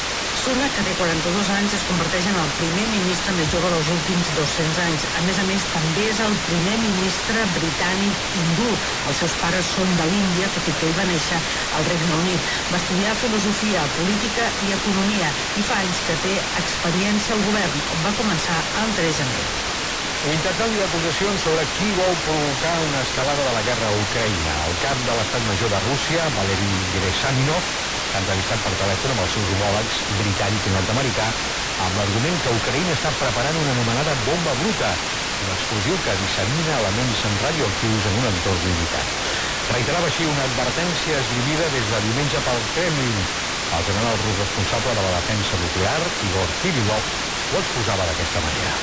Sunak, 0.48 0.78
que 0.78 0.84
té 0.88 0.94
42 0.96 1.50
anys, 1.52 1.74
es 1.76 1.82
converteix 1.84 2.30
en 2.30 2.38
el 2.40 2.54
primer 2.56 2.86
ministre 2.88 3.34
més 3.36 3.50
jove 3.52 3.68
dels 3.74 3.90
últims 3.92 4.30
200 4.32 4.80
anys. 4.80 5.04
A 5.20 5.24
més 5.28 5.42
a 5.42 5.44
més, 5.44 5.66
també 5.74 6.06
és 6.08 6.22
el 6.24 6.38
primer 6.46 6.78
ministre 6.80 7.44
britànic 7.58 8.24
hindú. 8.40 8.70
Els 9.12 9.20
seus 9.20 9.36
pares 9.42 9.74
són 9.76 9.98
de 10.00 10.08
l'Índia, 10.08 10.48
tot 10.56 10.72
i 10.72 10.78
que 10.80 10.88
ell 10.88 10.96
va 10.96 11.04
néixer 11.12 11.42
al 11.76 11.84
Regne 11.92 12.16
Unit. 12.16 12.48
Va 12.72 12.80
estudiar 12.80 13.20
filosofia, 13.20 13.90
política 14.00 14.54
i 14.64 14.72
economia 14.72 15.36
i 15.60 15.68
fa 15.68 15.82
anys 15.84 16.00
que 16.08 16.16
té 16.24 16.38
experiència 16.64 17.36
al 17.36 17.44
govern, 17.44 17.84
on 17.92 18.08
va 18.08 18.16
començar 18.16 18.62
el 18.86 18.96
3 18.96 19.12
de 19.12 19.18
gener. 19.20 19.48
Intercanvi 20.28 20.80
d'acusacions 20.80 21.44
sobre 21.44 21.68
qui 21.76 21.92
vol 21.94 22.16
provocar 22.26 22.80
una 22.82 23.04
escalada 23.06 23.44
de 23.46 23.52
la 23.54 23.62
guerra 23.68 23.92
a 23.92 24.00
Ucraïna. 24.00 24.56
El 24.66 24.80
cap 24.82 25.04
de 25.06 25.14
l'estat 25.14 25.46
major 25.46 25.70
de 25.70 25.84
Rússia, 25.84 26.32
Valery 26.34 26.88
Geresaminov, 26.90 27.68
s'ha 27.68 27.97
entrevistat 28.16 28.64
per 28.64 28.76
telèfon 28.80 29.14
amb 29.14 29.26
els 29.26 29.34
seus 29.36 29.50
homòlegs 29.52 30.04
britànic 30.20 30.68
i 30.68 30.74
nord-americà 30.74 31.28
amb 31.84 32.00
l'argument 32.00 32.40
que 32.44 32.54
Ucraïna 32.56 32.96
està 32.96 33.12
preparant 33.20 33.60
una 33.60 33.74
anomenada 33.76 34.16
bomba 34.16 34.56
bruta, 34.56 34.94
un 35.44 35.52
explosiu 35.54 36.00
que 36.02 36.16
dissemina 36.18 36.78
elements 36.80 37.26
radioactius 37.42 38.08
en 38.10 38.18
un 38.18 38.30
entorn 38.30 38.64
limitat. 38.66 39.14
Reiterava 39.70 40.08
així 40.10 40.26
una 40.26 40.48
advertència 40.48 41.20
esgrimida 41.20 41.70
des 41.74 41.92
de 41.92 42.02
diumenge 42.02 42.42
pel 42.46 42.66
Kremlin. 42.74 43.26
El 43.78 43.84
general 43.84 44.18
rus 44.22 44.40
responsable 44.40 44.96
de 44.96 45.04
la 45.04 45.14
defensa 45.20 45.58
nuclear, 45.60 46.14
Igor 46.24 46.56
Kirilov, 46.62 47.12
ho 47.52 47.60
exposava 47.60 48.06
d'aquesta 48.10 48.42
manera. 48.44 48.74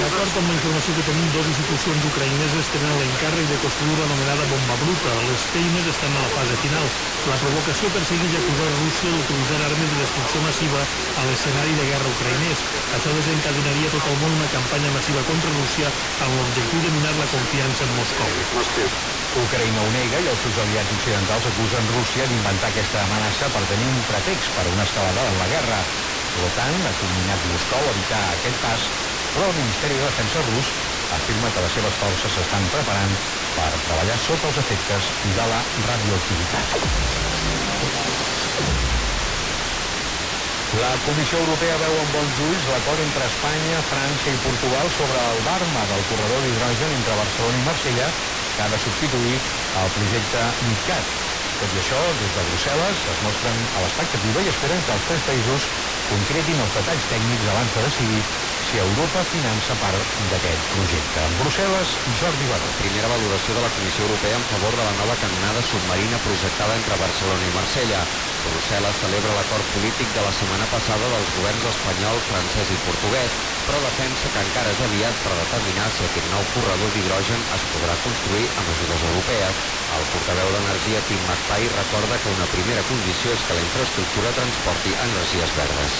D'acord 0.00 0.38
amb 0.40 0.50
la 0.50 0.56
informació 0.56 0.94
que 0.96 1.04
tenim, 1.06 1.28
dues 1.30 1.50
institucions 1.52 2.06
ucraïneses 2.08 2.70
tenen 2.72 2.96
l'encàrrec 2.98 3.46
de 3.50 3.58
construir 3.62 3.98
l'anomenada 4.00 4.46
bomba 4.50 4.76
bruta. 4.80 5.14
Les 5.28 5.44
feines 5.52 5.86
estan 5.86 6.16
a 6.16 6.24
la 6.24 6.32
fase 6.34 6.56
final. 6.60 6.90
La 7.30 7.38
provocació 7.38 7.90
persegueix 7.94 8.34
acusar 8.40 8.70
Rússia 8.74 9.12
d'utilitzar 9.14 9.60
armes 9.62 9.92
de 9.92 10.00
destrucció 10.02 10.42
massiva 10.42 10.86
a 11.14 11.26
l'escenari 11.28 11.76
de 11.78 11.86
guerra 11.92 12.10
ucraïnès. 12.10 12.64
Això 12.96 13.14
desencadenaria 13.14 13.92
tot 13.94 14.06
el 14.10 14.18
món 14.18 14.34
una 14.40 14.50
campanya 14.50 14.90
massiva 14.94 15.22
contra 15.28 15.54
Rússia 15.54 15.92
amb 16.18 16.38
l'objectiu 16.38 16.82
de 16.82 16.90
minar 16.90 17.14
la 17.18 17.30
confiança 17.30 17.86
en 17.86 17.94
Moscou. 17.94 18.26
Ucraïna 19.40 19.84
ho 19.86 19.90
nega 19.94 20.18
i 20.18 20.26
els 20.26 20.42
seus 20.42 20.58
aliats 20.58 20.90
occidentals 20.90 21.46
acusen 21.46 21.86
Rússia 21.86 22.26
d'inventar 22.26 22.72
aquesta 22.72 23.04
amenaça 23.04 23.50
per 23.54 23.62
tenir 23.70 23.86
un 23.86 24.02
pretext 24.08 24.50
per 24.56 24.66
a 24.66 24.72
una 24.74 24.82
escalada 24.88 25.28
en 25.30 25.38
la 25.38 25.46
guerra. 25.46 25.84
L'OTAN 26.38 26.86
ha 26.86 26.94
comminat 27.00 27.42
Moscou 27.50 27.88
a 27.88 27.94
evitar 27.94 28.20
aquest 28.36 28.60
pas, 28.62 28.86
però 29.34 29.50
el 29.50 29.56
Ministeri 29.58 29.98
de 29.98 30.06
Defensa 30.06 30.42
rus 30.46 30.72
afirma 31.10 31.50
que 31.50 31.62
les 31.64 31.74
seves 31.74 31.96
forces 31.98 32.36
s'estan 32.38 32.68
preparant 32.70 33.16
per 33.56 33.70
treballar 33.82 34.18
sota 34.18 34.46
els 34.50 34.60
efectes 34.62 35.10
de 35.24 35.46
la 35.52 35.64
radioactivitat. 35.86 36.76
La 40.80 40.92
Comissió 41.02 41.40
Europea 41.42 41.80
veu 41.82 41.96
amb 41.98 42.14
bons 42.14 42.38
ulls 42.38 42.68
l'acord 42.70 43.02
entre 43.02 43.26
Espanya, 43.26 43.80
França 43.82 44.30
i 44.30 44.38
Portugal 44.38 44.92
sobre 44.94 45.18
el 45.32 45.42
Barma 45.42 45.82
del 45.90 46.06
corredor 46.06 46.44
d'hidrogen 46.46 46.94
entre 46.94 47.16
Barcelona 47.18 47.58
i 47.58 47.64
Marsella, 47.66 48.12
que 48.54 48.62
ha 48.62 48.68
de 48.70 48.78
substituir 48.78 49.40
el 49.82 49.90
projecte 49.96 50.44
MidCat. 50.62 51.10
Tot 51.58 51.74
i 51.74 51.80
això, 51.82 52.14
des 52.16 52.32
de 52.32 52.44
Brussel·les 52.46 53.02
es 53.10 53.18
mostren 53.20 53.66
a 53.74 53.82
l'expectativa 53.82 54.40
i 54.46 54.48
esperen 54.48 54.86
que 54.86 54.94
els 54.94 55.04
tres 55.10 55.26
països 55.26 55.66
concretin 56.10 56.58
els 56.58 56.74
detalls 56.74 57.06
tècnics 57.06 57.46
abans 57.52 57.74
de 57.76 57.82
decidir 57.86 58.22
si 58.66 58.80
Europa 58.82 59.22
finança 59.24 59.76
part 59.78 60.16
d'aquest 60.32 60.66
projecte. 60.72 61.22
En 61.22 61.36
Brussel·les, 61.38 61.92
Jordi 62.18 62.48
Baró. 62.50 62.66
Primera 62.80 63.08
valoració 63.12 63.54
de 63.54 63.62
la 63.62 63.70
Comissió 63.76 64.08
Europea 64.08 64.40
en 64.40 64.46
favor 64.50 64.74
de 64.76 64.82
la 64.82 64.96
nova 64.98 65.16
canonada 65.22 65.62
submarina 65.62 66.18
projectada 66.24 66.74
entre 66.80 66.98
Barcelona 67.00 67.46
i 67.46 67.54
Marsella. 67.54 68.02
Brussel·les 68.42 69.00
celebra 69.04 69.36
l'acord 69.36 69.70
polític 69.74 70.10
de 70.16 70.24
la 70.26 70.34
setmana 70.34 70.66
passada 70.72 71.08
dels 71.14 71.30
governs 71.36 71.68
espanyol, 71.70 72.20
francès 72.26 72.74
i 72.74 72.80
portuguès, 72.82 73.36
però 73.68 73.80
defensa 73.84 74.32
que 74.34 74.42
encara 74.48 74.74
és 74.74 74.82
aviat 74.82 75.22
per 75.22 75.36
determinar 75.38 75.90
si 75.94 76.08
aquest 76.08 76.26
nou 76.32 76.46
corredor 76.56 76.90
d'hidrogen 76.96 77.46
es 77.54 77.66
podrà 77.70 77.96
construir 78.02 78.48
amb 78.58 78.74
ajudes 78.74 79.06
europees. 79.06 79.62
El 79.94 80.08
portaveu 80.10 80.50
d'Energia, 80.56 81.04
Tim 81.06 81.22
McPay, 81.22 81.70
recorda 81.76 82.18
que 82.18 82.34
una 82.34 82.50
primera 82.50 82.82
condició 82.88 83.36
és 83.36 83.46
que 83.46 83.56
la 83.56 83.64
infraestructura 83.66 84.34
transporti 84.36 84.96
energies 85.06 85.54
verdes. 85.54 85.99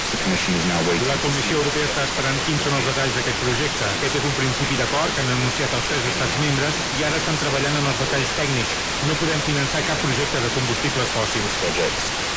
La 0.11 1.15
Comissió 1.23 1.61
Europea 1.61 1.87
està 1.87 2.03
esperant 2.03 2.39
quins 2.43 2.65
són 2.65 2.73
els 2.75 2.87
detalls 2.89 3.15
d'aquest 3.15 3.37
projecte. 3.39 3.85
Aquest 3.95 4.17
és 4.19 4.25
un 4.27 4.33
principi 4.35 4.75
d'acord 4.75 5.15
que 5.15 5.23
han 5.23 5.31
anunciat 5.31 5.71
els 5.77 5.87
tres 5.87 6.07
estats 6.09 6.35
membres 6.41 6.81
i 6.99 7.05
ara 7.07 7.15
estan 7.21 7.39
treballant 7.39 7.77
en 7.79 7.87
els 7.87 8.01
detalls 8.01 8.33
tècnics. 8.35 8.75
No 9.07 9.15
podem 9.21 9.39
finançar 9.45 9.85
cap 9.87 10.01
projecte 10.03 10.41
de 10.43 10.51
combustibles 10.51 11.13
fòssils. 11.15 11.55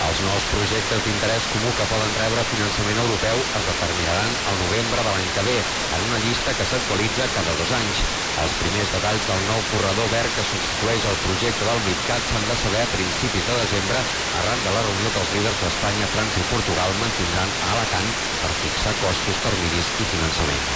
Els 0.07 0.21
nous 0.23 0.47
projectes 0.53 1.03
d'interès 1.03 1.49
comú 1.51 1.73
que 1.75 1.87
poden 1.91 2.15
rebre 2.19 2.45
finançament 2.47 3.01
europeu 3.03 3.43
es 3.59 3.67
determinaran 3.67 4.39
al 4.51 4.61
novembre 4.63 5.03
de 5.03 5.11
l'any 5.11 5.33
que 5.35 5.45
ve, 5.47 5.57
en 5.99 6.07
una 6.07 6.23
llista 6.23 6.55
que 6.55 6.67
s'actualitza 6.71 7.29
cada 7.35 7.57
dos 7.59 7.75
anys. 7.75 8.05
Els 8.43 8.55
primers 8.61 8.95
detalls 8.95 9.27
del 9.27 9.43
nou 9.51 9.67
corredor 9.73 10.11
verd 10.15 10.35
que 10.39 10.47
substitueix 10.47 11.09
el 11.11 11.19
projecte 11.27 11.67
del 11.67 11.83
MidCat 11.83 12.31
s'han 12.31 12.47
de 12.47 12.59
saber 12.59 12.85
a 12.87 12.93
principis 12.95 13.51
de 13.51 13.59
desembre 13.59 14.05
arran 14.39 14.63
de 14.63 14.71
la 14.71 14.87
reunió 14.87 15.11
que 15.11 15.23
els 15.23 15.35
líders 15.35 15.59
d'Espanya, 15.63 16.11
França 16.11 16.43
i 16.43 16.49
Portugal 16.55 16.95
mantindran 16.99 17.55
a 17.65 17.73
Alacant 17.73 18.13
per 18.43 18.53
fixar 18.61 18.95
costos, 19.01 19.41
terminis 19.41 19.95
i 19.99 20.07
finançament. 20.09 20.69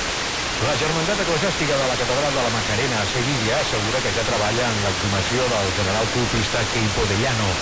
La 0.59 0.75
Germandat 0.75 1.21
Eclesiàstica 1.23 1.77
de 1.79 1.87
la 1.87 1.97
Catedral 2.01 2.35
de 2.35 2.43
la 2.43 2.51
Macarena 2.51 3.03
a 3.05 3.07
Sevilla 3.07 3.61
assegura 3.63 4.01
que 4.03 4.11
ja 4.17 4.25
treballa 4.27 4.73
en 4.73 4.81
l'exhumació 4.83 5.47
del 5.53 5.71
general 5.77 6.09
cultista 6.11 6.65
Queipo 6.73 7.05
de 7.07 7.21
Llano. 7.21 7.53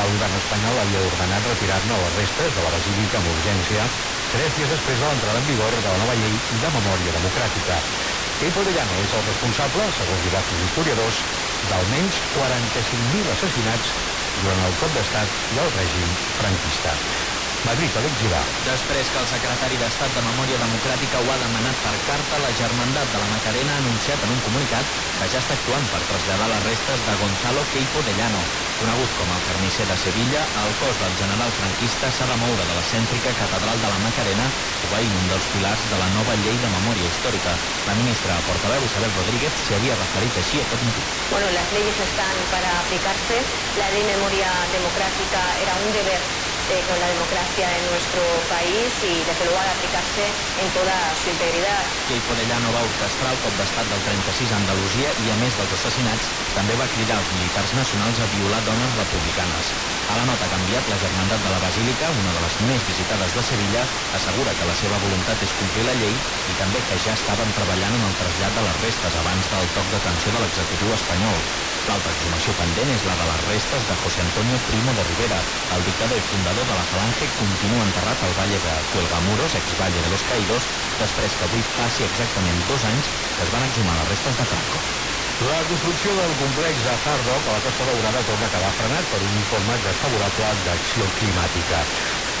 El 0.00 0.14
govern 0.14 0.38
espanyol 0.38 0.80
havia 0.80 1.02
ordenat 1.04 1.44
retirar-ne 1.50 1.98
les 2.04 2.14
restes 2.16 2.56
de 2.56 2.64
la 2.64 2.72
basílica 2.72 3.20
amb 3.20 3.34
urgència 3.34 3.90
tres 4.32 4.56
dies 4.56 4.72
després 4.72 5.02
de 5.02 5.10
l'entrada 5.10 5.42
en 5.42 5.48
vigor 5.48 5.76
de 5.76 5.84
la 5.84 5.98
nova 6.00 6.16
llei 6.16 6.40
de 6.48 6.70
memòria 6.72 7.12
democràtica. 7.12 7.82
Queipo 8.40 8.64
de 8.64 8.72
Llano 8.76 9.02
és 9.04 9.12
el 9.12 9.26
responsable, 9.26 9.90
segons 9.92 10.24
diversos 10.24 10.62
historiadors, 10.64 11.24
d'almenys 11.68 12.22
45.000 12.32 13.34
assassinats 13.34 13.92
durant 14.38 14.64
el 14.64 14.78
cop 14.80 14.96
d'estat 14.96 15.36
i 15.52 15.60
el 15.60 15.72
règim 15.74 16.16
franquista. 16.38 16.96
Madrid, 17.66 17.90
Alex 17.98 18.20
Girà. 18.20 18.40
Després 18.62 19.08
que 19.10 19.18
el 19.18 19.26
secretari 19.26 19.78
d'Estat 19.80 20.12
de 20.14 20.22
Memòria 20.22 20.60
Democràtica 20.62 21.18
ho 21.18 21.32
ha 21.34 21.38
demanat 21.42 21.80
per 21.82 21.96
carta, 22.06 22.38
la 22.38 22.52
Germandat 22.54 23.10
de 23.10 23.18
la 23.18 23.26
Macarena 23.26 23.74
ha 23.74 23.82
anunciat 23.82 24.22
en 24.22 24.30
un 24.30 24.40
comunicat 24.40 24.86
que 25.18 25.26
ja 25.26 25.40
està 25.42 25.56
actuant 25.58 25.88
per 25.90 26.04
traslladar 26.06 26.46
les 26.52 26.62
restes 26.62 27.02
de 27.02 27.16
Gonzalo 27.18 27.66
Queipo 27.72 28.04
de 28.06 28.14
Llano. 28.14 28.44
Conegut 28.78 29.16
com 29.18 29.34
el 29.34 29.42
carnisser 29.42 29.88
de 29.90 29.96
Sevilla, 29.98 30.44
el 30.62 30.76
cos 30.78 31.00
del 31.02 31.16
general 31.18 31.50
franquista 31.52 32.12
s'ha 32.14 32.28
de 32.30 32.38
moure 32.38 32.64
de 32.64 32.78
la 32.78 32.84
cèntrica 32.86 33.34
catedral 33.34 33.82
de 33.82 33.90
la 33.90 33.98
Macarena, 33.98 34.52
obeint 34.86 35.18
un 35.18 35.26
dels 35.26 35.50
pilars 35.50 35.88
de 35.90 35.98
la 35.98 36.08
nova 36.08 36.38
llei 36.38 36.62
de 36.62 36.70
memòria 36.70 37.10
històrica. 37.10 37.58
La 37.90 37.98
ministra 37.98 38.38
portaveu 38.46 38.86
Isabel 38.86 39.10
Rodríguez 39.18 39.58
s'hi 39.58 39.74
havia 39.74 39.98
referit 39.98 40.38
així 40.38 40.62
a 40.62 40.68
tot 40.70 40.86
motiu. 40.86 41.02
Bueno, 41.28 41.50
las 41.50 41.72
leyes 41.72 41.98
están 41.98 42.36
para 42.52 42.78
aplicarse. 42.78 43.42
La 43.74 43.90
ley 43.90 44.06
de 44.06 44.14
memoria 44.14 44.68
democrática 44.70 45.58
era 45.58 45.74
un 45.82 45.92
deber 45.92 46.22
eh, 46.70 46.84
con 46.88 46.98
la 47.00 47.08
democracia 47.08 47.78
en 47.78 47.86
nuestro 47.86 48.22
país 48.48 48.92
y 49.02 49.24
desde 49.24 49.44
luego 49.44 49.58
ha 49.58 49.64
de 49.64 49.70
aplicarse 49.70 50.24
en 50.60 50.70
toda 50.72 51.14
su 51.16 51.30
integridad. 51.30 51.84
De 52.08 52.46
Llano 52.46 52.72
va 52.72 52.84
orquestrar 52.84 53.32
el 53.32 53.40
cop 53.40 53.54
d'estat 53.58 53.88
del 53.90 54.02
36 54.04 54.52
a 54.52 54.58
Andalusia 54.60 55.10
i, 55.18 55.30
a 55.32 55.36
més 55.40 55.56
dels 55.58 55.72
assassinats, 55.74 56.30
també 56.54 56.76
va 56.78 56.86
cridar 56.92 57.16
als 57.18 57.30
militars 57.34 57.72
nacionals 57.74 58.20
a 58.20 58.28
violar 58.30 58.60
dones 58.66 58.94
republicanes. 59.00 59.72
A 60.08 60.16
la 60.16 60.26
nota 60.28 60.46
que 60.48 60.54
ha 60.54 60.60
enviat 60.60 60.88
la 60.92 60.98
Germandat 61.00 61.42
de 61.42 61.50
la 61.50 61.60
Basílica, 61.62 62.10
una 62.10 62.32
de 62.36 62.42
les 62.44 62.60
més 62.68 62.86
visitades 62.86 63.34
de 63.34 63.42
Sevilla, 63.42 63.86
assegura 64.12 64.54
que 64.54 64.68
la 64.68 64.76
seva 64.76 65.00
voluntat 65.02 65.42
és 65.42 65.54
complir 65.58 65.84
la 65.88 65.96
llei 65.98 66.14
i 66.48 66.56
també 66.60 66.84
que 66.88 66.98
ja 67.00 67.16
estaven 67.18 67.52
treballant 67.56 67.96
en 67.98 68.06
el 68.06 68.16
trasllat 68.20 68.54
de 68.56 68.64
les 68.68 68.80
restes 68.84 69.16
abans 69.20 69.50
del 69.52 69.68
toc 69.76 69.90
d'atenció 69.92 70.32
de 70.36 70.44
l'executiu 70.44 70.94
espanyol. 70.96 71.42
L'altra 71.88 72.12
exhumació 72.12 72.52
pendent 72.58 72.90
és 72.92 73.04
la 73.08 73.14
de 73.16 73.26
les 73.28 73.44
restes 73.46 73.86
de 73.88 73.96
José 74.02 74.20
Antonio 74.24 74.58
Primo 74.66 74.92
de 74.96 75.04
Rivera. 75.04 75.38
El 75.76 75.84
dictador 75.86 76.18
i 76.18 76.24
fundador 76.24 76.57
de 76.66 76.74
la 76.74 76.84
Falange 76.84 77.28
continua 77.36 77.84
enterrat 77.86 78.22
al 78.24 78.34
Valle 78.34 78.58
de 78.58 78.72
Cuelgamuros, 78.90 79.54
ex-Valle 79.54 80.02
de 80.02 80.08
los 80.10 80.24
Caídos, 80.24 80.66
després 80.98 81.36
que 81.36 81.46
avui 81.46 81.62
passi 81.76 82.06
exactament 82.06 82.64
dos 82.66 82.86
anys 82.88 83.12
que 83.36 83.44
es 83.44 83.52
van 83.54 83.66
exhumar 83.66 83.98
les 84.00 84.08
restes 84.08 84.38
de 84.38 84.46
Franco. 84.48 84.82
La 85.38 85.60
construcció 85.68 86.16
del 86.16 86.34
complex 86.36 86.82
de 86.82 86.96
Hard 86.96 87.22
Rock 87.26 87.46
a 87.46 87.52
la 87.58 87.60
Costa 87.62 87.84
Daurada 87.86 88.24
torna 88.26 88.48
a 88.48 88.50
quedar 88.50 88.72
frenat 88.74 89.06
per 89.12 89.22
un 89.22 89.36
informe 89.38 89.78
desfavorable 89.78 90.54
d'acció 90.64 91.12
climàtica. 91.14 91.84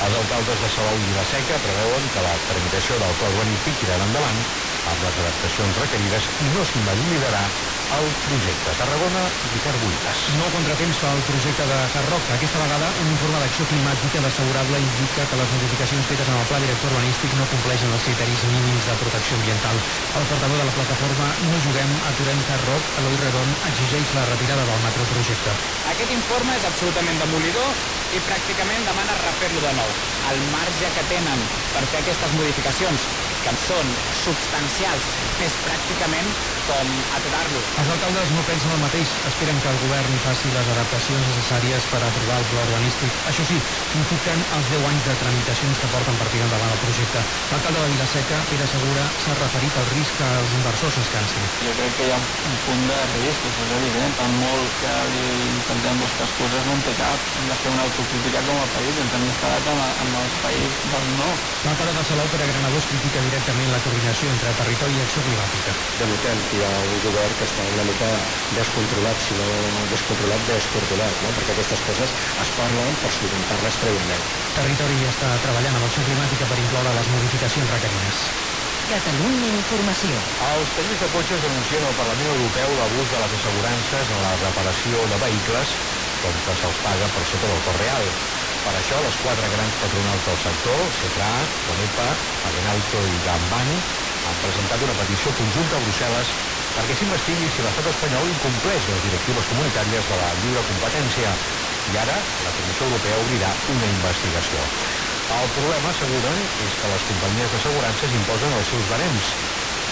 Els 0.02 0.14
alcaldes 0.18 0.62
de 0.62 0.70
Salou 0.70 0.98
i 0.98 1.06
Vilaseca 1.06 1.60
preveuen 1.62 2.10
que 2.10 2.22
la 2.22 2.38
tramitació 2.46 2.98
del 2.98 3.14
pla 3.18 3.30
urbanístic 3.30 3.78
tirarà 3.78 4.06
endavant 4.10 4.42
amb 4.88 5.02
les 5.06 5.18
adaptacions 5.18 5.78
requerides 5.78 6.32
i 6.42 6.50
no 6.50 6.64
s'invalidarà 6.66 7.44
el 7.90 8.12
projecte. 8.22 8.74
Tarragona, 8.76 9.32
Ricard 9.48 9.80
Buitas. 9.80 10.28
Nou 10.36 10.50
contratemps 10.52 10.98
pel 11.00 11.22
projecte 11.26 11.64
de 11.68 11.78
Hard 11.86 12.08
Rock. 12.08 12.32
Aquesta 12.36 12.60
vegada, 12.60 12.90
un 13.00 13.08
informe 13.08 13.40
d'acció 13.40 13.66
climàtica 13.70 14.20
desfavorable 14.24 14.80
indica 14.82 15.26
que 15.26 15.38
les 15.40 15.52
modificacions 15.54 16.06
fetes 16.06 16.28
en 16.28 16.36
el 16.36 16.46
pla 16.50 16.60
director 16.60 16.92
urbanístic 16.92 17.36
no 17.38 17.48
compleixen 17.48 17.92
els 17.94 18.04
criteris 18.04 18.44
mínims 18.52 18.88
de 18.88 18.96
protecció 19.00 19.38
ambiental. 19.40 19.80
El 20.14 20.28
portaveu 20.28 20.60
de 20.60 20.66
la 20.68 20.74
plataforma 20.76 21.30
No 21.48 21.60
Juguem, 21.64 21.96
aturem 22.10 22.44
Hard 22.48 22.68
Rock, 22.68 22.92
Eloi 23.00 23.16
Redon, 23.22 23.56
exigeix 23.70 24.12
la 24.16 24.26
retirada 24.28 24.66
del 24.68 24.84
macroprojecte. 24.84 25.56
Aquest 25.94 26.12
informe 26.12 26.58
és 26.58 26.68
absolutament 26.68 27.18
demolidor 27.24 27.72
i 28.12 28.20
pràcticament 28.24 28.84
demana 28.88 29.16
refer-lo 29.22 29.64
de 29.64 29.72
nou. 29.76 29.96
El 30.28 30.44
marge 30.52 30.92
que 30.92 31.04
tenen 31.08 31.44
per 31.72 31.84
fer 31.88 32.02
aquestes 32.02 32.32
modificacions, 32.36 33.08
que 33.42 33.54
són 33.58 33.94
substancials, 34.14 35.06
és 35.42 35.54
pràcticament 35.64 36.34
com 36.68 36.90
aturar-lo. 37.16 37.62
Els 37.80 37.90
alcaldes 37.94 38.32
no 38.34 38.42
pensen 38.44 38.74
el 38.74 38.82
mateix. 38.82 39.14
Esperen 39.28 39.60
que 39.62 39.70
el 39.72 39.78
govern 39.80 40.18
faci 40.20 40.50
les 40.52 40.68
adaptacions 40.68 41.30
necessàries 41.30 41.86
per 41.88 42.02
aprovar 42.04 42.42
el 42.42 42.48
pla 42.50 42.66
urbanístic. 42.66 43.16
Això 43.30 43.46
sí, 43.48 43.56
critiquen 43.94 44.44
els 44.58 44.68
10 44.72 44.84
anys 44.90 45.06
de 45.08 45.14
tramitacions 45.22 45.80
que 45.80 45.90
porten 45.92 46.18
per 46.20 46.28
tirar 46.32 46.48
endavant 46.48 46.74
el 46.74 46.82
projecte. 46.82 47.24
L'alcalde 47.52 47.86
de 47.86 47.94
Vilaseca, 47.94 48.42
Pere 48.50 48.68
Segura, 48.68 49.06
s'ha 49.16 49.36
referit 49.38 49.80
al 49.80 49.88
risc 49.88 50.18
que 50.20 50.28
els 50.42 50.52
inversors 50.58 51.00
es 51.00 51.08
cansin. 51.14 51.48
Jo 51.64 51.72
crec 51.78 51.96
que 51.96 52.10
hi 52.10 52.12
ha 52.12 52.20
un 52.20 52.60
punt 52.66 52.84
de 52.90 53.00
risc, 53.14 53.48
això 53.48 53.64
és 53.64 53.74
evident. 53.78 54.16
Per 54.18 54.28
molt 54.34 54.76
que 54.82 54.94
li 55.14 55.24
intentem 55.54 56.04
buscar 56.04 56.28
excuses, 56.28 56.68
no 56.68 56.76
en 56.76 56.84
té 56.84 56.96
cap. 56.98 57.24
Hem 57.38 57.48
de 57.48 57.56
fer 57.56 57.72
una 57.72 57.88
autocrítica 57.88 58.44
com 58.44 58.60
a 58.60 58.68
país, 58.76 59.00
ens 59.00 59.16
hem 59.16 59.24
instal·lat 59.30 59.72
amb, 59.72 59.86
amb 60.04 60.20
el 60.20 60.36
país 60.44 60.76
del 60.84 61.10
no. 61.16 61.32
L'alcalde 61.64 61.96
de 61.96 62.04
Salou, 62.04 62.28
Pere 62.28 62.52
Granados, 62.52 62.84
critica 62.92 63.24
directament 63.24 63.37
directament 63.38 63.70
la 63.70 63.78
coordinació 63.78 64.32
entre 64.34 64.50
territori 64.58 64.96
i 64.98 65.02
acció 65.04 65.22
climàtica. 65.22 65.74
Denotem 66.00 66.40
que 66.50 66.58
hi 66.58 66.64
ha 66.66 66.72
un 66.82 66.98
govern 67.04 67.36
que 67.38 67.46
està 67.46 67.62
una 67.70 67.84
mica 67.86 68.08
descontrolat, 68.56 69.22
si 69.22 69.36
no 69.38 69.46
descontrolat, 69.92 70.42
descoordilat, 70.48 71.22
no? 71.22 71.30
perquè 71.36 71.54
aquestes 71.54 71.84
coses 71.86 72.16
es 72.18 72.52
parlen 72.58 72.98
per 72.98 73.12
solucionar-les 73.14 73.78
prèviament. 73.84 74.26
Territori 74.58 75.04
està 75.06 75.36
treballant 75.44 75.78
amb 75.78 75.86
acció 75.86 76.02
climàtica 76.08 76.50
per 76.50 76.58
incloure 76.64 76.96
les 76.98 77.12
modificacions 77.14 77.70
requerides. 77.70 78.24
Catalunya 78.88 79.52
Informació. 79.52 80.22
Els 80.48 80.74
tallers 80.74 81.02
de 81.04 81.08
cotxes 81.12 81.42
denuncien 81.44 81.84
al 81.84 81.94
Parlament 81.98 82.30
Europeu 82.32 82.74
l'abús 82.78 83.12
de 83.12 83.22
les 83.22 83.38
assegurances 83.38 84.10
en 84.10 84.22
la 84.24 84.34
reparació 84.40 85.06
de 85.12 85.18
vehicles 85.20 85.76
com 86.22 86.42
que 86.44 86.54
se'ls 86.58 86.80
paga 86.82 87.08
per 87.14 87.24
sota 87.26 87.48
del 87.50 87.62
cost 87.64 87.78
real. 87.80 88.12
Per 88.62 88.74
això, 88.74 88.98
les 89.04 89.16
quatre 89.22 89.48
grans 89.52 89.76
patronals 89.78 90.26
del 90.26 90.38
sector, 90.42 90.88
CETRA, 90.92 91.30
CONEPA, 91.64 92.08
Adenauto 92.50 93.04
i 93.06 93.20
Gambani, 93.22 93.78
han 94.28 94.40
presentat 94.42 94.82
una 94.82 94.96
petició 94.98 95.32
conjunta 95.38 95.78
a 95.78 95.82
Brussel·les 95.84 96.34
perquè 96.74 96.96
s'investigui 96.98 97.48
si 97.50 97.62
l'estat 97.64 97.86
espanyol 97.90 98.28
incompleix 98.30 98.88
les 98.90 99.02
directives 99.06 99.46
comunitàries 99.50 100.10
de 100.10 100.18
la 100.18 100.34
lliure 100.38 100.66
competència. 100.66 101.36
I 101.88 101.96
ara, 101.96 102.18
la 102.44 102.52
Comissió 102.52 102.86
Europea 102.86 103.18
obrirà 103.22 103.54
una 103.72 103.88
investigació. 103.88 104.66
El 105.32 105.50
problema, 105.52 105.90
asseguren, 105.92 106.46
és 106.56 106.76
que 106.76 106.88
les 106.90 107.04
companyies 107.08 107.52
d'assegurances 107.52 108.14
imposen 108.16 108.54
els 108.56 108.70
seus 108.72 108.88
barems. 108.90 109.34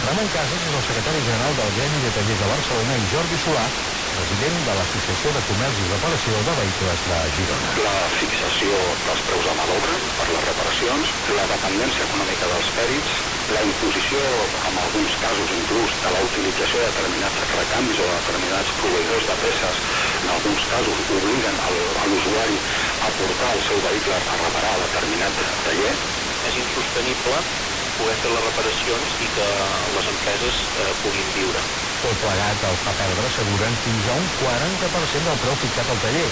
Ramon 0.00 0.28
Casas 0.28 0.64
és 0.64 0.74
el 0.76 0.84
secretari 0.84 1.22
general 1.24 1.56
del 1.56 1.72
Gremi 1.76 2.00
de 2.02 2.10
Tallers 2.12 2.40
de 2.42 2.48
Barcelona 2.50 2.98
i 3.00 3.06
Jordi 3.08 3.38
Solà, 3.40 3.70
president 4.16 4.56
de 4.64 4.74
l'Associació 4.78 5.32
de 5.36 5.42
Comerç 5.48 5.80
i 5.82 5.86
Reparació 5.90 6.38
de 6.46 6.54
Vehicles 6.58 7.02
de 7.08 7.18
Girona. 7.36 7.72
La 7.84 7.96
fixació 8.16 8.78
dels 9.04 9.22
preus 9.28 9.44
de 9.48 9.54
mà 9.58 9.66
d'obra 9.68 9.96
per 10.16 10.28
les 10.32 10.46
reparacions, 10.48 11.12
la 11.36 11.44
dependència 11.52 12.06
econòmica 12.08 12.48
dels 12.52 12.70
pèrits, 12.78 13.18
la 13.52 13.64
imposició, 13.68 14.22
en 14.70 14.80
alguns 14.84 15.18
casos 15.24 15.52
inclús, 15.58 15.98
de 16.04 16.14
la 16.16 16.24
utilització 16.30 16.82
de 16.82 16.88
determinats 16.94 17.44
recanvis 17.52 18.00
o 18.00 18.08
de 18.08 18.16
determinats 18.22 18.74
proveïdors 18.80 19.28
de 19.30 19.38
peces, 19.44 19.84
en 20.22 20.32
alguns 20.38 20.66
casos 20.72 21.04
obliguen 21.20 21.60
a 21.60 22.08
l'usuari 22.08 22.60
a 23.04 23.12
portar 23.20 23.52
el 23.52 23.64
seu 23.68 23.84
vehicle 23.84 24.16
a 24.16 24.40
reparar 24.46 24.74
a 24.76 24.82
determinat 24.86 25.44
taller. 25.68 25.94
És 26.46 26.58
insostenible 26.62 27.40
poder 27.98 28.16
fer 28.22 28.30
les 28.32 28.44
reparacions 28.44 29.16
i 29.24 29.28
que 29.36 29.48
les 29.96 30.10
empreses 30.12 30.62
eh, 30.76 30.92
puguin 31.02 31.32
viure. 31.36 31.64
Tot 32.04 32.20
plegat 32.22 32.64
els 32.68 32.82
fa 32.84 32.94
perdre, 32.98 33.26
asseguren, 33.30 33.78
fins 33.82 34.06
a 34.06 34.16
un 34.20 34.28
40% 34.40 35.30
del 35.30 35.42
preu 35.42 35.58
fixat 35.64 35.90
al 35.90 36.02
taller. 36.04 36.28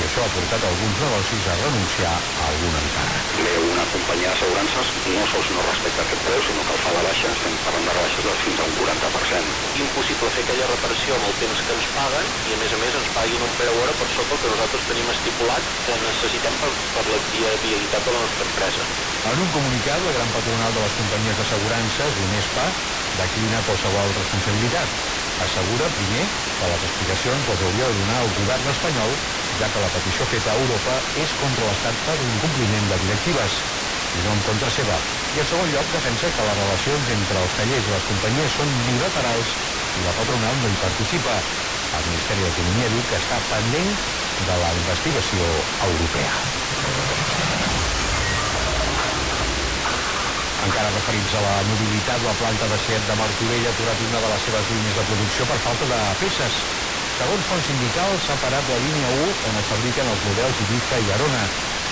I 0.00 0.04
això 0.06 0.22
ha 0.24 0.30
portat 0.32 0.62
alguns 0.64 0.96
negocis 1.02 1.44
a 1.44 1.54
renunciar 1.60 2.14
a 2.16 2.46
algun 2.48 2.76
encàrrec. 2.78 3.34
Una 3.60 3.84
companyia 3.92 4.30
d'assegurances 4.30 4.92
no 5.04 5.26
sols 5.28 5.50
no 5.52 5.60
respecta 5.66 6.06
aquest 6.06 6.22
preu, 6.24 6.40
sinó 6.46 6.64
que 6.64 6.72
el 6.72 6.80
fa 6.80 6.94
de 6.96 7.02
baixa, 7.04 7.34
estem 7.36 7.58
parlant 7.66 7.84
de 7.84 7.96
rebaixes 7.98 8.24
de 8.24 8.32
fins 8.40 8.62
a 8.62 8.68
un 8.70 8.72
40%. 8.78 9.52
Impossible 9.82 10.32
fer 10.32 10.46
aquella 10.46 10.70
reparació 10.72 11.18
amb 11.18 11.28
el 11.28 11.36
temps 11.42 11.60
que 11.66 11.76
ens 11.76 11.90
paguen 11.92 12.32
i 12.48 12.56
a 12.56 12.60
més 12.62 12.72
a 12.72 12.80
més 12.80 12.96
ens 12.96 13.12
paguin 13.12 13.44
un 13.44 13.52
preu 13.60 13.76
hora 13.82 13.92
per 14.00 14.08
sota 14.16 14.38
el 14.38 14.40
que 14.40 14.54
nosaltres 14.54 14.88
tenim 14.88 15.12
estipulat 15.12 15.68
que 15.84 16.00
necessitem 16.00 16.56
per, 16.64 16.72
per 16.96 17.04
la 17.10 17.20
viabilitat 17.28 18.08
de 18.08 18.16
la 18.16 18.24
nostra 18.24 18.48
empresa. 18.48 18.88
En 19.28 19.44
un 19.44 19.52
comunicat, 19.52 20.00
la 20.00 20.16
gran 20.16 20.32
patronal 20.32 20.72
de 20.72 20.80
les 20.80 20.96
companyies 20.96 21.36
d'assegurances, 21.36 22.16
UNESPA, 22.16 22.70
declina 23.20 23.62
qualsevol 23.66 24.14
responsabilitat. 24.16 24.96
Assegura, 25.40 25.90
primer, 25.94 26.26
que 26.58 26.68
les 26.68 26.82
explicacions 26.84 27.48
les 27.48 27.62
hauria 27.64 27.88
de 27.88 28.00
donar 28.00 28.20
el 28.24 28.34
govern 28.36 28.68
espanyol, 28.72 29.18
ja 29.56 29.70
que 29.72 29.82
la 29.82 29.92
petició 29.94 30.26
feta 30.28 30.52
a 30.52 30.58
Europa 30.60 30.98
és 31.14 31.32
contra 31.38 31.68
l'Estat 31.68 32.02
per 32.04 32.18
incompliment 32.26 32.90
de 32.90 32.98
directives 33.00 33.62
i 34.12 34.24
no 34.26 34.34
en 34.36 34.42
contra 34.46 34.70
seva. 34.74 35.00
I 35.32 35.40
en 35.42 35.48
segon 35.48 35.70
lloc 35.70 35.92
defensa 35.94 36.32
que 36.34 36.46
les 36.46 36.58
relacions 36.58 37.10
entre 37.14 37.40
els 37.44 37.54
tallers 37.58 37.86
i 37.86 37.94
les 37.94 38.06
companyies 38.08 38.56
són 38.58 38.80
bilaterals 38.86 39.56
i 39.94 40.04
la 40.06 40.14
patronal 40.16 40.58
no 40.60 40.70
hi 40.70 40.78
participa. 40.80 41.40
El 41.94 42.06
Ministeri 42.06 42.44
d'Economia 42.46 42.90
diu 42.90 43.06
que 43.06 43.18
està 43.18 43.40
pendent 43.50 43.96
de 44.38 44.58
la 44.64 44.74
investigació 44.78 45.52
europea. 45.90 47.49
Encara 50.60 50.90
referits 50.92 51.32
a 51.32 51.40
la 51.40 51.52
mobilitat, 51.64 52.20
la 52.20 52.34
planta 52.36 52.66
de 52.68 52.76
Seat 52.76 53.06
de 53.08 53.14
Martorell 53.16 53.64
ha 53.64 53.70
aturat 53.72 54.00
una 54.04 54.20
de 54.20 54.28
les 54.28 54.42
seves 54.44 54.68
línies 54.68 54.98
de 54.98 55.04
producció 55.08 55.46
per 55.48 55.56
falta 55.64 55.86
de 55.88 56.00
peces. 56.20 56.58
Segons 57.16 57.48
fons 57.48 57.70
sindicals, 57.70 58.26
s'ha 58.28 58.36
parat 58.42 58.68
la 58.68 58.76
línia 58.82 59.08
1 59.08 59.38
on 59.48 59.56
es 59.56 59.70
fabriquen 59.72 60.10
els 60.12 60.20
models 60.26 60.60
Ibiza 60.60 61.00
i 61.00 61.08
Arona. 61.16 61.46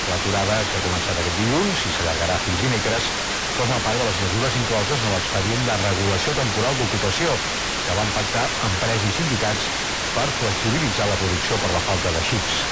L'aturada, 0.09 0.59
que 0.69 0.77
ha 0.77 0.85
començat 0.85 1.17
aquest 1.17 1.37
dilluns 1.41 1.87
i 1.89 1.93
s'allargarà 1.95 2.37
fins 2.45 2.61
dimecres, 2.61 3.09
forma 3.57 3.81
part 3.81 4.03
de 4.03 4.05
les 4.11 4.21
mesures 4.21 4.59
incloses 4.61 5.05
en 5.05 5.17
l'expedient 5.17 5.65
de 5.65 5.77
regulació 5.81 6.37
temporal 6.37 6.77
d'ocupació 6.77 7.39
que 7.87 7.97
van 7.97 8.13
pactar 8.13 8.51
empreses 8.69 9.09
i 9.09 9.15
sindicats 9.17 9.71
per 10.13 10.29
flexibilitzar 10.37 11.09
la 11.09 11.17
producció 11.17 11.57
per 11.57 11.73
la 11.73 11.81
falta 11.81 12.13
de 12.13 12.21
xips. 12.21 12.67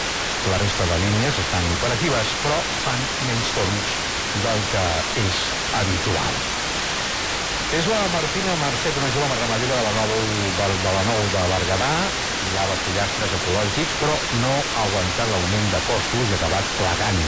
La 0.44 0.60
resta 0.60 0.84
de 0.86 1.00
línies 1.00 1.40
estan 1.40 1.72
operatives, 1.72 2.36
però 2.44 2.60
fan 2.84 3.08
menys 3.24 3.56
torns 3.56 3.96
del 4.44 4.66
que 4.70 4.84
és 5.18 5.40
habitual. 5.72 6.38
És 7.74 7.88
la 7.90 8.04
Martina 8.06 8.54
Marcet, 8.54 8.94
una 9.00 9.10
jove 9.10 9.34
ramadera 9.34 9.80
de 9.80 9.82
la 9.82 9.92
nou 9.96 10.52
de, 10.54 10.66
de 10.78 10.92
la 10.94 11.02
nou 11.02 11.26
de 11.34 11.42
Berguedà, 11.50 11.92
llava 12.52 12.76
pollastres 12.84 13.34
ecològics, 13.34 13.96
però 13.98 14.20
no 14.38 14.52
ha 14.70 14.84
aguantat 14.84 15.32
l'augment 15.32 15.72
de 15.72 15.80
costos 15.88 16.30
i 16.30 16.36
ha 16.36 16.38
acabat 16.38 16.70
plegant. 16.78 17.24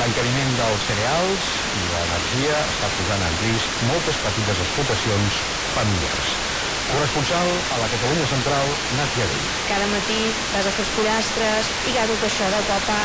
L'encariment 0.00 0.54
dels 0.56 0.86
cereals 0.88 1.50
i 1.76 1.86
l'energia 1.92 2.64
està 2.72 2.88
posant 2.96 3.24
en 3.26 3.36
risc 3.40 3.76
moltes 3.84 4.20
petites 4.20 4.60
explotacions 4.64 5.42
familiars. 5.72 6.38
Corresponsal 6.86 7.64
a 7.70 7.78
la 7.82 7.88
Catalunya 7.90 8.26
Central, 8.30 8.76
Nàtia 8.94 9.26
Vell. 9.26 9.42
Cada 9.66 9.88
matí 9.90 10.20
vas 10.52 10.68
a 10.68 10.72
fer 10.74 10.84
els 10.84 10.92
pollastres 10.94 11.72
i 11.82 11.96
ja 11.96 12.06
tot 12.06 12.22
això 12.28 12.46
de 12.52 12.62
cop 12.68 12.90
ha 12.94 13.02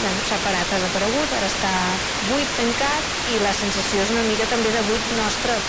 bueno, 0.00 0.20
s'ha 0.26 0.40
parat, 0.44 0.68
ha 0.68 0.80
desaparegut, 0.80 1.32
ara 1.32 1.48
està 1.48 1.72
buit, 2.28 2.50
tancat 2.58 3.06
i 3.30 3.38
la 3.40 3.54
sensació 3.56 4.02
és 4.04 4.12
una 4.12 4.26
mica 4.26 4.48
també 4.50 4.74
de 4.74 4.82
buit 4.84 5.08
nostre. 5.14 5.62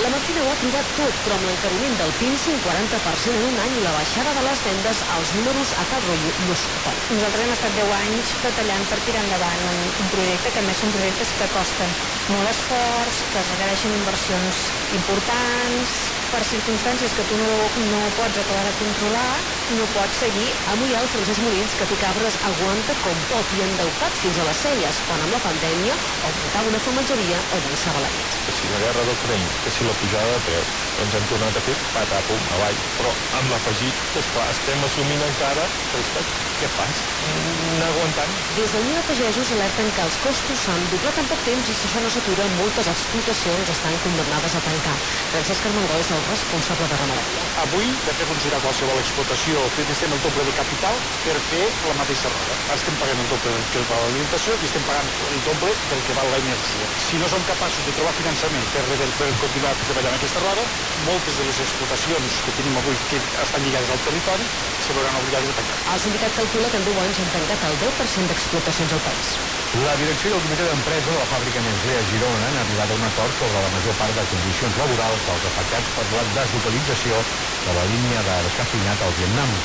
La 0.00 0.08
Martina 0.08 0.40
ho 0.40 0.48
ha 0.48 0.56
trobat 0.56 0.94
tot, 0.96 1.18
però 1.20 1.36
amb 1.36 1.44
l'encariment 1.44 1.98
del 2.00 2.14
PINS 2.16 2.46
un 2.48 2.62
40% 2.64 3.36
en 3.36 3.42
un 3.44 3.58
any 3.60 3.74
i 3.76 3.82
la 3.84 3.90
baixada 3.92 4.32
de 4.32 4.40
les 4.40 4.62
vendes, 4.64 5.02
els 5.16 5.34
números 5.36 5.74
a 5.76 5.84
tal 5.90 6.00
rotllo 6.06 6.32
no 6.40 6.56
surten. 6.56 7.02
Nosaltres 7.12 7.44
hem 7.44 7.52
estat 7.52 7.76
10 7.76 7.92
anys 7.98 8.30
batallant 8.40 8.86
per 8.88 9.02
tirar 9.04 9.26
endavant 9.26 9.66
un, 9.68 9.82
un 10.00 10.08
projecte 10.14 10.48
que 10.54 10.62
a 10.62 10.64
més 10.64 10.80
són 10.80 10.94
projectes 10.96 11.34
que 11.36 11.50
costen 11.52 11.92
molt 12.32 12.48
esforç, 12.48 13.20
que 13.34 13.44
requereixen 13.50 13.92
inversions 13.92 14.62
importants, 14.96 16.14
per 16.32 16.42
circumstàncies 16.48 17.12
que 17.12 17.24
tu 17.28 17.36
no, 17.36 17.68
no 17.92 18.00
pots 18.16 18.40
acabar 18.40 18.64
de 18.64 18.72
controlar, 18.78 19.42
no 19.76 19.86
pots 19.92 20.22
seguir. 20.24 20.48
Avui 20.72 20.96
el 20.96 21.08
Francesc 21.12 21.44
Molins, 21.44 21.76
que 21.76 21.86
té 21.90 21.98
cabres, 22.00 22.38
aguanta 22.48 22.96
com 23.04 23.20
pot 23.28 23.52
i 23.52 23.60
endeutat 23.66 24.16
fins 24.16 24.40
a 24.40 24.46
les 24.48 24.62
celles, 24.64 25.02
quan 25.08 25.20
amb 25.24 25.36
la 25.36 25.42
pandèmia 25.44 25.98
o 26.24 26.32
muntava 26.40 26.72
una 26.72 26.80
formatgeria 26.80 27.44
o 27.52 27.60
llançava 27.60 28.00
la 28.06 28.12
nit. 28.16 28.38
Que 28.46 28.54
si 28.56 28.70
la 28.72 28.80
guerra 28.80 29.04
d'Ucraïna, 29.08 29.58
que 29.62 29.74
si 29.74 29.84
la 29.84 29.96
pujada 30.00 30.38
de 30.38 30.44
preu, 30.48 30.64
ens 31.04 31.18
hem 31.18 31.28
tornat 31.28 31.58
a 31.58 31.64
fer 31.64 31.76
patapum 31.92 32.48
avall. 32.56 32.80
Però 32.96 33.12
amb 33.38 33.52
l'afegit, 33.52 34.00
esclar, 34.24 34.48
estem 34.56 34.88
assumint 34.88 35.28
encara, 35.28 35.68
però 35.92 36.24
què 36.62 36.68
fas? 36.70 37.02
Anar 37.26 37.88
aguantant. 37.90 38.34
Des 38.54 38.74
d'Unió 38.74 38.94
de 38.98 39.02
Pagesos 39.08 39.50
alerten 39.54 39.90
que 39.96 40.04
els 40.04 40.18
costos 40.22 40.62
s'han 40.66 40.84
doblat 40.92 41.18
en 41.18 41.26
poc 41.30 41.42
temps 41.46 41.70
i 41.72 41.74
si 41.74 41.88
això 41.88 42.02
no 42.04 42.10
s'atura, 42.12 42.46
moltes 42.58 42.90
explotacions 42.92 43.72
estan 43.74 43.98
condemnades 44.04 44.54
a 44.54 44.62
tancar. 44.62 44.94
Francesc 45.32 45.66
Armengol 45.70 46.04
és 46.04 46.12
el 46.14 46.21
responsable 46.26 46.88
de 46.88 46.96
ramaderia. 46.96 47.44
Avui, 47.62 47.96
de 48.04 48.14
fer 48.16 48.26
funcionar 48.28 48.60
qualsevol 48.64 49.00
explotació, 49.02 49.66
necessitem 49.76 50.16
el 50.16 50.22
doble 50.24 50.44
de 50.48 50.54
capital 50.56 51.00
per 51.24 51.38
fer 51.44 51.62
la 51.86 51.94
mateixa 51.98 52.30
roda. 52.32 52.56
Estem 52.74 52.96
pagant 53.00 53.22
el 53.22 53.28
doble 53.30 53.52
del 53.56 53.66
que 53.72 53.84
val 53.88 54.06
l'alimentació 54.06 54.56
i 54.60 54.68
estem 54.68 54.84
pagant 54.86 55.10
el 55.30 55.42
doble 55.44 55.74
del 55.90 56.04
que 56.06 56.16
val 56.16 56.30
l'energia. 56.32 56.90
Si 56.96 57.18
no 57.20 57.28
som 57.30 57.44
capaços 57.48 57.86
de 57.86 57.94
trobar 57.96 58.14
finançament 58.16 58.68
per, 58.72 58.84
per, 58.88 59.08
per 59.18 59.30
continuar 59.42 59.74
treballant 59.82 60.18
aquesta 60.18 60.42
roda, 60.42 60.66
moltes 61.08 61.38
de 61.40 61.46
les 61.48 61.60
explotacions 61.64 62.40
que 62.46 62.54
tenim 62.56 62.78
avui 62.80 63.00
que 63.08 63.22
estan 63.42 63.64
lligades 63.64 63.90
al 63.90 64.02
territori 64.04 64.48
se 64.78 64.94
veuran 64.96 65.16
obligades 65.20 65.50
a 65.50 65.56
tancar. 65.60 65.80
El 65.94 66.00
sindicat 66.00 66.36
calcula 66.36 66.70
que 66.70 66.80
en 66.80 66.86
10 66.88 67.02
anys 67.06 67.22
han 67.24 67.34
tancat 67.34 67.66
el 67.70 67.78
10% 67.80 68.30
d'explotacions 68.30 68.92
al 68.96 69.02
país. 69.04 69.34
La 69.82 69.96
direcció 69.96 70.28
i 70.30 70.34
el 70.36 70.42
comitè 70.44 70.66
d'empresa 70.68 71.12
de 71.12 71.18
la 71.18 71.28
fàbrica 71.28 71.62
Nestlé 71.64 71.96
a 71.96 72.04
Girona 72.04 72.50
han 72.50 72.58
arribat 72.60 72.90
a 72.92 72.98
un 72.98 73.06
acord 73.08 73.32
sobre 73.32 73.62
la 73.64 73.70
major 73.72 73.96
part 73.96 74.16
de 74.18 74.26
condicions 74.28 74.76
laborals 74.76 75.24
dels 75.28 75.46
afectats 75.48 75.94
per 75.96 76.04
la 76.16 76.24
deslocalització 76.28 77.22
de 77.64 77.74
la 77.76 77.84
línia 77.88 78.22
de 78.26 78.38
descafeïnat 78.48 79.02
al 79.02 79.14
Vietnam. 79.18 79.56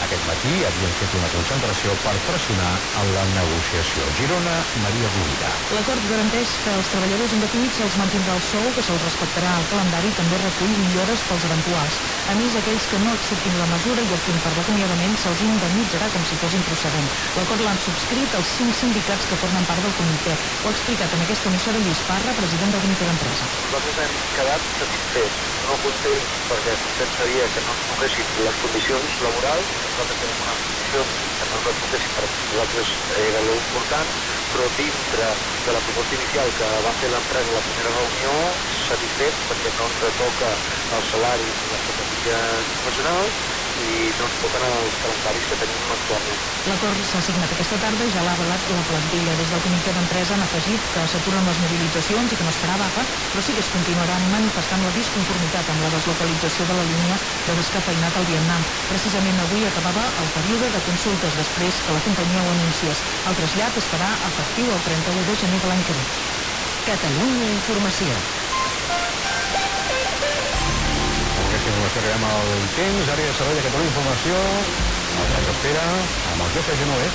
Aquest 0.00 0.22
matí 0.24 0.52
havien 0.64 0.94
fet 0.96 1.12
una 1.18 1.28
concentració 1.28 1.92
per 2.00 2.14
pressionar 2.24 2.70
en 2.96 3.10
la 3.12 3.24
negociació. 3.28 4.06
Girona, 4.16 4.54
Maria 4.80 5.10
Rovira. 5.12 5.50
L'acord 5.76 6.06
garanteix 6.08 6.54
que 6.64 6.72
els 6.72 6.88
treballadors 6.88 7.34
indefinits 7.36 7.76
se'ls 7.82 7.98
mantindrà 8.00 8.38
el 8.38 8.40
sou, 8.46 8.70
que 8.72 8.84
se'ls 8.86 9.04
respectarà 9.04 9.58
el 9.60 9.68
calendari 9.68 10.08
i 10.08 10.16
també 10.16 10.38
recull 10.40 10.72
millores 10.80 11.20
pels 11.28 11.44
eventuals. 11.50 12.00
A 12.32 12.36
més, 12.38 12.56
aquells 12.56 12.88
que 12.88 13.00
no 13.02 13.12
acceptin 13.12 13.58
la 13.60 13.68
mesura 13.68 14.00
i 14.00 14.14
optin 14.16 14.40
per 14.40 14.54
l'acomiadament 14.56 15.18
se'ls 15.20 15.44
indemnitzarà 15.44 16.08
com 16.16 16.24
si 16.24 16.40
fossin 16.40 16.64
procedent. 16.64 17.12
L'acord 17.36 17.60
l'han 17.66 17.84
subscrit 17.84 18.38
els 18.40 18.54
cinc 18.56 18.72
sindicats 18.80 19.28
que 19.28 19.36
formen 19.44 19.68
part 19.68 19.84
del 19.84 19.92
comitè. 20.00 20.38
Ho 20.64 20.72
ha 20.72 20.74
explicat 20.74 21.12
en 21.12 21.26
aquesta 21.26 21.52
emissora 21.52 21.84
Lluís 21.84 22.00
Parra, 22.08 22.32
president 22.40 22.72
del 22.72 22.86
comitè 22.88 23.04
d'empresa. 23.04 23.52
Nosaltres 23.68 24.00
hem 24.06 24.16
quedat 24.32 24.64
satisfets, 24.80 25.44
no 25.68 25.76
contents, 25.84 26.40
perquè 26.48 26.80
pensaria 26.96 27.52
que 27.52 27.68
no 27.68 27.76
ens 27.76 27.86
toquessin 27.92 28.34
les 28.48 28.60
condicions 28.64 29.20
laborals, 29.28 29.76
nosaltres 30.00 30.20
tenim 30.22 30.40
unes 30.40 30.60
condicions 30.64 31.12
que 31.36 31.46
no 31.50 31.60
toquessin 31.82 32.14
per 32.16 32.24
nosaltres 32.48 32.88
era 33.20 33.42
l'important, 33.44 34.08
però 34.52 34.70
dintre 34.72 35.28
de 35.66 35.74
la 35.76 35.82
proposta 35.84 36.16
inicial 36.16 36.54
que 36.56 36.68
va 36.86 36.94
fer 37.00 37.10
l'empresa 37.12 37.52
la 37.52 37.64
primera 37.66 37.92
reunió, 37.92 38.32
satisfet 38.88 39.44
perquè 39.50 39.74
no 39.76 39.90
ens 39.90 40.00
retoca 40.00 40.54
el 40.96 41.04
salari 41.10 41.52
ni 41.60 41.68
les 41.68 41.84
categories 41.84 42.72
professionals 42.78 43.36
i 43.80 44.12
no 44.18 44.28
ens 44.28 44.38
toquen 44.40 44.64
els 44.66 44.98
calendaris 45.00 45.46
que 45.48 45.56
tenim 45.60 45.90
actualment. 45.92 46.40
L'acord 46.68 47.02
s'ha 47.08 47.22
signat 47.24 47.54
aquesta 47.54 47.78
tarda 47.80 48.04
i 48.04 48.12
ja 48.12 48.22
l'ha 48.24 48.34
avalat 48.36 48.68
la 48.68 48.84
plantilla. 48.84 49.36
Des 49.38 49.50
del 49.52 49.62
comitè 49.64 49.94
d'empresa 49.96 50.34
han 50.36 50.44
afegit 50.44 50.90
que 50.92 51.06
s'aturen 51.08 51.46
les 51.48 51.60
mobilitzacions 51.62 52.32
i 52.32 52.38
que 52.38 52.44
no 52.44 52.52
es 52.52 52.60
farà 52.60 52.76
vaga, 52.80 53.06
però 53.32 53.40
sí 53.44 53.54
que 53.56 53.64
es 53.64 53.70
continuaran 53.72 54.28
manifestant 54.28 54.84
la 54.84 54.92
disconformitat 54.92 55.70
amb 55.72 55.84
la 55.84 55.92
deslocalització 55.94 56.66
de 56.68 56.76
la 56.76 56.84
línia 56.84 57.20
de 57.46 57.56
descafeinat 57.56 58.16
al 58.16 58.28
Vietnam. 58.28 58.66
Precisament 58.88 59.40
avui 59.40 59.64
acabava 59.66 60.10
el 60.20 60.30
període 60.34 60.70
de 60.70 60.82
consultes 60.84 61.38
després 61.38 61.80
que 61.80 61.96
la 61.96 62.04
companyia 62.04 62.44
ho 62.44 62.50
anunciés. 62.52 63.04
El 63.24 63.38
trasllat 63.38 63.80
es 63.80 63.88
farà 63.88 64.18
efectiu 64.28 64.74
el 64.74 64.84
31 64.84 65.24
de 65.24 65.36
gener 65.36 65.60
de 65.60 65.72
l'any 65.72 65.84
que 65.84 65.96
ve. 65.96 66.06
Catalunya 66.84 67.50
Informació. 67.52 68.20
Informació 71.80 72.00
arribem 72.04 72.24
al 72.28 72.48
temps, 72.76 73.08
àrea 73.08 73.28
de 73.30 73.36
servei 73.38 73.54
de 73.56 73.62
Catalunya 73.64 73.88
Informació, 73.88 74.36
el 75.16 75.28
que 75.32 75.52
espera 75.54 75.84
amb 76.32 76.42
el 76.44 76.50
Jofre 76.52 76.76
Genover. 76.76 77.08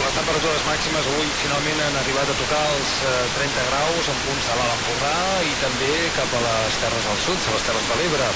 Les 0.00 0.16
temperatures 0.16 0.64
màximes 0.64 1.10
avui 1.10 1.28
finalment 1.42 1.82
han 1.84 1.98
arribat 2.00 2.32
a 2.32 2.36
tocar 2.40 2.62
els 2.72 2.94
eh, 3.04 3.12
30 3.36 3.66
graus 3.68 4.08
en 4.14 4.22
punts 4.24 4.48
de 4.48 4.56
l'Alt 4.56 4.78
Empordà 4.78 5.12
i 5.44 5.52
també 5.60 5.92
cap 6.16 6.32
a 6.38 6.42
les 6.46 6.80
Terres 6.80 7.10
del 7.10 7.20
Sud, 7.26 7.36
a 7.44 7.56
les 7.58 7.68
Terres 7.68 7.90
de 7.92 8.00
l'Ebre, 8.00 8.30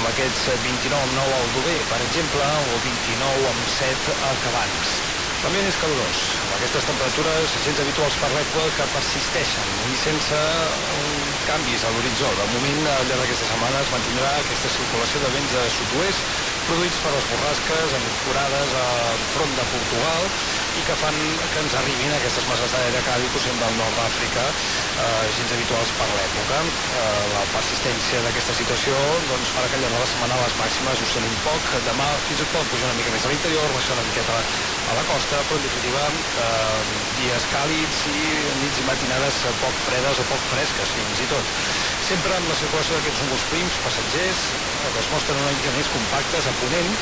amb 0.00 0.10
aquests 0.14 0.48
29 0.64 0.96
amb 1.04 1.18
9 1.20 1.38
al 1.42 1.52
Dober, 1.58 1.78
per 1.92 2.00
exemple, 2.08 2.48
o 2.72 2.80
29 2.88 3.50
amb 3.52 3.68
7 3.76 4.16
a 4.16 4.32
Cabanes. 4.46 4.96
L'ambient 5.44 5.68
és 5.68 5.76
calorós, 5.76 6.20
amb 6.40 6.52
aquestes 6.56 6.86
temperatures 6.88 7.58
gens 7.68 7.84
habituals 7.84 8.14
per 8.22 8.32
l'època 8.32 8.78
que 8.78 8.92
persisteixen 8.96 9.74
i 9.92 9.98
sense 10.00 10.38
um, 10.40 11.33
canvis 11.46 11.84
a 11.84 11.92
l'horitzó. 11.92 12.30
De 12.38 12.46
moment, 12.52 12.86
al 12.88 13.06
llarg 13.08 13.24
d'aquesta 13.24 13.48
setmana 13.50 13.82
es 13.84 13.92
mantindrà 13.92 14.30
aquesta 14.40 14.70
circulació 14.72 15.20
de 15.22 15.30
vents 15.34 15.52
de 15.54 15.64
sud-oest 15.76 16.36
produïts 16.68 17.00
per 17.04 17.12
les 17.14 17.28
borrasques 17.30 17.96
ancorades 18.00 18.72
a 18.80 18.86
front 19.34 19.52
de 19.58 19.66
Portugal 19.72 20.30
i 20.74 20.82
que 20.82 20.96
fan 20.98 21.16
que 21.52 21.60
ens 21.62 21.74
arribin 21.78 22.12
aquestes 22.16 22.46
masses 22.50 22.72
d'aire 22.74 23.02
càlid 23.06 23.30
procedent 23.34 23.60
del 23.62 23.76
nord 23.78 23.94
d'Àfrica, 23.98 24.48
eh, 24.50 25.30
gens 25.36 25.52
habituals 25.54 25.92
per 25.94 26.08
l'època. 26.10 26.62
Eh, 26.66 27.24
la 27.30 27.44
persistència 27.52 28.22
d'aquesta 28.24 28.54
situació 28.54 28.94
doncs, 29.28 29.52
farà 29.54 29.68
que 29.70 29.78
al 29.78 29.84
llarg 29.84 29.94
de 29.94 30.02
la 30.02 30.10
setmana 30.10 30.40
les 30.42 30.56
màximes 30.58 31.02
oscil·lin 31.06 31.36
poc. 31.44 31.70
Demà 31.86 32.08
fins 32.26 32.40
i 32.40 32.42
tot 32.42 32.52
pot 32.56 32.70
pujar 32.72 32.90
una 32.90 32.98
mica 32.98 33.12
més 33.14 33.24
a 33.24 33.30
l'interior, 33.30 33.70
baixar 33.74 33.94
una 33.98 34.06
miqueta 34.08 34.40
a 34.42 34.94
la 34.98 35.04
costa, 35.06 35.44
però 35.46 35.60
en 35.60 35.66
definitiva 35.68 36.08
eh, 36.10 36.98
dies 37.18 37.46
càlids 37.52 38.04
i 38.10 38.18
nits 38.58 38.82
i 38.82 38.86
matinades 38.86 39.44
poc 39.62 39.78
fredes 39.78 40.18
o 40.18 40.26
poc 40.30 40.42
fresques 40.50 40.90
fins 40.96 41.22
i 41.22 41.28
tot. 41.30 41.46
Sempre 42.02 42.34
amb 42.34 42.50
la 42.50 42.58
circulació 42.58 42.98
d'aquests 42.98 43.22
núvols 43.22 43.46
prims, 43.50 43.78
passatgers, 43.84 44.44
que 44.90 44.98
es 44.98 45.10
mostren 45.12 45.38
una 45.38 45.54
mica 45.54 45.72
més 45.74 45.90
compactes 45.92 46.50
a 46.50 46.54
Ponent, 46.58 46.94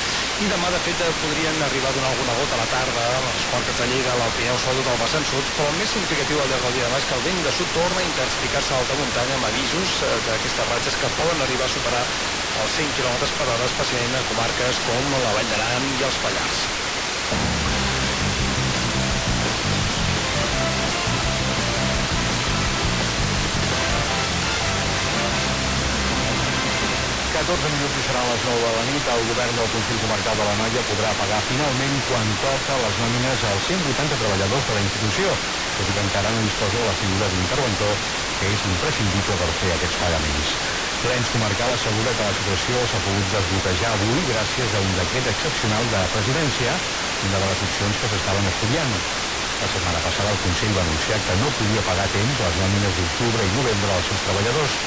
i 0.43 0.49
demà, 0.51 0.70
de 0.74 0.78
fet, 0.82 0.99
podrien 1.22 1.59
arribar 1.62 1.90
a 1.93 1.95
donar 1.95 2.09
alguna 2.11 2.34
gota 2.40 2.57
a 2.57 2.61
la 2.62 2.66
tarda 2.72 3.03
a 3.14 3.20
les 3.22 3.45
comarques 3.47 3.78
de 3.78 3.86
Lleida, 3.90 4.16
l'Alt 4.18 4.34
Pirineu, 4.34 4.59
sobretot 4.59 4.90
al 4.90 4.99
vessant 5.03 5.28
sud, 5.30 5.47
però 5.55 5.68
el 5.70 5.78
més 5.78 5.95
significatiu 5.95 6.43
al 6.43 6.51
llarg 6.51 6.66
del 6.66 6.76
dia 6.78 6.82
de 6.82 6.90
demà 6.90 6.99
és 6.99 7.09
que 7.11 7.18
el 7.18 7.24
vent 7.28 7.40
de 7.47 7.55
sud 7.59 7.70
torna 7.76 8.03
a 8.03 8.09
intensificar-se 8.09 8.74
a 8.74 8.82
alta 8.82 8.99
muntanya 8.99 9.38
amb 9.38 9.51
avisos 9.53 9.97
eh, 10.03 10.12
d'aquestes 10.26 10.70
ratxes 10.74 10.99
que 10.99 11.14
poden 11.20 11.47
arribar 11.47 11.68
a 11.70 11.74
superar 11.78 12.05
els 12.64 12.78
100 12.80 12.97
km 12.99 13.34
per 13.38 13.51
hora, 13.53 13.70
especialment 13.70 14.18
a 14.18 14.28
comarques 14.32 14.86
com 14.88 15.12
la 15.14 15.36
Vall 15.36 15.53
d'Aran 15.53 15.93
i 16.01 16.09
els 16.09 16.24
Pallars. 16.24 16.82
14 27.43 27.72
minuts 27.74 27.97
i 27.99 28.03
seran 28.07 28.28
les 28.30 28.45
9 28.47 28.61
de 28.62 28.68
la 28.70 28.82
nit. 28.86 29.09
El 29.11 29.24
govern 29.26 29.57
del 29.59 29.70
Consell 29.72 29.99
Comarcal 29.99 30.36
de 30.38 30.45
la 30.47 30.53
Noia 30.55 30.84
podrà 30.86 31.11
pagar 31.18 31.40
finalment 31.43 31.97
quan 32.07 32.36
toca 32.38 32.76
les 32.78 33.01
nòmines 33.03 33.43
als 33.49 33.66
180 33.66 34.14
treballadors 34.20 34.68
de 34.68 34.76
la 34.76 34.82
institució, 34.84 35.34
tot 35.74 35.90
i 35.90 35.97
que 35.97 36.05
encara 36.07 36.30
no 36.30 36.45
disposa 36.45 36.78
de 36.78 36.86
la 36.86 36.95
figura 36.95 37.26
d'interventor 37.32 37.99
que 38.38 38.53
és 38.55 38.62
imprescindible 38.70 39.40
per 39.40 39.51
fer 39.59 39.72
aquests 39.74 39.99
pagaments. 39.99 40.55
L'ens 41.03 41.34
comarcal 41.34 41.74
assegura 41.74 42.14
que 42.14 42.30
la 42.30 42.36
situació 42.38 42.86
s'ha 42.86 43.03
pogut 43.03 43.34
desbloquejar 43.34 43.97
avui 43.97 44.22
gràcies 44.30 44.78
a 44.78 44.84
un 44.86 44.95
decret 44.95 45.26
excepcional 45.34 45.90
de 45.90 46.07
presidència, 46.14 46.78
una 47.26 47.43
de 47.43 47.51
les 47.51 47.66
opcions 47.66 47.99
que 47.99 48.12
s'estaven 48.12 48.47
estudiant. 48.47 49.01
La 49.62 49.68
setmana 49.70 50.01
passada 50.03 50.30
el 50.30 50.40
Consell 50.43 50.72
va 50.74 50.82
anunciar 50.82 51.20
que 51.26 51.34
no 51.38 51.53
podia 51.55 51.82
pagar 51.86 52.09
temps 52.11 52.38
les 52.43 52.57
nòmines 52.59 52.97
d'octubre 52.99 53.45
i 53.47 53.53
novembre 53.55 53.93
als 53.95 54.09
seus 54.11 54.22
treballadors, 54.26 54.78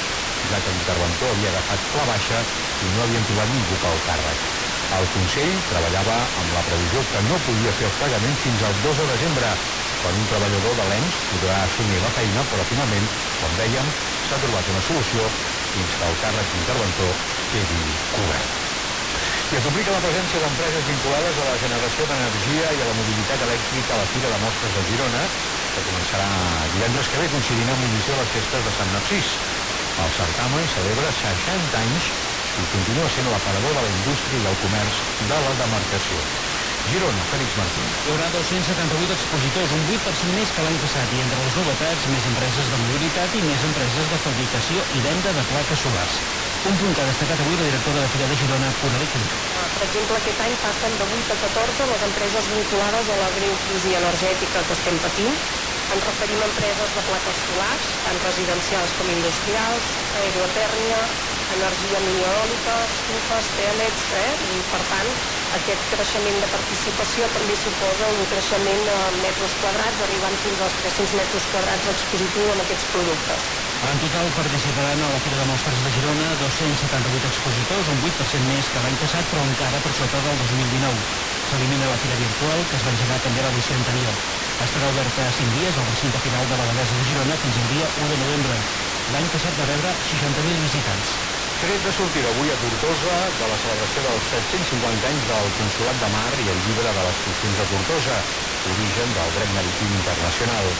ja 0.49 0.61
que 0.61 0.73
l'interventor 0.73 1.33
havia 1.33 1.51
agafat 1.53 1.89
la 1.95 2.05
baixa 2.09 2.43
i 2.81 2.89
no 2.91 3.03
havien 3.03 3.25
trobat 3.25 3.51
ningú 3.51 3.77
pel 3.81 4.01
càrrec. 4.05 4.49
El 4.95 5.09
Consell 5.13 5.63
treballava 5.69 6.17
amb 6.41 6.53
la 6.55 6.63
previsió 6.67 7.05
que 7.09 7.21
no 7.25 7.41
podia 7.45 7.73
fer 7.73 7.89
els 7.89 7.97
pagaments 8.01 8.41
fins 8.45 8.63
al 8.63 8.77
2 8.81 9.03
de 9.03 9.07
desembre, 9.13 9.55
quan 10.01 10.19
un 10.19 10.27
treballador 10.29 10.77
de 10.77 10.85
l'ENS 10.89 11.21
podrà 11.31 11.63
assumir 11.63 12.01
la 12.03 12.13
feina, 12.13 12.45
però 12.45 12.67
finalment, 12.67 13.09
com 13.41 13.57
dèiem, 13.57 13.93
s'ha 14.21 14.41
trobat 14.43 14.69
una 14.69 14.83
solució 14.83 15.31
fins 15.73 15.97
que 15.97 16.05
el 16.07 16.19
càrrec 16.21 16.53
d'interventor 16.53 17.17
quedi 17.49 17.97
cobert. 18.13 18.65
I 19.51 19.57
es 19.59 19.63
duplica 19.63 19.93
la 19.93 20.01
presència 20.03 20.39
d'empreses 20.41 20.87
vinculades 20.89 21.37
a 21.37 21.45
la 21.47 21.57
generació 21.61 22.07
d'energia 22.09 22.71
i 22.75 22.81
a 22.81 22.87
la 22.87 22.95
mobilitat 22.97 23.41
elèctrica 23.45 23.93
a 23.95 23.99
la 24.01 24.07
Fira 24.09 24.31
de 24.31 24.39
Mostres 24.41 24.73
de 24.75 24.83
Girona, 24.87 25.27
que 25.75 25.83
començarà 25.85 26.29
divendres 26.73 27.09
que 27.11 27.21
ve 27.21 27.29
coincidint 27.31 27.71
amb 27.71 27.85
l'inici 27.85 28.11
de 28.11 28.17
les 28.19 28.33
festes 28.33 28.65
de 28.65 28.73
Sant 28.75 28.91
Narcís. 28.91 29.35
El 29.95 30.11
certamen 30.11 30.65
celebra 30.67 31.07
60 31.15 31.79
anys 31.79 32.09
i 32.59 32.65
continua 32.71 33.07
sent 33.11 33.29
l'aparador 33.31 33.77
de 33.77 33.83
la 33.85 33.91
indústria 33.93 34.41
i 34.41 34.47
el 34.49 34.57
comerç 34.59 34.97
de 35.21 35.37
la 35.45 35.53
demarcació. 35.55 36.19
Girona, 36.85 37.23
Fèlix 37.31 37.55
Martín. 37.57 37.87
Hi 38.03 38.11
haurà 38.11 38.27
278 38.33 39.15
expositors, 39.15 39.71
un 39.73 39.87
8% 39.87 40.35
més 40.35 40.51
que 40.53 40.65
l'any 40.67 40.77
passat, 40.83 41.15
i 41.15 41.21
entre 41.23 41.39
les 41.41 41.55
novetats, 41.57 42.05
més 42.11 42.27
empreses 42.29 42.69
de 42.73 42.79
mobilitat 42.83 43.39
i 43.39 43.41
més 43.47 43.63
empreses 43.65 44.11
de 44.11 44.19
fabricació 44.21 44.83
i 44.93 45.01
venda 45.07 45.33
de 45.33 45.45
plaques 45.49 45.85
solars. 45.87 46.19
Un 46.67 46.77
punt 46.81 46.93
que 46.93 47.01
ha 47.01 47.09
destacat 47.09 47.41
avui 47.41 47.57
la 47.57 47.69
directora 47.71 48.03
de 48.03 48.11
Fira 48.13 48.29
de 48.29 48.37
Girona, 48.43 48.73
Ponalí 48.83 49.07
Per 49.15 49.87
exemple, 49.87 50.19
aquest 50.19 50.43
any 50.45 50.55
passen 50.61 50.99
de 50.99 51.07
8 51.23 51.33
a 51.33 51.39
14 51.47 51.89
les 51.93 52.05
empreses 52.11 52.51
vinculades 52.53 53.09
a 53.09 53.21
la 53.23 53.31
greu 53.39 53.55
crisi 53.65 53.95
energètica 53.95 54.67
que 54.67 54.77
estem 54.77 55.01
patint. 55.07 55.39
Ens 55.93 56.01
referim 56.07 56.41
a 56.41 56.47
empreses 56.49 56.93
de 56.97 57.01
plaques 57.05 57.43
solars, 57.45 57.91
tant 58.01 58.17
residencials 58.23 58.93
com 58.97 59.11
industrials, 59.13 59.91
aerotèrmia, 60.17 61.03
energia 61.53 61.99
mineòlica, 62.01 62.79
estufes, 62.89 63.51
pèl·lets, 63.53 64.07
eh? 64.17 64.31
i 64.49 64.63
per 64.71 64.81
tant 64.89 65.11
aquest 65.55 65.85
creixement 65.91 66.41
de 66.43 66.47
participació 66.51 67.29
també 67.33 67.55
suposa 67.59 68.09
un 68.11 68.25
creixement 68.31 68.89
en 68.91 69.19
metres 69.23 69.55
quadrats, 69.61 70.01
arribant 70.03 70.35
fins 70.41 70.61
als 70.63 70.75
300 70.81 71.15
metres 71.19 71.47
quadrats 71.51 71.91
expositiu 71.91 72.51
en 72.51 72.63
aquests 72.63 72.89
productes. 72.91 73.47
En 73.85 73.99
total 74.01 74.31
participaran 74.35 75.03
a 75.03 75.11
la 75.13 75.19
Fira 75.23 75.37
de 75.39 75.45
Mostres 75.47 75.83
de 75.83 75.91
Girona 75.93 76.33
278 76.39 77.29
expositors, 77.31 77.91
un 77.91 78.01
8% 78.01 78.47
més 78.47 78.69
que 78.71 78.81
l'any 78.83 78.97
passat, 78.99 79.29
però 79.31 79.43
encara 79.47 79.81
per 79.83 79.93
sota 79.93 80.23
del 80.25 80.39
2019. 80.41 81.03
S'elimina 81.45 81.91
la 81.91 81.99
Fira 82.01 82.17
Virtual, 82.19 82.65
que 82.67 82.79
es 82.79 82.87
va 82.87 82.95
engegar 82.95 83.21
també 83.23 83.43
l'edició 83.45 83.77
anterior. 83.79 84.19
Estarà 84.65 84.89
oberta 84.91 85.29
5 85.31 85.53
dies 85.55 85.77
al 85.77 85.87
recinte 85.91 86.23
final 86.23 86.49
de 86.49 86.59
la 86.59 86.67
Badesa 86.71 86.99
de 86.99 87.07
Girona 87.07 87.37
fins 87.37 87.59
al 87.61 87.71
dia 87.71 87.91
1 87.95 88.11
de 88.15 88.19
novembre. 88.23 88.61
L'any 89.11 89.29
passat 89.29 89.59
va 89.59 89.69
rebre 89.69 89.97
60.000 90.01 90.65
visitants. 90.65 91.19
Tret 91.55 91.85
de 91.85 91.91
sortida 91.95 92.27
avui 92.27 92.49
a 92.51 92.55
Tortosa 92.59 93.13
de 93.39 93.47
la 93.47 93.55
celebració 93.55 94.01
dels 94.03 94.25
750 94.27 95.07
anys 95.07 95.27
del 95.29 95.53
Consolat 95.55 96.01
de 96.01 96.09
Mar 96.11 96.33
i 96.43 96.49
el 96.51 96.59
llibre 96.65 96.91
de 96.91 97.05
les 97.07 97.21
funcions 97.23 97.61
de 97.61 97.65
Tortosa, 97.69 98.17
origen 98.73 99.15
del 99.15 99.31
dret 99.37 99.53
marítim 99.55 99.95
internacional. 99.95 100.73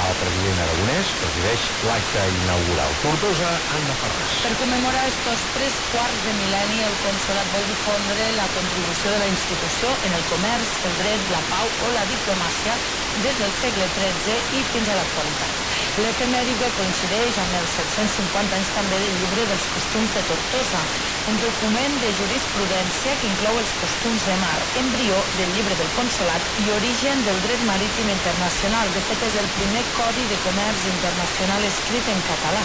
El 0.00 0.16
president 0.16 0.60
aragonès 0.64 1.10
presideix 1.20 1.66
l'acte 1.84 2.22
inaugural. 2.32 2.94
Tortosa, 3.02 3.50
Anna 3.76 3.92
Ferràs. 4.00 4.38
Per 4.46 4.54
commemorar 4.56 5.02
estos 5.10 5.42
tres 5.52 5.76
quarts 5.92 6.22
de 6.24 6.32
mil·lenni, 6.36 6.80
el 6.86 6.96
Consolat 7.02 7.50
vol 7.52 7.66
difondre 7.68 8.30
la 8.32 8.48
contribució 8.54 9.12
de 9.12 9.18
la 9.20 9.28
institució 9.28 9.92
en 10.06 10.16
el 10.16 10.24
comerç, 10.30 10.78
el 10.88 10.96
dret, 10.96 11.28
la 11.28 11.42
pau 11.50 11.68
o 11.84 11.92
la 11.92 12.06
diplomàcia 12.08 12.78
des 13.20 13.36
del 13.42 13.52
segle 13.52 13.90
XIII 13.92 14.56
i 14.56 14.64
fins 14.64 14.88
a 14.88 14.96
l'actualitat. 14.96 15.60
L'efemèride 16.00 16.72
coincideix 16.78 17.36
amb 17.42 17.60
els 17.60 17.76
750 17.82 18.56
anys 18.56 18.72
també 18.72 19.02
del 19.04 19.18
llibre 19.20 19.44
dels 19.50 19.68
costums 19.74 20.16
de 20.16 20.24
Tortosa, 20.24 20.86
un 21.30 21.38
document 21.38 22.00
de 22.02 22.08
jurisprudència 22.10 23.12
que 23.20 23.28
inclou 23.30 23.60
els 23.60 23.70
costums 23.78 24.24
de 24.26 24.34
mar, 24.40 24.56
embrió 24.80 25.20
del 25.38 25.52
llibre 25.54 25.76
del 25.78 25.92
consolat 25.94 26.58
i 26.58 26.64
origen 26.74 27.22
del 27.22 27.38
dret 27.44 27.62
marítim 27.62 28.08
internacional. 28.10 28.90
De 28.90 29.02
fet, 29.04 29.22
és 29.28 29.36
el 29.38 29.46
primer 29.54 29.84
codi 29.94 30.24
de 30.26 30.40
comerç 30.42 30.88
internacional 30.90 31.62
escrit 31.68 32.08
en 32.10 32.24
català. 32.26 32.64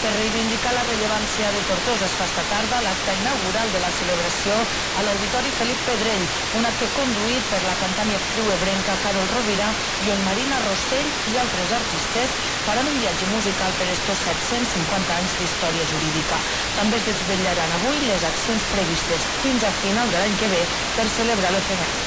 Per 0.00 0.14
reivindicar 0.14 0.72
la 0.72 0.86
rellevància 0.86 1.50
de 1.52 1.60
Tortosa 1.68 2.06
es 2.08 2.14
fa 2.16 2.24
esta 2.24 2.46
tarda 2.48 2.80
l'acte 2.80 3.12
inaugural 3.18 3.74
de 3.74 3.82
la 3.84 3.92
celebració 3.92 4.62
a 4.64 5.04
l'Auditori 5.04 5.52
Felip 5.52 5.84
Pedrell, 5.84 6.24
un 6.56 6.64
acte 6.64 6.88
conduït 6.96 7.50
per 7.52 7.60
la 7.66 7.76
cantant 7.76 8.14
i 8.14 8.16
actriu 8.16 8.48
ebrenca 8.54 8.96
Carol 9.02 9.28
Rovira 9.28 9.74
i 10.06 10.12
on 10.14 10.24
Marina 10.24 10.62
Rossell 10.64 11.12
i 11.28 11.36
altres 11.36 11.74
artistes 11.76 12.32
faran 12.64 12.88
un 12.88 12.96
viatge 12.96 13.28
musical 13.28 13.76
per 13.76 13.90
estos 13.92 14.24
750 14.24 15.20
anys 15.20 15.36
d'història 15.36 15.84
jurídica. 15.84 16.40
També 16.80 16.96
es 17.02 17.08
desvetllaran 17.10 17.76
avui 17.76 18.05
les 18.06 18.24
accions 18.24 18.62
previstes 18.72 19.24
fins 19.42 19.64
a 19.66 19.70
final 19.82 20.10
de 20.12 20.18
l'any 20.20 20.34
que 20.40 20.50
ve 20.52 20.62
per 20.96 21.06
celebrar 21.10 21.50
l'efemèride. 21.54 22.04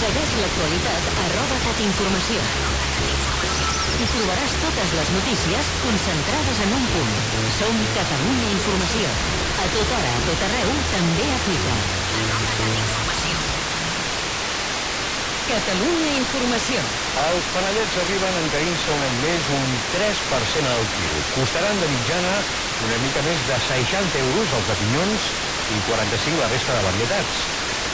Segueix 0.00 0.34
l'actualitat 0.40 1.08
a 1.10 1.24
arroba 1.26 1.58
catinformació. 1.66 2.44
Hi 4.00 4.06
trobaràs 4.14 4.54
totes 4.62 4.94
les 4.96 5.10
notícies 5.16 5.72
concentrades 5.82 6.62
en 6.66 6.76
un 6.78 6.86
punt. 6.94 7.12
Som 7.58 7.82
Catalunya 7.98 8.54
Informació. 8.54 9.12
A 9.60 9.68
tota 9.76 9.98
hora, 9.98 10.14
a 10.16 10.24
tot 10.30 10.46
arreu, 10.48 10.72
també 10.94 11.28
a 11.28 11.38
Twitter. 11.44 11.78
Arroba 12.22 12.56
catinformació. 12.62 13.29
Catalunya 15.50 16.10
Informació. 16.14 16.78
Els 17.18 17.46
panellets 17.50 17.96
arriben 17.98 18.36
encarint-se 18.38 18.92
un 18.94 19.00
any 19.02 19.16
més 19.24 19.48
un 19.50 19.72
3% 19.90 20.68
al 20.70 20.84
quilo. 20.94 21.22
Costaran 21.34 21.80
de 21.82 21.88
mitjana 21.90 22.36
una 22.86 22.98
mica 23.02 23.24
més 23.26 23.40
de 23.48 23.56
60 23.66 24.20
euros 24.20 24.54
els 24.60 24.68
de 24.70 24.76
pinyons 24.78 25.26
i 25.74 25.80
45 25.88 26.38
la 26.38 26.50
resta 26.52 26.76
de 26.76 26.84
varietats. 26.86 27.40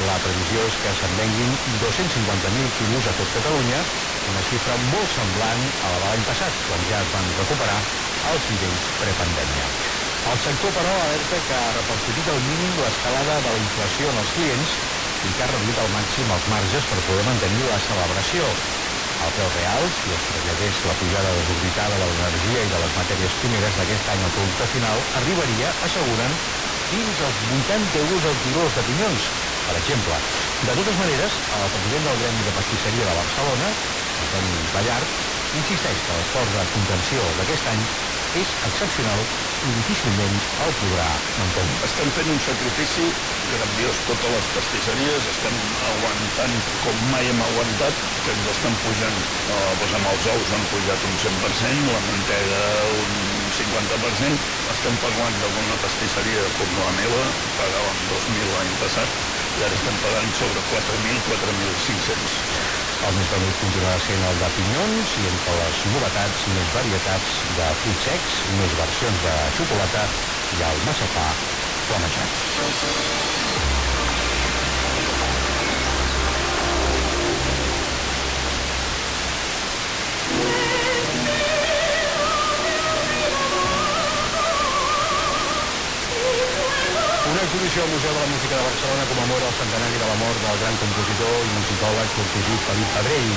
La 0.05 0.19
previsió 0.27 0.67
és 0.69 0.77
que 0.83 0.93
se'n 1.01 1.17
venguin 1.17 1.55
250.000 1.81 2.69
quilos 2.77 3.09
a 3.09 3.15
tot 3.23 3.33
Catalunya, 3.39 3.81
una 4.35 4.45
xifra 4.51 4.77
molt 4.91 5.09
semblant 5.17 5.65
a 5.81 5.95
la 5.95 6.03
de 6.03 6.11
l'any 6.11 6.27
passat, 6.29 6.61
quan 6.69 6.85
ja 6.91 7.01
es 7.01 7.15
van 7.17 7.33
recuperar 7.41 7.79
els 8.35 8.51
nivells 8.53 8.85
prepandèmia. 9.01 9.73
El 10.27 10.39
sector, 10.45 10.77
però, 10.77 10.93
alerta 11.07 11.41
que 11.49 11.57
ha 11.57 11.73
repercutit 11.81 12.31
al 12.35 12.41
mínim 12.51 12.79
l'escalada 12.83 13.41
de 13.47 13.57
la 13.57 13.65
inflació 13.65 14.13
en 14.13 14.23
els 14.27 14.37
clients 14.37 14.77
ha 15.35 15.49
reduït 15.51 15.79
al 15.83 15.91
màxim 15.91 16.31
els 16.31 16.47
marges 16.47 16.87
per 16.87 17.03
poder 17.07 17.25
mantenir 17.27 17.65
la 17.67 17.81
celebració. 17.83 18.53
El 19.25 19.33
preu 19.33 19.49
real, 19.49 19.89
si 19.97 20.13
es 20.13 20.27
traslladés 20.29 20.83
la 20.85 20.95
pujada 21.01 21.33
desorbitada 21.39 21.97
de 21.99 22.07
l'energia 22.11 22.63
i 22.67 22.71
de 22.71 22.81
les 22.83 22.95
matèries 22.99 23.35
primeres 23.41 23.79
d'aquest 23.79 24.11
any 24.13 24.23
al 24.27 24.35
producte 24.37 24.69
final, 24.69 25.03
arribaria, 25.21 25.73
asseguren, 25.81 26.37
fins 26.87 27.23
als 27.25 27.41
80 27.43 27.99
euros 27.99 28.27
al 28.29 28.39
quiló 28.39 28.69
de 28.71 28.85
pinyons, 28.87 29.31
per 29.67 29.75
exemple. 29.81 30.21
De 30.61 30.77
totes 30.79 31.01
maneres, 31.01 31.41
el 31.59 31.71
president 31.73 32.07
del 32.07 32.21
Gremi 32.21 32.45
de 32.47 32.55
Pastisseria 32.55 33.09
de 33.09 33.17
Barcelona, 33.17 33.73
Antoni 34.21 34.69
Ballart, 34.73 35.17
insisteix 35.57 36.05
que 36.05 36.15
l'esforç 36.15 36.53
de 36.55 36.69
contenció 36.71 37.33
d'aquest 37.39 37.73
any 37.73 37.89
és 38.35 38.57
excepcional 38.67 39.27
i 39.65 39.73
difícilment 39.73 40.41
el 40.63 40.75
podrà 40.81 41.09
mantenir. 41.39 41.79
Estem 41.87 42.11
fent 42.15 42.31
un 42.33 42.41
sacrifici 42.43 43.11
grandiós. 43.47 44.01
Totes 44.07 44.33
les 44.33 44.49
pastisseries 44.55 45.29
estem 45.31 45.59
aguantant 45.87 46.59
com 46.85 46.99
mai 47.13 47.31
hem 47.31 47.43
aguantat, 47.45 48.03
que 48.25 48.35
ens 48.37 48.49
estan 48.51 48.79
pujant. 48.83 49.21
Eh, 49.47 49.75
doncs 49.81 49.97
amb 49.99 50.11
els 50.13 50.27
ous 50.33 50.53
han 50.57 50.67
pujat 50.71 51.07
un 51.09 51.17
100%, 51.21 51.93
la 51.93 52.03
mantega 52.05 52.63
un 52.97 53.49
50%. 53.55 54.41
Estem 54.75 54.99
pagant 55.03 55.39
d'alguna 55.43 55.79
pastisseria 55.83 56.51
com 56.59 56.77
la 56.81 56.93
meva, 56.97 57.31
pagàvem 57.59 58.05
2.000 58.11 58.53
l'any 58.57 58.77
passat, 58.81 59.23
i 59.57 59.65
ara 59.67 59.79
estem 59.79 60.01
pagant 60.03 60.35
sobre 60.37 60.65
4.000, 60.67 61.23
4.500. 61.27 62.86
El 63.05 63.13
més 63.17 63.29
venut 63.29 63.59
continuarà 63.61 63.99
sent 64.01 64.25
el 64.25 64.39
de 64.41 64.49
pinyons 64.57 65.17
i 65.21 65.27
entre 65.31 65.57
les 65.61 65.83
novetats 65.91 66.47
més 66.57 66.71
varietats 66.73 67.35
de 67.59 67.69
fruits 67.83 68.09
secs, 68.09 68.39
més 68.63 68.77
versions 68.81 69.21
de 69.27 69.35
xocolata 69.59 70.07
i 70.57 70.65
el 70.71 70.81
massapà 70.89 71.29
flamejat. 71.89 72.47
Una 87.57 87.65
exposició 87.65 87.85
al 87.85 87.91
Museu 87.91 88.13
de 88.13 88.21
la 88.21 88.27
Música 88.29 88.57
de 88.59 88.65
Barcelona 88.65 89.07
commemora 89.09 89.47
el 89.49 89.55
centenari 89.57 89.97
de 89.97 90.05
la 90.05 90.15
mort 90.21 90.43
del 90.45 90.59
gran 90.61 90.77
compositor 90.77 91.47
i 91.49 91.55
musicòleg 91.57 92.11
tortosí 92.13 92.59
Felip 92.61 92.91
Pedrell, 92.93 93.31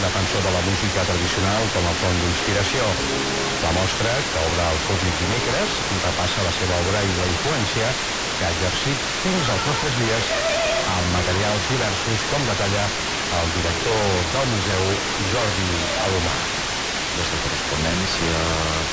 defensor 0.00 0.40
de 0.46 0.52
la 0.54 0.62
música 0.64 1.04
tradicional 1.04 1.68
com 1.74 1.84
a 1.84 1.92
font 1.92 2.16
d'inspiració. 2.22 2.86
La 3.60 3.74
mostra, 3.76 4.14
que 4.32 4.40
obre 4.40 4.64
al 4.64 4.80
públic 4.88 5.20
dimecres, 5.20 5.82
repassa 6.00 6.46
la 6.48 6.54
seva 6.56 6.80
obra 6.80 7.02
i 7.04 7.12
la 7.12 7.28
influència 7.28 7.92
que 8.38 8.48
ha 8.48 8.54
exercit 8.56 9.04
fins 9.20 9.52
als 9.52 9.68
nostres 9.68 10.00
dies 10.00 10.32
amb 10.88 11.12
materials 11.12 11.68
diversos, 11.68 12.24
com 12.32 12.48
detalla 12.48 12.88
el 13.36 13.52
director 13.52 14.24
del 14.32 14.48
museu, 14.48 14.96
Jordi 15.28 15.74
Alomar. 16.06 16.40
Des 17.20 17.28
de 17.34 17.38
correspondència 17.44 18.40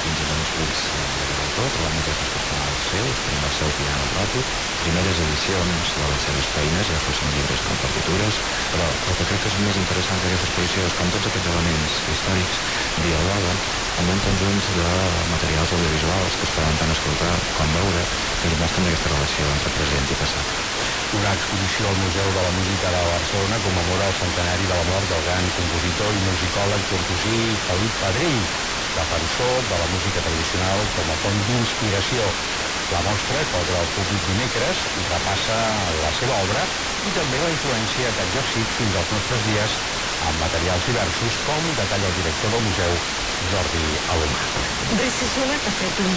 fins 0.04 0.20
a 0.20 0.28
manuscrits 0.28 0.90
de 1.16 1.32
l'autor, 1.32 1.72
trobem 1.72 2.04
objectes 2.04 2.32
personals 2.36 2.65
seus, 2.96 3.22
tenim 3.26 3.44
el 3.44 3.54
seu 3.56 3.72
piano 3.76 4.08
ràpid, 4.14 4.52
primeres 4.80 5.20
edicions 5.24 5.96
de 6.00 6.08
les 6.12 6.28
seves 6.28 6.48
feines, 6.56 6.90
ja 6.92 7.02
fossin 7.04 7.32
llibres 7.34 7.64
com 7.66 7.80
partitures, 7.82 8.40
però 8.72 8.88
el 8.96 9.18
que 9.20 9.28
crec 9.28 9.44
que 9.44 9.52
és 9.52 9.58
més 9.66 9.80
interessant 9.82 10.22
d'aquesta 10.24 10.48
exposició 10.50 10.86
és 10.88 10.96
com 10.98 11.12
tots 11.14 11.30
aquests 11.30 11.52
elements 11.52 11.98
històrics 12.12 12.62
dialoguen 13.04 13.60
amb 14.02 14.14
un 14.14 14.22
conjunt 14.24 14.62
de 14.78 14.90
materials 15.32 15.74
audiovisuals 15.76 16.38
que 16.40 16.48
es 16.48 16.54
poden 16.56 16.80
tant 16.80 16.94
escoltar 16.96 17.34
com 17.58 17.76
veure 17.76 18.06
que 18.42 18.52
demostren 18.54 18.88
aquesta 18.90 19.12
relació 19.12 19.52
entre 19.52 19.74
present 19.76 20.08
i 20.12 20.20
passat. 20.20 20.56
Una 21.16 21.34
exposició 21.36 21.90
al 21.92 22.00
Museu 22.00 22.32
de 22.36 22.44
la 22.48 22.54
Música 22.56 22.92
de 22.96 23.04
Barcelona 23.12 23.60
commemora 23.64 24.10
el 24.12 24.18
centenari 24.20 24.68
de 24.70 24.76
la 24.76 24.88
mort 24.88 25.12
del 25.12 25.24
gran 25.28 25.52
compositor 25.58 26.16
i 26.16 26.24
musicòleg 26.24 26.88
tortosí 26.92 27.38
Felip 27.68 28.00
Pedrell, 28.02 28.44
defensor 28.96 29.60
de 29.70 29.78
la 29.82 29.88
música 29.92 30.22
tradicional 30.24 30.80
com 30.96 31.12
a 31.12 31.18
font 31.24 31.42
d'inspiració. 31.50 32.24
La 32.94 33.02
mostra, 33.08 33.42
obre 33.60 33.76
al 33.82 33.90
públic 33.98 34.24
dimecres, 34.30 34.82
repassa 35.12 35.58
la 36.04 36.12
seva 36.20 36.40
obra 36.46 36.64
i 37.10 37.14
també 37.18 37.42
la 37.42 37.52
influència 37.52 38.14
que 38.14 38.24
ha 38.24 38.28
exercit 38.30 38.74
fins 38.80 38.98
als 39.02 39.14
nostres 39.16 39.46
dies 39.50 39.78
amb 40.30 40.42
materials 40.46 40.88
diversos, 40.90 41.40
com 41.50 41.70
detalla 41.82 42.10
el 42.12 42.20
director 42.22 42.56
del 42.56 42.68
museu, 42.70 42.98
Jordi 43.52 43.86
Alomar. 44.16 44.46
Recessona 45.02 45.60
que 45.60 45.74
ha 45.74 45.80
fet 45.82 46.04
un 46.06 46.14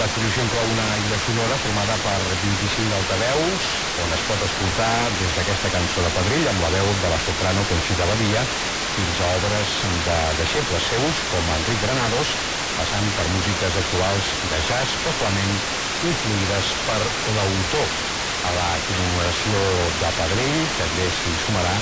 L'exposició 0.00 0.46
inclou 0.46 0.70
una 0.72 0.94
illa 0.96 1.18
sonora 1.20 1.58
formada 1.60 1.98
per 2.00 2.38
25 2.40 2.94
altaveus, 2.96 3.66
on 4.00 4.14
es 4.16 4.22
pot 4.24 4.40
escoltar 4.46 5.10
des 5.20 5.34
d'aquesta 5.36 5.68
cançó 5.74 6.00
de 6.00 6.12
Pedrell 6.14 6.48
amb 6.48 6.64
la 6.64 6.70
veu 6.72 6.94
de 7.02 7.10
la 7.12 7.18
soprano 7.20 7.66
Conxita 7.68 8.06
Badia 8.08 8.46
fins 8.94 9.20
a 9.20 9.28
obres 9.36 9.74
de 10.06 10.16
deixebles 10.40 10.88
seus 10.88 11.20
com 11.28 11.52
Enric 11.52 11.82
Granados, 11.84 12.32
passant 12.78 13.12
per 13.12 13.28
músiques 13.28 13.76
actuals 13.76 14.38
de 14.48 14.62
jazz 14.64 14.96
o 15.04 15.12
flamenc 15.12 15.68
influïdes 16.00 16.72
per 16.88 17.02
l'autor. 17.36 17.92
A 18.40 18.56
la 18.56 18.70
commemoració 18.88 19.90
de 20.00 20.14
Pedrell 20.16 20.70
també 20.80 21.10
s'hi 21.12 21.36
sumarà 21.36 21.76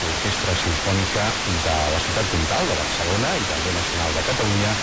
l'Orquestra 0.00 0.54
Simfònica 0.56 1.34
de 1.44 1.76
la 1.92 2.00
Ciutat 2.00 2.30
Comtal 2.32 2.68
de 2.70 2.76
Barcelona 2.78 3.36
i 3.36 3.44
també 3.50 3.74
Nacional 3.76 4.14
de 4.16 4.24
Catalunya, 4.24 4.76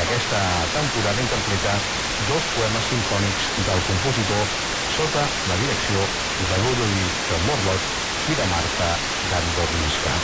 que 0.00 0.04
aquesta 0.04 0.66
temporada 0.72 1.20
interpreta 1.20 1.82
dos 2.24 2.46
poemes 2.48 2.86
sinfònics 2.88 3.50
del 3.66 3.82
compositor 3.84 4.48
sota 4.88 5.26
la 5.44 5.58
direcció 5.60 6.06
de 6.38 6.56
Ludovic 6.56 7.32
Morlot 7.44 7.84
i 8.32 8.36
de 8.38 8.46
Marta 8.48 8.88
Gandorninska. 9.28 10.14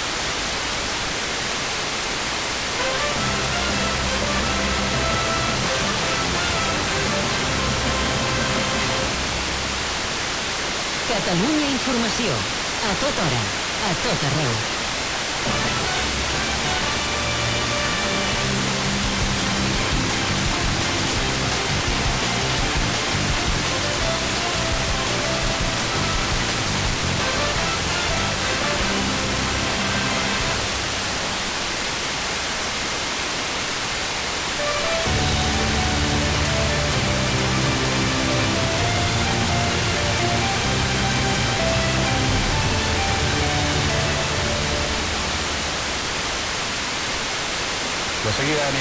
Catalunya 11.07 11.69
Informació. 11.69 12.41
A 12.81 12.97
tota 12.97 13.29
hora, 13.29 13.45
a 13.81 13.93
tot 14.01 14.25
arreu. 14.25 14.76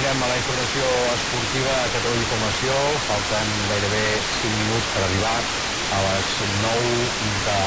Anirem 0.05 0.21
a 0.21 0.27
la 0.29 0.37
informació 0.37 0.85
esportiva 1.15 1.71
a 1.81 1.87
Catalunya 1.89 2.21
Informació. 2.21 2.73
Falten 3.07 3.47
gairebé 3.71 4.03
5 4.35 4.51
minuts 4.53 4.91
per 4.93 5.01
arribar 5.01 5.33
a 5.97 6.01
les 6.05 6.29
9 6.61 6.91
de 7.47 7.57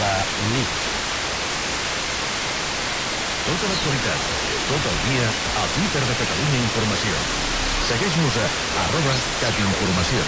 la 0.00 0.10
nit. 0.56 0.74
Tota 3.46 3.70
l'actualitat, 3.70 4.26
tot 4.72 4.90
el 4.90 4.98
dia, 5.06 5.30
al 5.62 5.70
Twitter 5.78 6.02
de 6.10 6.18
Catalunya 6.18 6.62
Informació. 6.66 7.14
Segueix-nos 7.86 8.42
a 8.42 8.48
arroba 8.88 9.14
catinformació. 9.44 10.26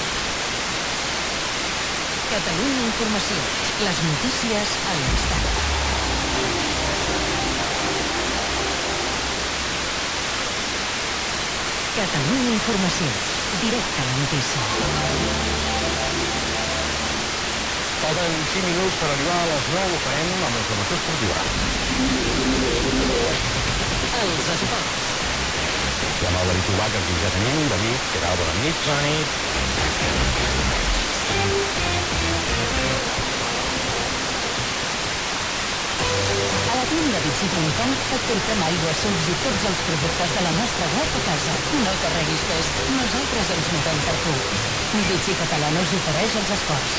Catalunya 2.31 2.91
Informació. 2.95 3.43
Les 3.83 4.05
notícies 4.07 4.79
a 4.87 5.01
l'instant. 5.01 5.66
Catalunya 11.97 12.53
Informació. 12.53 13.09
Directe 13.57 14.03
a 14.03 14.05
la 14.05 14.17
notícia. 14.21 14.61
Falten 18.03 18.35
5 18.53 18.69
minuts 18.69 18.99
per 19.01 19.09
arribar 19.15 19.39
a 19.41 19.47
les 19.49 19.65
9. 19.73 19.95
Ho 19.95 20.01
farem 20.05 20.29
amb 20.37 20.53
la 20.59 20.61
informació 20.61 20.95
esportiva. 21.01 21.39
Els 24.21 24.45
esports. 24.59 25.09
I 26.21 26.29
amb 26.29 26.37
el 26.43 26.47
David 26.53 26.69
Ubà, 26.75 26.87
que 26.93 27.01
aquí 27.01 27.15
ja 27.25 27.31
tenim. 27.39 27.57
David, 27.73 28.01
què 28.13 28.19
tal? 28.27 28.37
Bona 28.45 28.55
nit. 28.61 28.77
Bona 28.91 29.03
nit. 29.09 29.29
A 36.87 36.89
la 36.89 36.95
tienda 36.95 37.18
Bici.com 37.18 37.91
et 38.14 38.22
portem 38.30 38.61
aigua, 38.62 38.93
sucs 38.95 39.24
i 39.26 39.32
tots 39.43 39.64
els 39.66 39.78
productes 39.87 40.34
de 40.37 40.43
la 40.45 40.53
nostra 40.55 40.87
web 40.95 41.16
a 41.18 41.22
casa. 41.26 41.55
No 41.82 41.95
carreguis 42.03 42.43
pes, 42.47 42.68
nosaltres 42.95 43.49
ens 43.57 43.70
movem 43.74 43.99
per 44.07 44.14
tu. 44.22 44.34
Bici 45.09 45.34
Catalana 45.41 45.82
us 45.82 45.95
ofereix 45.99 46.37
els 46.39 46.53
esports. 46.55 46.95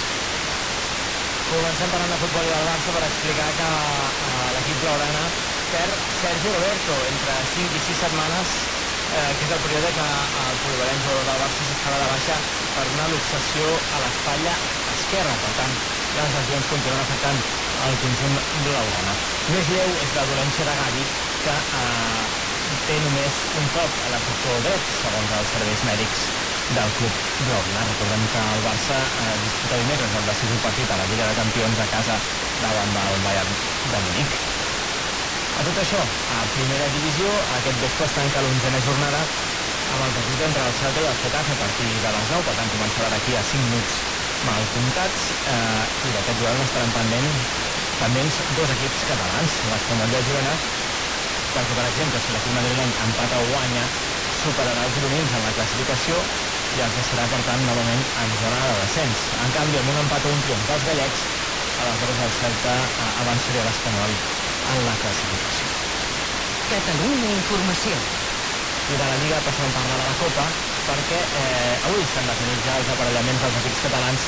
Comencem 1.54 1.94
parlant 1.94 2.12
de 2.12 2.18
futbol 2.20 2.44
i 2.44 2.52
del 2.52 2.68
Barça 2.68 2.96
per 2.98 3.04
explicar 3.08 3.48
que 3.62 3.70
eh, 3.72 4.50
l'equip 4.58 4.82
blaugrana 4.84 5.24
perd 5.72 6.04
Sergio 6.20 6.52
Roberto 6.58 6.98
entre 7.14 7.38
5 7.54 7.80
i 7.80 7.86
6 7.86 8.02
setmanes 8.04 8.58
eh, 8.58 9.32
que 9.40 9.48
és 9.48 9.54
el 9.56 9.64
període 9.70 9.94
que 9.96 10.10
el 10.10 10.60
polivalent 10.66 11.00
jugador 11.06 11.32
del 11.32 11.40
Barça 11.46 11.70
s'estarà 11.70 12.02
de 12.04 12.12
baixa 12.12 12.36
per 12.76 12.86
una 12.92 13.08
luxació 13.16 13.72
a 13.72 14.04
l'espatlla 14.04 14.60
esquerra. 14.98 15.40
Per 15.48 15.56
tant, 15.62 15.80
les 16.20 16.38
lesions 16.42 16.76
continuen 16.76 17.06
afectant 17.06 17.40
el 17.86 17.96
conjunt 18.02 18.38
blaugrana. 18.66 19.14
Més 19.54 19.70
lleu 19.72 19.94
és 20.04 20.14
la 20.18 20.26
dolència 20.32 20.66
de 20.68 20.76
Gavi, 20.82 21.06
que 21.46 21.56
eh, 21.56 22.26
té 22.88 22.98
només 23.06 23.40
un 23.62 23.70
cop 23.76 24.02
a 24.04 24.12
l'afector 24.14 24.62
dret, 24.66 24.92
segons 25.02 25.34
els 25.40 25.54
serveis 25.56 25.84
mèdics 25.88 26.24
del 26.76 26.92
club 27.00 27.22
blaugrana. 27.46 27.86
Recordem 27.92 28.26
que 28.34 28.44
el 28.56 28.66
Barça 28.66 29.00
eh, 29.00 29.36
disputa 29.46 29.82
dimecres 29.84 30.18
el 30.20 30.30
decisiu 30.32 30.62
partit 30.66 30.92
a 30.92 31.00
la 31.00 31.08
Lliga 31.12 31.30
de 31.30 31.40
Campions 31.40 31.84
a 31.84 31.90
casa 31.94 32.20
davant 32.64 32.96
del 32.98 33.26
Bayern 33.28 33.54
de 33.94 34.04
Múnich. 34.08 34.38
A 35.58 35.66
tot 35.66 35.80
això, 35.82 36.02
a 36.38 36.44
primera 36.54 36.92
divisió, 36.94 37.32
aquest 37.62 37.82
vespre 37.86 38.06
es 38.10 38.18
tanca 38.20 38.44
l'onzena 38.46 38.84
jornada 38.86 39.24
amb 39.88 40.04
el 40.04 40.14
partit 40.20 40.46
entre 40.50 40.68
el 40.68 40.78
Celta 40.82 41.02
i 41.02 41.10
el 41.10 41.18
Getafe 41.24 41.56
a 41.56 41.60
partir 41.64 41.90
de 42.04 42.14
les 42.18 42.30
9, 42.36 42.46
per 42.50 42.56
tant 42.60 42.72
començarà 42.76 43.10
d'aquí 43.16 43.38
a 43.40 43.44
5 43.56 43.70
minuts 43.72 44.17
mal 44.46 44.68
comptats, 44.74 45.32
eh, 45.44 45.86
i 46.08 46.14
d'aquest 46.14 46.40
duel 46.40 46.60
n'estaran 46.60 46.94
pendent, 46.94 47.32
pendents 47.98 48.42
dos 48.58 48.74
equips 48.74 49.06
catalans, 49.10 49.64
l'Espanyol 49.70 50.14
i 50.14 50.20
el 50.20 50.26
Girona, 50.28 50.58
perquè, 51.56 51.74
per 51.74 51.88
exemple, 51.90 52.22
si 52.22 52.34
l'equip 52.36 52.54
madrileny 52.54 52.94
empata 53.02 53.40
o 53.42 53.48
guanya, 53.50 53.88
superarà 54.30 54.86
els 54.86 54.94
gironins 54.98 55.34
en 55.34 55.44
la 55.46 55.54
classificació 55.56 56.22
i 56.76 56.84
els 56.84 56.98
deixarà, 57.00 57.28
per 57.32 57.42
tant, 57.48 57.64
novament 57.66 58.04
en 58.22 58.36
zona 58.36 58.60
de 58.68 58.82
descens. 58.84 59.32
En 59.40 59.54
canvi, 59.56 59.80
amb 59.82 59.90
un 59.94 60.02
empat 60.04 60.28
o 60.28 60.34
un 60.36 60.44
triomf 60.44 60.68
dels 60.68 60.86
gallecs, 60.86 61.26
aleshores 61.78 62.20
el 62.20 62.32
Celta 62.36 62.78
eh, 62.90 63.10
avançaria 63.24 63.66
l'Espanyol 63.66 64.18
en 64.74 64.86
la 64.86 64.98
classificació. 65.02 65.72
Catalunya 66.68 67.32
Informació. 67.32 68.17
I 68.88 68.96
de 68.96 69.04
la 69.04 69.18
Lliga 69.20 69.40
passem 69.44 69.66
a 69.68 69.74
parlar 69.76 69.98
de 70.00 70.04
la 70.08 70.16
Copa, 70.16 70.44
perquè 70.88 71.18
eh, 71.36 71.88
avui 71.90 72.06
s'han 72.08 72.30
definit 72.30 72.62
ja 72.64 72.78
els 72.80 72.88
aparellaments 72.94 73.42
dels 73.44 73.58
equips 73.60 73.82
catalans 73.84 74.28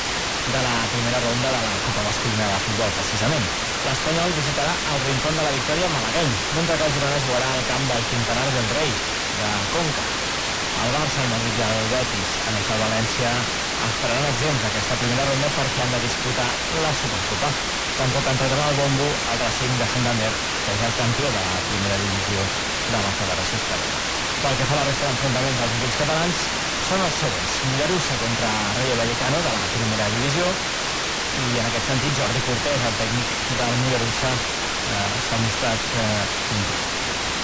de 0.52 0.60
la 0.60 0.74
primera 0.92 1.20
ronda 1.24 1.48
de 1.54 1.62
la 1.64 1.78
Copa 1.86 2.04
Masculina 2.04 2.50
de 2.50 2.58
Futbol, 2.66 2.92
precisament. 2.98 3.46
L'Espanyol 3.88 4.36
visitarà 4.36 4.74
el 4.92 5.00
Rincón 5.06 5.40
de 5.40 5.46
la 5.46 5.54
Victòria 5.56 5.88
malagueny, 5.94 6.36
mentre 6.58 6.76
que 6.76 6.90
el 6.90 6.92
Girona 6.92 7.22
jugarà 7.24 7.48
al 7.54 7.64
camp 7.72 7.88
del 7.88 8.04
Quintanar 8.12 8.46
del 8.52 8.68
Rei, 8.76 8.92
de 9.40 9.50
Conca. 9.72 10.04
El 10.84 10.92
Barça, 10.92 11.24
el 11.24 11.32
Madrid 11.32 11.56
i 11.56 11.64
el 11.64 11.88
Betis, 11.96 12.36
en 12.44 12.60
el 12.60 12.68
el 12.76 12.84
València, 12.84 13.32
estaran 13.88 14.28
exempts 14.28 14.68
d'aquesta 14.68 15.00
primera 15.00 15.24
ronda 15.32 15.48
perquè 15.56 15.86
han 15.86 15.96
de 15.96 16.04
disputar 16.04 16.50
la 16.84 16.92
Supercopa. 17.00 17.48
Tampoc 17.96 18.28
entrarà 18.28 18.68
al 18.68 18.76
bombo 18.76 19.08
el 19.32 19.40
Racing 19.40 19.80
de 19.80 19.88
Santander, 19.88 20.32
que 20.64 20.76
és 20.76 20.84
el 20.84 20.96
campió 21.00 21.32
de 21.32 21.40
la 21.48 21.60
primera 21.72 21.96
divisió 21.96 22.44
de 22.92 23.00
la 23.00 23.16
Federació 23.16 23.56
Espanyola. 23.56 24.19
Pel 24.40 24.54
que 24.56 24.64
fa 24.64 24.72
a 24.72 24.78
la 24.78 24.84
resta 24.88 25.04
d'enfrontaments 25.04 25.58
dels 25.60 25.74
equips 25.76 25.98
catalans, 26.00 26.38
són 26.88 27.02
els 27.04 27.18
següents. 27.22 27.58
Mollerussa 27.68 28.16
contra 28.22 28.48
Rayo 28.78 28.96
Vallecano 28.96 29.42
de 29.44 29.52
la 29.52 29.66
primera 29.74 30.06
divisió 30.14 30.54
i 31.36 31.58
en 31.60 31.68
aquest 31.68 31.90
sentit 31.90 32.16
Jordi 32.16 32.40
Cortés, 32.46 32.86
el 32.88 32.96
tècnic 32.96 33.36
del 33.60 33.76
Mollerussa, 33.82 34.32
eh, 34.88 35.20
s'ha 35.20 35.38
mostrat 35.44 35.92
eh, 35.92 36.24
content. 36.48 36.88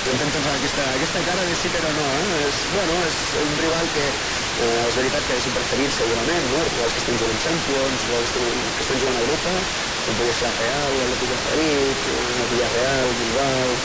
Intenten 0.07 0.43
fer 0.45 0.53
aquesta, 0.55 0.85
aquesta 0.95 1.21
cara 1.27 1.45
de 1.45 1.55
sí 1.59 1.69
però 1.75 1.91
no, 1.93 2.05
eh? 2.15 2.47
És, 2.47 2.63
bueno, 2.71 2.97
és 3.05 3.17
un 3.43 3.57
rival 3.59 3.89
que 3.93 4.05
eh, 4.07 4.87
és 4.87 4.97
veritat 4.97 5.27
que 5.27 5.37
és 5.37 5.47
un 5.51 5.55
preferit 5.57 5.93
segurament, 5.93 6.47
no? 6.53 6.63
Els 6.87 6.95
que 6.95 7.03
estan 7.03 7.19
jugant 7.21 7.41
Champions, 7.43 8.07
els 8.21 8.33
que, 8.33 8.45
estan 8.87 9.03
jugant 9.03 9.19
a 9.19 9.25
Europa, 9.25 9.57
com 10.07 10.17
podria 10.17 10.37
ser 10.41 10.53
Real, 10.57 10.97
l'Atlètic 11.01 11.35
de 11.35 11.41
Madrid, 11.43 12.07
Villarreal, 12.53 13.17
Bilbao, 13.19 13.81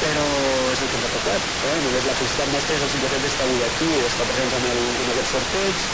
però 0.00 0.24
és 0.72 0.80
el 0.80 0.88
que 0.88 0.96
ens 0.98 1.06
ha 1.06 1.12
tocat. 1.12 1.44
Eh? 1.68 1.76
Només 1.84 2.06
la 2.08 2.16
felicitat 2.16 2.50
nostra 2.52 2.76
és 2.78 2.84
el 2.86 2.92
simple 2.92 3.10
fet 3.12 3.24
d'estar 3.24 3.46
avui 3.46 3.62
aquí, 3.66 3.90
d'estar 4.00 4.26
presents 4.28 4.56
en, 4.56 4.66
el, 4.72 4.82
en 5.04 5.12
aquest 5.12 5.32
sorteig. 5.34 5.84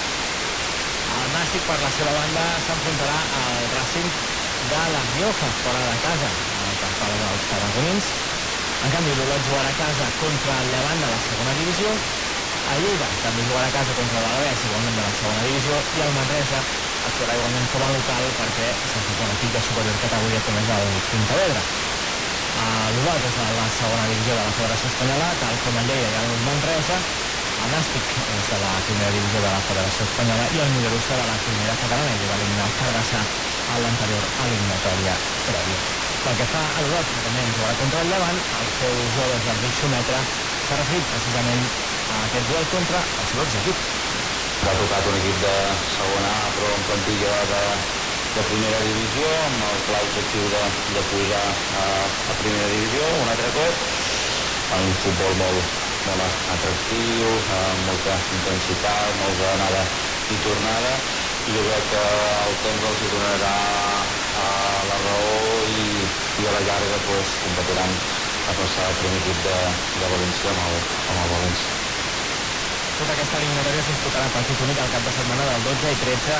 El 1.16 1.28
Nàstic, 1.34 1.66
per 1.66 1.78
la 1.82 1.90
seva 1.94 2.14
banda, 2.14 2.46
s'enfrontarà 2.64 3.18
al 3.40 3.68
Racing 3.74 4.08
de 4.70 4.82
la 4.94 5.02
Rioja, 5.12 5.50
fora 5.62 5.82
de 5.90 5.98
casa, 6.02 6.30
al 6.62 6.78
campal 6.82 7.18
dels 7.22 7.46
tarragonins. 7.50 8.10
En 8.86 8.92
canvi, 8.92 9.14
l'Olot 9.16 9.44
jugarà 9.46 9.70
a 9.72 9.78
casa 9.78 10.08
contra 10.20 10.60
el 10.62 10.72
Llevant 10.72 11.02
de 11.02 11.10
la 11.12 11.20
segona 11.26 11.54
divisió. 11.58 11.94
A 12.66 12.74
Lleida 12.82 13.06
també 13.22 13.44
jugarà 13.46 13.68
a 13.70 13.74
casa 13.74 13.94
contra 13.94 14.22
l'Alavés, 14.22 14.64
igualment 14.66 14.98
de 14.98 15.04
la 15.06 15.14
segona 15.14 15.44
divisió. 15.46 15.78
I 15.94 16.02
el 16.06 16.14
Manresa 16.16 16.62
actuarà 17.06 17.36
igualment 17.38 17.68
com 17.70 17.84
a 17.86 17.92
local 17.94 18.32
perquè 18.38 18.72
s'ha 18.90 19.02
fet 19.06 19.22
un 19.22 19.30
equip 19.36 19.54
de 19.54 19.62
superior 19.62 19.98
categoria 20.02 20.42
com 20.46 20.58
és 20.58 20.72
el 20.74 20.98
Quintavedra. 21.12 21.62
L'Olot 22.94 23.24
és 23.28 23.36
la 23.38 23.68
segona 23.70 24.06
divisió 24.10 24.34
de 24.36 24.44
la 24.46 24.52
Federació 24.56 24.90
Espanyola, 24.90 25.34
tal 25.40 25.58
com 25.62 25.78
el 25.80 25.88
Lleida 25.90 26.10
i 26.10 26.16
el 26.18 26.36
Manresa. 26.42 27.02
El 27.56 27.70
Nàstic 27.72 28.16
és 28.28 28.50
de 28.52 28.58
la 28.60 28.74
primera 28.84 29.12
divisió 29.14 29.40
de 29.40 29.48
la 29.52 29.62
Federació 29.64 30.04
Espanyola 30.08 30.48
i 30.52 30.60
el 30.60 30.72
Mollerussa 30.74 31.16
de 31.16 31.26
la 31.28 31.38
primera 31.44 31.76
catalana 31.80 32.16
i 32.16 32.28
va 32.28 32.36
eliminar 32.36 32.66
el 32.68 32.74
Cardassà 32.76 33.22
a 33.64 33.78
l'anterior 33.80 34.28
eliminatòria 34.44 35.16
prèvia. 35.46 35.80
Pel 36.24 36.36
que 36.36 36.46
fa 36.50 36.64
a 36.74 36.82
l'Olot, 36.82 37.12
que 37.14 37.22
també 37.24 37.46
jugarà 37.54 37.76
contra 37.78 38.02
el 38.02 38.10
Llevant, 38.12 38.42
el 38.60 38.68
seu 38.74 39.06
jugador 39.08 39.40
Jordi 39.46 39.70
Xumetra 39.72 40.24
s'ha 40.60 40.80
referit 40.82 41.08
precisament 41.08 41.68
a 42.06 42.24
aquest 42.26 42.48
duel 42.50 42.66
contra 42.68 43.06
el 43.16 43.28
seu 43.30 43.42
exequip. 43.44 43.78
Ha 44.66 44.74
tocat 44.80 45.06
un 45.06 45.16
equip 45.20 45.38
de 45.42 45.54
segona 45.86 46.34
però 46.56 46.74
en 46.76 46.84
plantilla 46.88 47.44
de, 47.50 47.62
de 48.36 48.44
primera 48.44 48.82
divisió, 48.84 49.24
amb 49.46 49.64
el 49.64 49.78
clar 49.86 50.02
objectiu 50.04 50.50
de, 50.52 50.62
de 50.92 51.02
pujar 51.08 51.44
a, 51.72 51.84
a 52.28 52.34
primera 52.36 52.68
divisió 52.68 53.08
un 53.16 53.30
altre 53.32 53.52
cop, 53.54 53.86
amb 54.76 54.90
un 54.90 54.96
futbol 55.00 55.38
molt, 55.40 55.70
molt 56.04 56.50
atractiu, 56.52 57.30
amb 57.48 57.88
molta 57.88 58.18
intensitat, 58.36 59.16
molta 59.16 59.54
anada 59.54 59.86
i 60.28 60.38
tornada, 60.44 60.98
i 61.46 61.56
jo 61.56 61.64
crec 61.64 61.88
que 61.94 62.04
el 62.42 62.60
temps 62.66 62.86
els 62.90 63.02
hi 63.06 63.10
donarà 63.14 63.54
a 64.36 64.46
la 64.90 65.00
raó 65.00 65.64
i, 65.64 66.04
i 66.36 66.46
a 66.46 66.54
la 66.58 66.64
llarga 66.66 67.00
pues, 67.08 67.38
competiran 67.40 67.96
a 68.46 68.54
passar 68.58 68.90
el 68.92 69.00
primer 69.00 69.24
equip 69.24 69.42
de, 69.46 69.58
de 69.96 70.12
València 70.12 70.52
amb 70.52 70.66
el, 70.68 70.80
amb 71.06 71.24
el 71.24 71.36
València. 71.38 71.85
Tota 72.96 73.12
aquesta 73.12 73.36
eliminatòria 73.36 73.82
es 73.82 73.90
disputarà 73.90 74.30
partit 74.32 74.62
únic 74.64 74.78
al 74.80 74.88
cap 74.88 75.04
de 75.04 75.12
setmana 75.12 75.44
del 75.44 75.60
12 75.66 75.90
i 75.92 75.98
13 76.00 76.36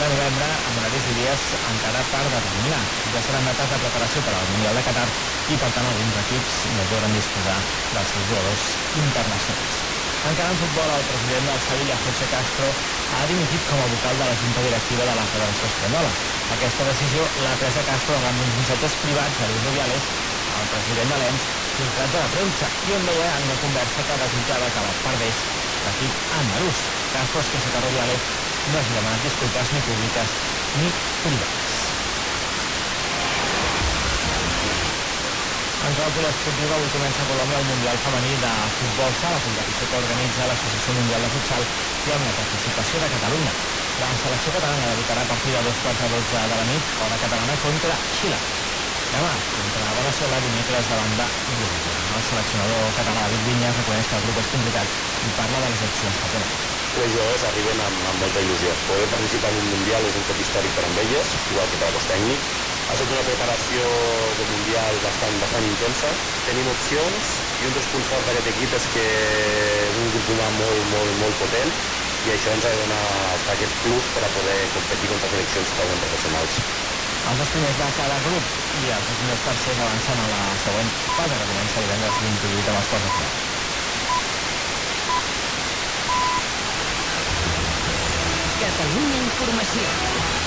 de 0.00 0.06
novembre 0.08 0.46
amb 0.64 0.80
horaris 0.80 1.04
i 1.10 1.12
dies 1.12 1.42
encara 1.68 2.06
per 2.08 2.22
determinar. 2.32 2.86
Ja 3.12 3.20
seran 3.20 3.44
dates 3.44 3.68
de 3.68 3.78
preparació 3.82 4.22
per 4.24 4.32
al 4.38 4.48
Mundial 4.48 4.80
de 4.80 4.86
Qatar 4.86 5.10
i 5.52 5.58
per 5.60 5.68
tant 5.76 5.84
alguns 5.84 6.16
equips 6.16 6.62
no 6.72 6.86
podran 6.88 7.12
disposar 7.12 7.58
dels 7.92 8.14
seus 8.16 8.24
jugadors 8.24 8.64
internacionals. 8.96 9.82
Encara 10.24 10.54
en 10.54 10.58
futbol, 10.58 10.88
el 10.96 11.04
president 11.06 11.52
del 11.52 11.60
Sevilla, 11.60 12.00
José 12.00 12.26
Castro, 12.32 12.72
ha 13.12 13.26
dimitit 13.28 13.68
com 13.68 13.84
a 13.84 13.90
vocal 13.92 14.16
de 14.16 14.30
la 14.30 14.38
Junta 14.40 14.64
Directiva 14.64 15.04
de 15.04 15.14
la 15.14 15.28
Federació 15.28 15.68
Espanyola. 15.68 16.14
Aquesta 16.56 16.88
decisió 16.88 17.28
l'ha 17.36 17.58
presa 17.60 17.84
Castro 17.84 18.16
arran 18.16 18.40
d'uns 18.40 18.56
missatges 18.56 18.96
privats 18.96 19.38
de 19.38 19.52
Luis 19.52 19.62
Rubiales, 19.62 20.08
el 20.56 20.66
president 20.72 21.12
de 21.12 21.20
l'ENS, 21.20 21.46
filtrats 21.76 22.16
a 22.16 22.24
la 22.24 22.32
premsa 22.32 22.72
i 22.80 22.94
on 22.96 23.04
deia 23.06 23.34
en 23.36 23.44
una 23.44 23.58
conversa 23.60 24.04
que 24.08 24.16
desitjava 24.18 24.72
que 24.72 24.82
les 24.88 25.00
perdés 25.04 25.44
l'equip 25.88 26.12
andalús. 26.40 26.84
Casos 27.12 27.48
que 27.50 27.60
Socarro 27.64 27.90
Viales 27.94 28.20
no 28.68 28.78
hagi 28.78 28.92
demanat 28.92 29.24
disculpes 29.24 29.72
ni 29.72 29.80
públiques 29.88 30.36
ni 30.76 30.92
privades. 31.24 31.78
En 35.88 35.94
clàusula 35.94 36.28
esportiva 36.28 36.74
avui 36.76 36.90
comença 36.92 37.22
a 37.22 37.26
Colòmbia 37.30 37.60
el 37.62 37.68
Mundial 37.70 38.00
Femení 38.02 38.34
de 38.42 38.50
Futbol 38.76 39.14
Sala, 39.20 39.38
competició 39.46 39.86
que 39.88 40.00
organitza 40.02 40.48
l'Associació 40.50 40.96
Mundial 40.98 41.24
de 41.24 41.30
Futsal 41.32 41.64
i 41.64 42.14
amb 42.16 42.26
la 42.26 42.34
participació 42.40 43.00
de 43.04 43.08
Catalunya. 43.14 43.54
La 44.02 44.10
selecció 44.20 44.52
catalana 44.58 44.90
debutarà 44.92 45.24
a 45.24 45.30
partir 45.32 45.54
de 45.54 45.64
dos 45.70 45.80
quarts 45.86 46.02
de 46.02 46.10
dotze 46.12 46.44
de 46.52 46.60
la 46.60 46.68
nit, 46.74 46.94
hora 47.06 47.22
catalana 47.24 47.56
contra 47.64 47.96
Xile. 48.20 48.42
Demà, 49.14 49.32
contra 49.56 49.94
Venezuela, 50.02 50.44
dimecres 50.44 50.92
davant 50.92 51.16
de 51.22 51.32
Bolívia. 51.56 51.97
El 52.08 52.22
seleccionador 52.24 52.94
català 52.96 53.26
David 53.26 53.42
Vinyas 53.44 53.76
reconeix 53.76 54.08
que 54.08 54.16
el 54.16 54.22
grup 54.24 54.38
és 54.40 54.48
complicat 54.48 54.94
i 55.28 55.32
parla 55.36 55.60
de 55.60 55.68
les 55.74 55.82
opcions 55.84 56.16
que 56.16 56.30
tenen. 56.32 56.54
Les 56.96 57.12
jugadores 57.12 57.44
arriben 57.44 57.82
amb, 57.84 58.06
amb 58.08 58.22
molta 58.24 58.40
il·lusió. 58.40 58.72
Poder 58.88 59.10
participar 59.12 59.50
en 59.52 59.58
un 59.60 59.68
Mundial 59.68 60.08
és 60.08 60.16
un 60.16 60.24
cop 60.24 60.40
històric 60.40 60.72
per 60.74 60.86
amb 60.88 60.98
elles, 61.02 61.34
igual 61.52 61.68
que 61.68 61.76
per 61.76 61.90
al 61.90 61.92
cos 61.98 62.08
tècnic. 62.08 62.48
Ha 62.88 62.96
estat 62.96 63.12
una 63.12 63.26
preparació 63.28 63.90
de 64.40 64.46
Mundial 64.48 65.02
bastant, 65.04 65.36
bastant 65.42 65.68
intensa. 65.68 66.14
Tenim 66.48 66.72
opcions 66.72 67.34
i 67.60 67.68
un 67.68 67.76
dels 67.76 67.90
punts 67.92 68.08
forts 68.08 68.30
d'aquest 68.30 68.48
equip 68.54 68.78
és 68.80 68.88
que 68.88 69.06
és 69.90 70.00
un 70.00 70.08
grup 70.14 70.32
humà 70.32 70.48
molt, 70.48 70.88
molt, 70.88 71.12
molt 71.12 71.36
potent 71.36 71.76
i 72.24 72.32
això 72.32 72.50
ens 72.56 72.64
ha 72.66 72.72
de 72.74 72.80
donar 72.80 73.36
aquest 73.52 73.76
plus 73.84 74.08
per 74.10 74.24
a 74.26 74.32
poder 74.34 74.72
competir 74.74 75.12
contra 75.12 75.28
seleccions 75.30 75.70
totalment 75.76 76.00
professionals. 76.02 76.62
Els 77.28 77.36
dos 77.36 77.50
primers 77.52 77.76
de 77.76 77.86
cada 77.92 78.16
grup 78.24 78.44
i 78.80 78.86
els 78.96 79.08
dos 79.10 79.18
primers 79.20 79.42
tercers 79.44 79.82
avancen 79.84 80.20
a 80.22 80.28
la 80.32 80.40
següent 80.62 80.88
fase 81.18 81.36
que 81.36 81.48
comença 81.50 81.82
divendres 81.84 82.16
28 82.24 82.72
amb 82.72 82.80
els 82.80 82.88
quarts 82.88 83.04
de 83.04 83.12
final. 83.18 83.32
Catalunya 88.64 89.20
Informació. 89.28 90.37